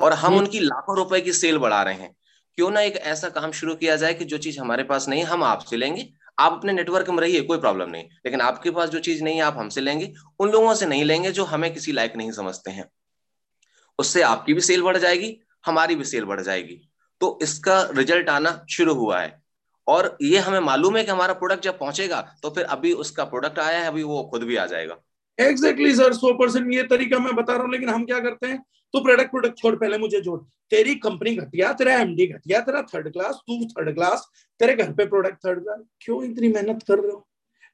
[0.00, 2.16] और हम हम्म। उनकी लाखों रुपए की सेल बढ़ा रहे हैं।
[2.56, 5.44] क्यों ना एक ऐसा काम शुरू किया जाए कि जो चीज़ हमारे पास नहीं हम
[5.44, 6.08] आपसे लेंगे।
[6.38, 9.42] आप अपने नेटवर्क में रहिए कोई प्रॉब्लम नहीं। लेकिन आपके पास जो चीज़ नहीं है
[9.42, 12.90] आप हमसे लेंगे। उन लोगों से नहीं लेंगे जो हमें किसी लायक नहीं समझते हैं।
[13.98, 16.80] उससे आपकी भी सेल बढ़ जाएगी हमारी भी सेल बढ़ जाएगी।
[17.20, 19.42] तो इसका रिज़ल्ट आना शुरू हुआ है।
[19.86, 23.58] और ये हमें मालूम है कि हमारा प्रोडक्ट जब पहुंचेगा तो फिर अभी उसका प्रोडक्ट
[23.58, 24.96] आया है, अभी वो खुद भी आ जाएगा।
[25.38, 28.58] एग्जैक्टली सर सौ परसेंट ये तरीका मैं बता रहा हूँ, लेकिन हम क्या करते हैं?
[28.94, 30.38] तू प्रोडक्ट प्रोडक्ट छोड़ पहले मुझे जोड़।
[30.70, 34.28] तेरी कंपनी घटिया, तेरा एमडी घटिया, तेरा थर्ड क्लास तू थर्ड क्लास
[34.60, 37.26] तेरे घर पे प्रोडक्ट थर्ड क्लास क्यों इतनी मेहनत कर रहे हो?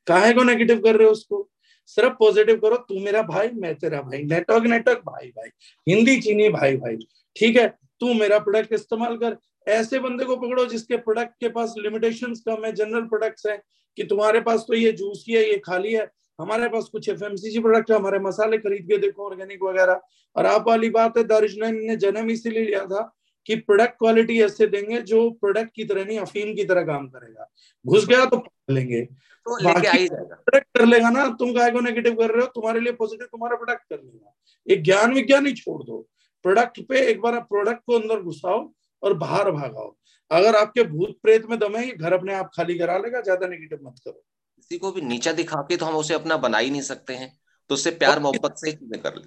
[0.07, 1.49] काहे को नेगेटिव कर रहे हो उसको?
[1.89, 5.49] सिर्फ़ पॉजिटिव करो, तू मेरा भाई, मैं तेरा भाई। नेटवर्क नेटवर्क भाई भाई।
[5.89, 6.97] हिंदी, चीनी, भाई भाई।
[7.37, 7.69] ठीक है?
[8.01, 9.37] तू मेरा प्रोडक्ट इस्तेमाल कर।
[9.69, 13.57] ऐसे बंदे को पकड़ो जिसके प्रोडक्ट के पास लिमिटेशन कम है जनरल प्रोडक्ट्स है
[13.99, 16.09] कि तुम्हारे पास तो ये जूस ही है ये खाली है।
[16.39, 20.01] हमारे पास कुछ एफ़ प्रोडक्ट है हमारे मसाले खरीद के देखो ऑर्गेनिक वगैरह।
[20.37, 23.03] और आप वाली बात है दारिशनैन ने जन्म इसीलिए लिया था
[23.47, 27.51] कि प्रोडक्ट क्वालिटी ऐसे देंगे जो प्रोडक्ट की तरह नहीं अफीम की तरह काम करेगा।
[27.87, 32.41] घुस गया तो लेंगे। तो प्रोडक्ट कर लेगा ना तुम काय को नेगेटिव कर रहे
[32.41, 34.35] हो तुम्हारे लिए पॉजिटिव तुम्हारा प्रोडक्ट कर लेगा।
[34.67, 36.09] एक ज्ञान विज्ञान ही छोड़ दो।
[36.45, 38.69] प्रोडक्ट पे एक बार आप प्रोडक्ट को अंदर घुसाओ
[39.03, 39.95] और बाहर भागाओ।
[40.31, 43.47] अगर आपके भूत प्रेत में दम है ये घर अपने आप खाली करा लेगा ज़्यादा
[43.47, 46.71] नेगेटिव मत करो। किसी को भी नीचा दिखा के तो हम उसे अपना बना ही
[46.71, 47.33] नहीं सकते हैं
[47.71, 49.27] तो उससे प्यार मोहब्बत से चीज़ें कर ले।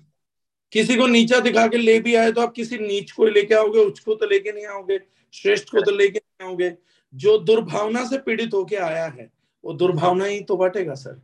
[0.74, 3.80] किसी को नीचा दिखा के ले भी आए तो आप किसी नीच को लेके आओगे
[3.82, 5.00] उसको तो लेके नहीं आओगे
[5.34, 6.76] श्रेष्ठ को तो लेके नहीं आओगे।
[7.14, 9.30] जो दुर्भावना से पीड़ित होके आया है
[9.64, 11.22] वो दुर्भावना ही तो बांटेगा सर।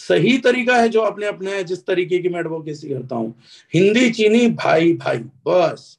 [0.00, 3.34] सही तरीका है जो आपने अपने जिस तरीके की मैं एडवोकेसी करता हूँ।
[3.74, 5.96] हिंदी चीनी भाई भाई बस।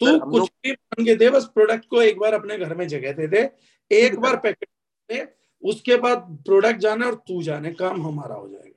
[0.00, 3.12] तू कुछ भी मान के दे बस प्रोडक्ट को एक बार अपने घर में जगह
[3.12, 3.48] दे दे
[3.90, 4.68] एक बार पैकेट
[5.10, 5.26] दे
[5.62, 8.74] उसके बाद प्रोडक्ट जाने और तू जाने काम हमारा हो जाएगा।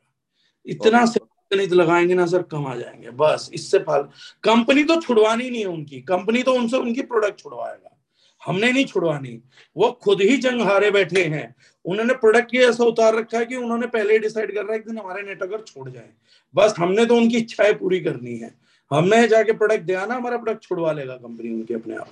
[0.66, 1.20] इतना से
[1.52, 4.02] गणित लगाएँगे ना सर कम आ जाएँगे बस। इससे फाल
[4.44, 7.98] कंपनी तो छुड़वानी नहीं है उनकी कंपनी तो उनसे उनकी प्रोडक्ट छुड़वाएगा।
[8.42, 9.40] हमने नहीं छुड़वानी
[9.76, 11.44] वो खुद ही जंग हारे बैठे हैं।
[11.86, 14.80] उन्होंने प्रोडक्ट ये ऐसा उतार रखा है कि उन्होंने पहले ही डिसाइड कर रहा है
[14.80, 16.10] कि हमारे नेटवर्क छोड़ जाए।
[16.56, 18.54] बस हमने तो उनकी इच्छाएँ पूरी करनी है।
[18.92, 22.12] हमने जाके प्रोडक्ट दिया ना हमारा प्रोडक्ट छुड़वा लेगा कंपनी उनके अपने आप।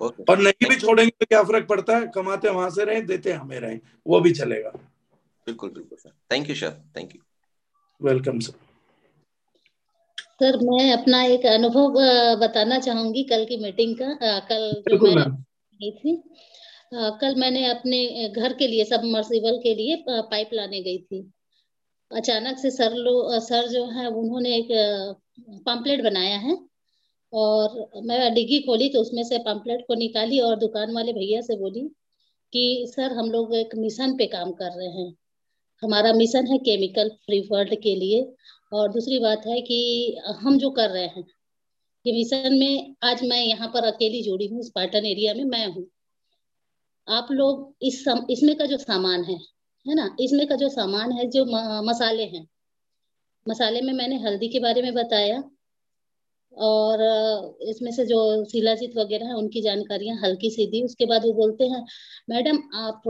[0.00, 0.28] okay.
[0.30, 2.06] और नहीं भी छोड़ेंगे तो क्या फ़र्क पड़ता है?
[2.14, 4.70] कमाते वहाँ से रहे देते हमें रहे वो भी चलेगा।
[5.46, 6.10] बिल्कुल बिल्कुल sir.
[6.32, 7.22] Thank you sir thank you
[8.00, 8.52] welcome sir
[10.40, 11.98] sir मैं अपना एक अनुभव
[12.38, 16.14] बताना चाहूँगी कल की मीटिंग का। कल जो मैं थी।
[16.92, 17.98] कल मैंने अपने
[18.30, 21.20] घर के लिए सबमर्सिबल के लिए पाइप लाने गई थी।
[22.10, 24.68] अचानक से सर लो सर जो है, उन्होंने एक
[25.66, 26.56] पम्पलेट बनाया है
[27.32, 31.56] और मैं डिग्गी खोली तो उसमें से पम्पलेट को निकाली और दुकान वाले भैया से
[31.58, 31.80] बोली
[32.52, 35.12] कि, सर, हम लोग एक मिशन पे काम कर रहे हैं।
[35.82, 38.22] हमारा मिशन है केमिकल फ्री वर्ल्ड के लिए
[38.72, 39.80] और दूसरी बात है कि,
[40.42, 41.24] हम जो कर रहे हैं,
[42.04, 45.86] ये मिशन में आज मैं यहाँ पर अकेली जुड़ी हूँ, स्पार्टन एरिया में मैं हूँ।
[47.08, 49.38] आप लोग इस सम, इसमें का जो सामान है
[49.86, 50.16] है ना?
[50.20, 52.46] इसमें का जो सामान है जो म, मसाले हैं।
[53.46, 55.42] मसाले में मैंने हल्दी के बारे में बताया
[56.56, 57.00] और
[57.68, 61.64] इसमें से जो शिलाजीत वगैरह है उनकी जानकारियाँ हल्की सी दी। उसके बाद वो बोलते
[61.66, 61.84] हैं
[62.30, 63.02] मैडम आप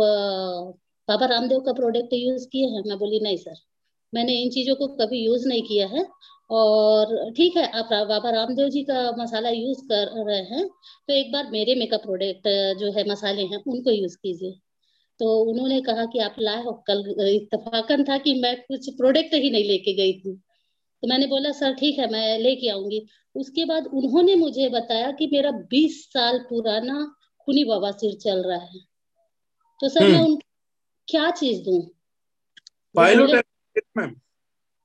[1.09, 2.82] बाबा रामदेव का प्रोडक्ट यूज़ किए हैं?
[2.86, 3.55] मैं बोली नहीं सर
[4.12, 6.05] मैंने इन चीज़ों को कभी यूज़ नहीं किया है।
[6.53, 10.69] और ठीक है आप बाबा रामदेव जी का मसाला यूज़ कर रहे हैं
[11.09, 12.49] तो एक बार मेरे मेकअप प्रोडक्ट
[12.81, 14.53] जो है मसाले हैं उनको यूज़ कीजिए।
[15.20, 19.51] तो उन्होंने कहा कि आप लाए हो कल इतफाकन था कि मैं कुछ प्रोडक्ट ही
[19.51, 20.35] नहीं लेके गई थी।
[21.03, 23.07] तो मैंने बोला सर ठीक है मैं लेके आऊँगी।
[23.37, 27.05] उसके बाद उन्होंने मुझे बताया कि मेरा बीस साल पुराना
[27.41, 28.81] खूनी बवासीर चल रहा है।
[29.81, 30.41] तो सर मैं उनको
[31.09, 31.95] क्या चीज़ दू?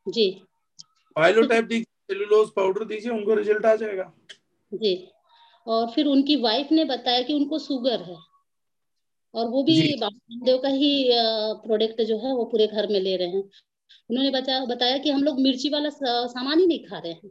[0.06, 0.47] जी।
[1.18, 4.14] पाइलोटाइप दीजिए सेलुलोज पाउडर दीजिए उनको रिज़ल्ट आ जाएगा।
[4.74, 5.08] जी।
[5.68, 8.18] और फिर उनकी वाइफ ने बताया कि उनको शुगर है।
[9.36, 9.82] और वो भी
[10.32, 11.10] देव का ही
[11.66, 13.44] प्रोडक्ट जो है वो पूरे घर में ले रहे हैं।
[14.10, 15.90] उन्होंने बताया बताया कि हम लोग मिर्ची वाला
[16.28, 17.30] सामान ही नहीं खा रहे हैं।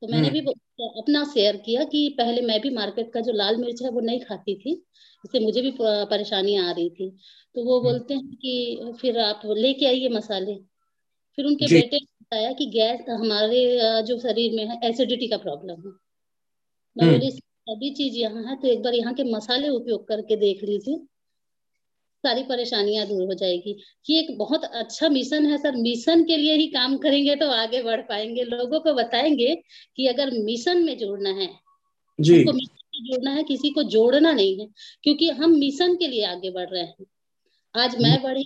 [0.00, 0.52] तो मैंने हम्म। भी
[1.00, 4.20] अपना शेयर किया कि पहले मैं भी मार्केट का जो लाल मिर्च है वो नहीं
[4.20, 4.72] खाती थी।
[5.24, 7.10] इससे मुझे भी परेशानी आ रही थी।
[7.54, 10.54] तो वो हम्म। बोलते हैं कि फिर आप लेके आइए मसाले।
[11.36, 11.98] फिर उनके बेटे
[12.32, 13.58] बताया कि गैस हमारे
[14.02, 15.92] जो शरीर में है एसिडिटी का प्रॉब्लम है।
[16.96, 20.36] मैं हम्म। बोली सभी चीज़ यहाँ है तो एक बार यहाँ के मसाले उपयोग करके
[20.36, 20.96] देख लीजिए।
[22.24, 23.72] सारी परेशानियाँ दूर हो जाएगी।
[24.06, 27.82] कि एक बहुत अच्छा मिशन है सर। मिशन के लिए ही काम करेंगे तो आगे
[27.82, 29.54] बढ़ पाएँगे। लोगों को बताएँगे
[29.96, 31.48] कि अगर मिशन में जुड़ना है
[32.18, 32.56] जी। मिशन
[32.94, 34.66] में जुड़ना है किसी को जोड़ना नहीं है
[35.04, 37.06] क्योंकि हम मिशन के लिए आगे बढ़ रहे हैं।
[37.74, 38.44] आज मैं बढ़ी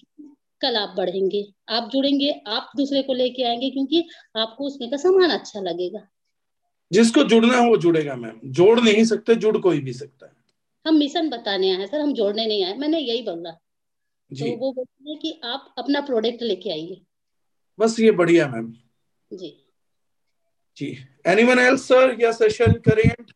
[0.61, 5.31] कल आप बढ़ेंगे आप जुड़ेंगे आप दूसरे को लेके आएँगे क्योंकि आपको उसमें का सामान
[5.31, 6.09] अच्छा लगेगा।
[6.93, 10.33] जिसको जुड़ना है वो जुड़ेगा मैम। जोड़ नहीं सकते जुड़ कोई भी सकता है।
[10.87, 13.51] हम मिशन बताने आए सर हम जोड़ने नहीं आए। मैंने यही बोला।
[14.31, 17.01] तो वो बोलते हैं कि आप अपना प्रोडक्ट लेके आइए।
[17.79, 18.73] बस ये बढ़िया मैम।
[19.33, 19.63] जी।
[20.77, 23.33] जी। एनीवन एल्स सर या session current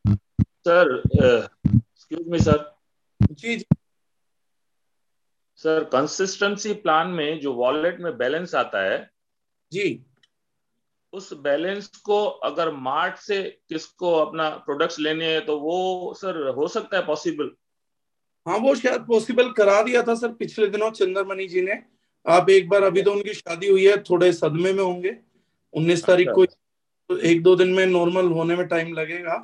[0.68, 2.78] sir excuse me sir
[3.32, 3.64] जी जी।
[5.64, 9.10] सर कंसिस्टेंसी प्लान में जो वॉलेट में बैलेंस आता है
[9.72, 10.02] जी।
[11.12, 16.68] उस बैलेंस को अगर मार्ट से किसको अपना प्रोडक्ट्स लेने हैं तो वो सर हो
[16.68, 17.50] सकता है पॉसिबल
[18.46, 21.82] हाँ वो शायद पॉसिबल करा दिया था सर पिछले दिनों चंद्रमणि जी ने।
[22.26, 25.16] आप एक बार अभी तो उनकी शादी हुई है थोड़े सदमे में होंगे।
[25.74, 26.44] उन्नीस तारीख अच्छा।
[27.08, 29.36] को एक दो दिन में नॉर्मल होने में टाइम लगेगा।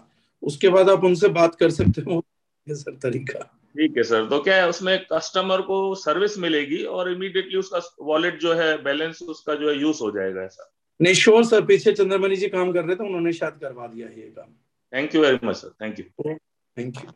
[0.43, 2.23] उसके बाद आप उनसे बात कर सकते हो।
[2.67, 3.41] सर तरीका।
[3.75, 8.39] ठीक है सर तो क्या है उसमें कस्टमर को सर्विस मिलेगी और इमीडिएटली उसका वॉलेट
[8.41, 12.37] जो है बैलेंस उसका जो है यूज़ हो जाएगा ऐसा। नहीं श्योर सर पीछे चंद्रमणि
[12.37, 14.53] जी काम कर रहे थे उन्होंने शायद करवा दिया ये काम।
[14.93, 16.35] Thank you very much sir thank you
[16.77, 17.11] thank you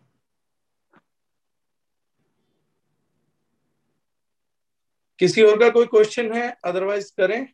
[5.20, 6.56] किसी और का कोई क्वेश्चन है?
[6.64, 7.46] अदरवाइज़ करें।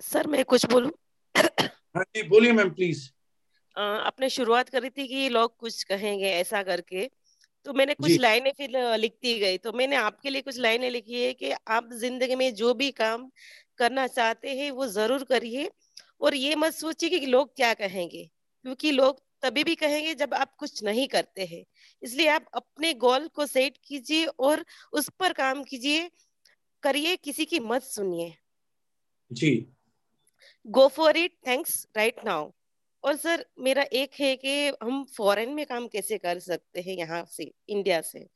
[0.00, 0.90] सर मैं कुछ बोलूँ?
[1.34, 3.08] हाँ जी बोलिए मैम प्लीज़
[3.76, 7.08] आपने शुरुआत करी थी कि लोग कुछ कहेंगे ऐसा करके।
[7.66, 11.32] तो मैंने कुछ लाइनें फिर लिखती गई। तो मैंने आपके लिए कुछ लाइनें लिखी है
[11.34, 13.30] कि आप ज़िंदगी में जो भी काम
[13.78, 15.70] करना चाहते हैं वो ज़रूर करिए
[16.20, 18.24] और ये मत सोचिए कि लोग क्या कहेंगे
[18.64, 21.64] क्योंकि लोग तभी भी कहेंगे जब आप कुछ नहीं करते हैं।
[22.02, 26.10] इसलिए आप अपने गोल को सेट कीजिए और उस पर काम कीजिए
[26.82, 28.34] करिए किसी की मत सुनिए।
[29.30, 29.50] जी।
[30.66, 32.50] Go for it thanks right now
[33.04, 37.24] और सर मेरा एक है कि हम फॉरेन में काम कैसे कर सकते हैं यहाँ
[37.28, 38.26] से इंडिया से?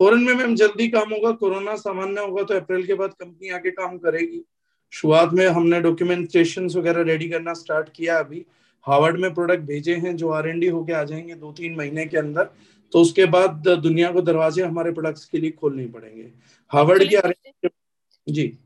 [0.00, 3.70] फॉरेन में मैम जल्दी काम होगा कोरोना सामान्य होगा तो अप्रैल के बाद कंपनी आके
[3.70, 4.42] काम करेगी।
[4.92, 8.44] शुरुआत में हमने डॉक्यूमेंटेशन वगैरह रेडी करना स्टार्ट किया अभी।
[8.86, 12.06] हार्वर्ड में प्रोडक्ट भेजे हैं जो आर एन डी होके आ जाएँगे दो तीन महीने
[12.06, 12.50] के अंदर।
[12.92, 16.30] तो उसके बाद दुनिया को दरवाजे हमारे प्रोडक्ट्स के लिए खोलने पड़ेंगे।
[16.70, 17.34] हार्वर्ड की आर
[18.28, 18.58] जी।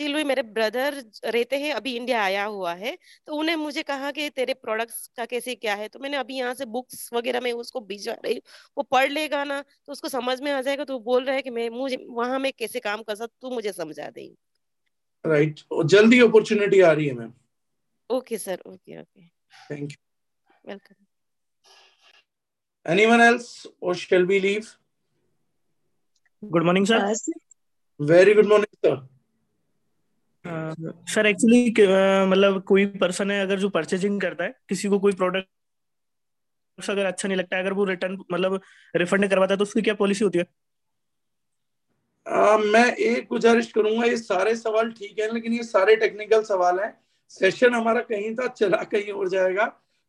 [0.00, 0.94] एक्चुअली मेरे ब्रदर
[1.24, 2.96] रहते हैं अभी इंडिया आया हुआ है
[3.26, 5.88] तो उन्हें मुझे कहा कि तेरे प्रोडक्ट्स का कैसे क्या है?
[5.88, 8.42] तो मैंने अभी यहाँ से बुक्स वगैरह में उसको भिजवा रही
[8.76, 11.42] वो पढ़ लेगा ना तो उसको समझ में आ जाएगा तो वो बोल रहा है
[11.42, 14.28] कि मैं मुझे वहाँ में कैसे काम कर सकता तू मुझे समझा दे।
[15.24, 15.60] राइट
[15.94, 17.32] जल्दी अपॉर्चुनिटी आ रही है ma'am
[18.10, 19.26] okay sir okay okay
[19.70, 21.04] thank you welcome
[22.86, 23.48] Anyone else?
[23.82, 24.68] Or shall we leave?
[26.42, 27.00] Good morning, sir.
[28.00, 28.92] Very good morning, sir.
[30.48, 31.70] Sir actually
[32.30, 37.28] मतलब कोई पर्सन है अगर जो परचेजिंग करता है किसी को कोई प्रोडक्ट अगर अच्छा
[37.28, 38.60] नहीं लगता है अगर वो रिटर्न मतलब
[38.96, 40.44] रिफंड करवाता है तो उसकी क्या पॉलिसी होती है?
[42.26, 46.80] आ, मैं एक गुजारिश करूँगा ये सारे सवाल ठीक है लेकिन ये सारे टेक्निकल सवाल
[46.80, 46.92] हैं।
[47.30, 49.64] सेशन हमारा कहीं था चला कहीं और जाएगा।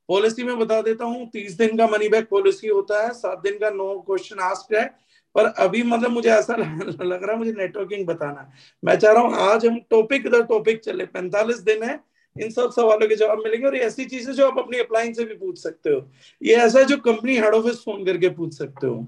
[0.10, 3.57] पॉलिसी में बता देता हूँ तीस दिन का मनी बैक पॉलिसी होता है सात दिन
[3.60, 4.86] का नो क्वेश्चन आस्क है।
[5.35, 8.49] पर अभी मतलब मुझे ऐसा लग रहा है मुझे नेटवर्किंग बताना
[8.84, 11.99] मैं चाह रहा हूँ आज हम टॉपिक दर टॉपिक चले। पैंतालीस दिन है
[12.35, 15.35] इन सब सवालों के जवाब मिलेंगे और ऐसी चीज़ें जो आप अपनी अप्लाइन से भी
[15.35, 16.10] पूछ सकते हो।
[16.41, 19.06] ये ऐसा है जो कंपनी हेड ऑफ़िस फ़ोन करके पूछ सकते हो।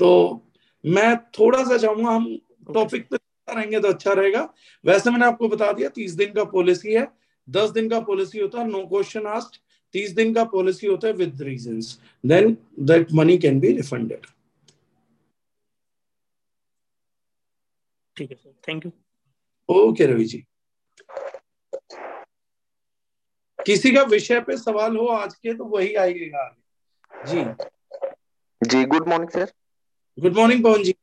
[0.00, 0.42] तो
[0.84, 2.36] मैं थोड़ा सा चाहूँगा हम
[2.74, 3.16] टॉपिक पे
[3.48, 4.48] रहेंगे तो अच्छा रहेगा।
[4.84, 7.06] वैसे मैंने आपको बता दिया तीस दिन का पॉलिसी है।
[7.48, 9.60] दस दिन का पॉलिसी होता है नो क्वेश्चन आस्ट
[9.94, 11.80] तीस दिन का पॉलिसी होता है with reason
[12.24, 14.26] then that money can be refunded
[18.16, 18.92] ठीक है sir thank you
[19.68, 20.44] okay Ravi ji
[23.58, 26.56] किसी का विषय पे सवाल हो आज के तो वही आइएगा
[27.26, 27.44] जी।
[28.62, 29.52] जी good morning sir
[30.18, 30.94] good morning Pawan ji.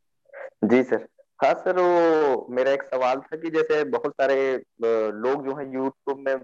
[0.64, 1.08] जी सर
[1.44, 4.64] हाँ सर वो मेरा एक सवाल था कि जैसे बहुत सारे
[5.14, 6.38] लोग जो है यूट्यूब में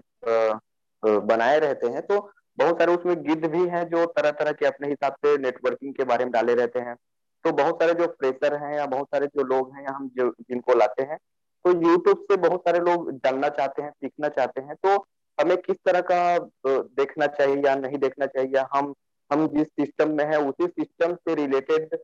[1.26, 4.88] बनाए रहते हैं तो बहुत सारे उसमें गिद्ध भी हैं जो तरह तरह के अपने
[4.88, 6.96] हिसाब से नेटवर्किंग के बारे में डाले रहते हैं।
[7.44, 10.74] तो बहुत सारे जो फ्रेशर हैं या बहुत सारे जो लोग हैं हम जो, जिनको
[10.74, 11.18] लाते हैं
[11.64, 14.96] तो यूट्यूब से बहुत सारे लोग जानना चाहते हैं, सीखना चाहते हैं तो
[15.38, 18.94] हमें किस तरह का देखना चाहिए या नहीं देखना चाहिए हम
[19.30, 21.94] हम जिस सिस्टम में है, उसी सिस्टम से रिलेटेड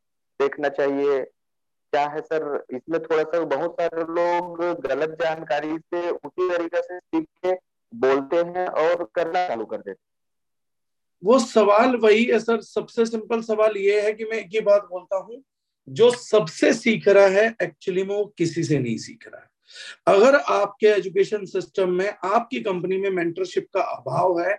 [0.41, 1.21] देखना चाहिए।
[1.93, 6.99] क्या है सर इसमें थोड़ा सा बहुत सारे लोग गलत जानकारी से उसी तरीके से
[6.99, 7.53] सीख के
[7.93, 10.10] बोलते हैं और करना चालू कर देते
[11.23, 14.87] वो सवाल वही है सर, सबसे सिंपल सवाल ये है कि मैं एक ही बात
[14.91, 15.43] बोलता हूँ,
[15.89, 19.49] जो सबसे सीख रहा है एक्चुअली में वो किसी से नहीं सीख रहा है।
[20.07, 24.55] अगर आपके एजुकेशन सिस्टम में, आपकी कंपनी में मेंटरशिप का अभाव है,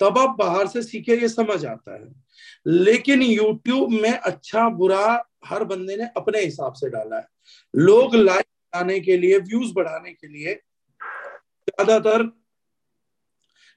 [0.00, 2.08] तब आप बाहर से सीखे, ये समझ आता है।
[2.66, 7.26] लेकिन यूट्यूब में अच्छा बुरा हर बंदे ने अपने हिसाब से डाला है।
[7.74, 10.54] लोग लाइक बढ़ाने के लिए व्यूज़ बढ़ाने के लिए,
[11.68, 12.22] ज़्यादातर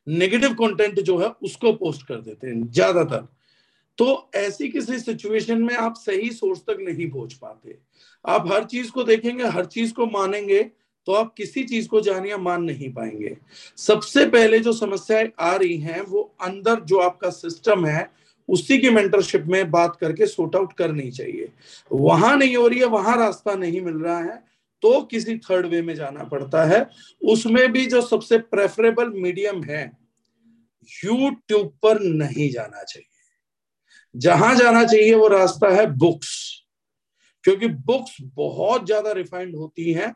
[0.07, 3.27] नेगेटिव कंटेंट जो है, उसको पोस्ट कर देते हैं, ज़्यादातर।
[3.97, 7.77] तो ऐसी किसी सिचुएशन में आप सही सोर्स तक नहीं पहुँच पाते।
[8.25, 10.63] आप हर चीज़ को देखेंगे, हर चीज़ को मानेंगे
[11.07, 13.35] तो आप किसी चीज़ को जान या मान नहीं पाएँगे।
[13.77, 18.09] सबसे पहले जो समस्याएँ आ रही हैं, वो अंदर जो आपका सिस्टम है,
[18.49, 21.49] उसी की मेंटरशिप में बात करके सोर्ट आउट करनी चाहिए।
[21.91, 24.43] वहाँ नहीं हो रही है, वहाँ रास्ता नहीं मिल रहा है।
[24.85, 26.79] तो किसी थर्ड वे में जाना पड़ता है।
[27.21, 29.81] उसमें भी जो सबसे प्रेफरेबल मीडियम है
[30.89, 33.07] यूट्यूब पर नहीं जाना चाहिए।
[34.15, 36.35] जहाँ जाना चाहिए वो रास्ता है बुक्स
[37.43, 40.11] क्योंकि बुक्स बहुत ज़्यादा रिफाइंड होती हैं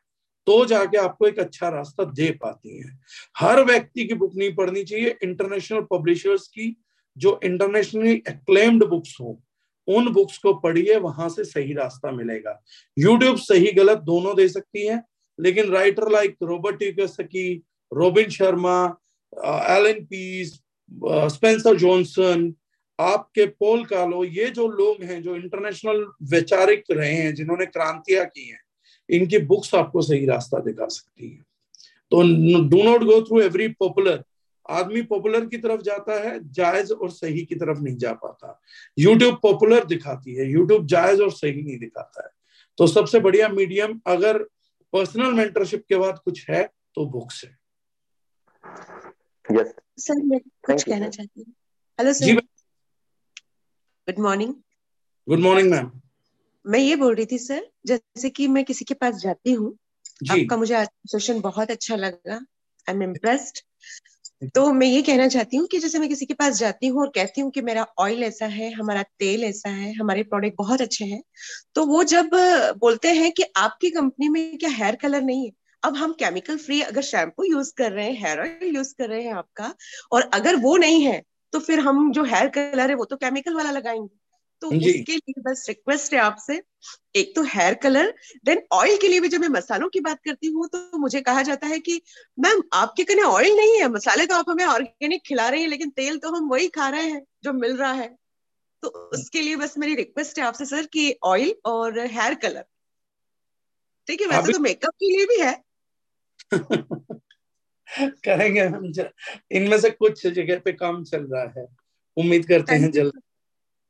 [0.47, 2.99] तो जाके आपको एक अच्छा रास्ता दे पाती हैं।
[3.37, 6.75] हर व्यक्ति की बुक नहीं पढ़नी चाहिए। इंटरनेशनल पब्लिशर्स की
[7.17, 9.39] जो इंटरनेशनली एक्लेम्ड बुक्स हो
[9.89, 12.61] उन बुक्स को पढ़िए, वहाँ से सही रास्ता मिलेगा।
[12.97, 15.01] यूट्यूब सही गलत दोनों दे सकती है,
[15.39, 17.53] लेकिन writer like Robert Kiyosaki
[17.91, 18.83] Robin Sharma
[19.69, 20.53] Allan Pease
[21.33, 22.53] Spencer Johnson
[22.99, 28.47] आपके पोल कालो, ये जो लोग हैं, जो इंटरनेशनल वैचारिक रहे हैं, जिन्होंने क्रांतियाँ की
[28.47, 28.59] हैं,
[29.09, 31.37] इनकी बुक्स आपको सही रास्ता दिखा सकती है।
[32.11, 32.21] तो
[32.69, 34.23] do not go through every popular
[34.69, 38.59] आदमी पॉपुलर की तरफ़ जाता है जायज़ और सही की तरफ़ नहीं जा पाता।
[38.97, 42.29] यूट्यूब पॉपुलर दिखाती है यूट्यूब जायज़ और सही नहीं दिखाता है।
[42.77, 44.37] तो सबसे बढ़िया मीडियम अगर
[44.93, 46.63] पर्सनल मेंटरशिप के बाद कुछ है
[46.95, 47.57] तो बुक्स है।
[49.45, 49.67] Yes.
[49.99, 51.53] सर मैं कुछ कहना चाहती हूँ।
[51.99, 52.33] Hello sir
[54.07, 54.53] good morning
[55.27, 55.91] good morning ma'am
[56.65, 59.71] मैं ये बोल रही थी सर जैसे कि मैं किसी के पास जाती हूँ
[60.31, 63.59] आपका मुझे आज सेशन बहुत अच्छा लगा। आई एम इम्प्रेस्ड
[64.41, 67.09] तो मैं ये कहना चाहती हूँ कि जैसे मैं किसी के पास जाती हूँ और
[67.15, 71.05] कहती हूँ कि मेरा ऑयल ऐसा है, हमारा तेल ऐसा है, हमारे प्रोडक्ट बहुत अच्छे
[71.05, 71.21] हैं
[71.75, 72.29] तो वो जब
[72.79, 75.51] बोलते हैं कि आपकी कंपनी में क्या हेयर कलर नहीं है,
[75.83, 79.23] अब हम केमिकल फ्री अगर शैम्पू यूज़ कर रहे हैं हेयर ऑयल यूज़ कर रहे
[79.23, 79.73] हैं आपका,
[80.11, 81.21] और अगर वो नहीं है
[81.53, 84.18] तो फिर हम जो हेयर कलर है वो तो केमिकल वाला लगाएँगे।
[84.61, 86.61] तो उसके लिए बस रिक्वेस्ट है आपसे।
[87.15, 88.13] एक तो हेयर कलर
[88.45, 91.41] देन ऑयल के लिए भी जब मैं मसालों की बात करती हूँ तो मुझे कहा
[91.41, 92.01] जाता है कि
[92.39, 95.89] मैम आपके कने ऑयल नहीं है। मसाले तो आप हमें ऑर्गेनिक खिला रही है लेकिन
[95.89, 98.17] तेल तो हम वही खा रहे हैं जो मिल रहा है।
[98.81, 102.65] तो उसके लिए बस मेरी रिक्वेस्ट है आपसे सर कि ऑयल और हेयर कलर
[104.07, 105.63] ठीक है वैसे तो मेकअप के लिए भी है।
[108.01, 108.91] करेंगे हम
[109.51, 111.67] इनमें से कुछ जगह पे काम चल रहा है।
[112.17, 113.21] उम्मीद करते हैं जल्द।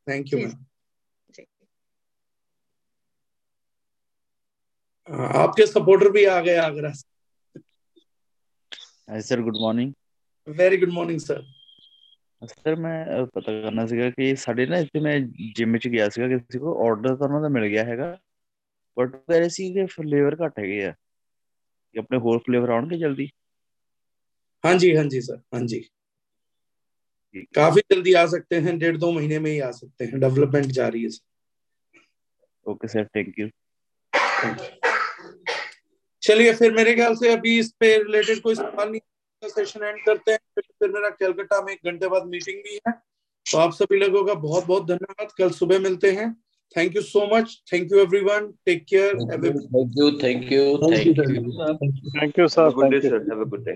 [0.07, 0.53] थैंक यू मैम
[5.35, 7.05] आपके सपोर्टर भी आ गए आगरा से
[9.21, 9.93] sir good morning
[10.47, 11.43] very good morning sir
[12.43, 15.19] sir ਮੈਂ ਪਤਾ ਕਰਨਾ ਸੀਗਾ ਕਿ ਸਾਡੇ ਨਾ ਇੱਥੇ ਮੈਂ
[15.57, 18.17] ਜਿਮ ਵਿੱਚ ਗਿਆ ਸੀਗਾ ਕਿਸੇ ਕੋ ਆਰਡਰ ਤਾਂ ਉਹਨਾਂ ਦਾ ਮਿਲ ਗਿਆ ਹੈਗਾ
[18.97, 23.29] ਬਟ ਕਹਿ ਰਹੇ ਸੀ ਕਿ ਫਲੇਵਰ ਘੱਟ ਹੈਗੇ ਆ ਕਿ ਆਪਣੇ ਹੋਰ ਫਲੇਵਰ ਆਉਣਗੇ ਜਲਦੀ
[24.65, 25.83] ਹਾਂਜੀ ਹਾਂਜੀ ਸਰ ਹਾਂਜੀ
[27.36, 31.04] काफ़ी जल्दी आ सकते हैं डेढ़ दो महीने में ही आ सकते हैं। डेवलपमेंट जारी
[31.04, 31.10] है
[32.66, 33.48] ओके सर थैंक यू
[36.24, 40.32] चलिए फिर मेरे ख्याल से अभी इस पे रिलेटेड कोई सवाल नहीं सेशन एंड करते
[40.32, 42.92] हैं। फिर, फिर मेरा कलकत्ता में एक घंटे बाद मीटिंग भी है।
[43.52, 46.34] तो आप सभी लोगों का बहुत बहुत धन्यवाद। कल सुबह मिलते हैं।
[46.78, 51.42] Thank you so much thank you everyone take care thank you thank you thank you
[52.20, 52.70] thank you sir
[53.02, 53.76] sir have a good day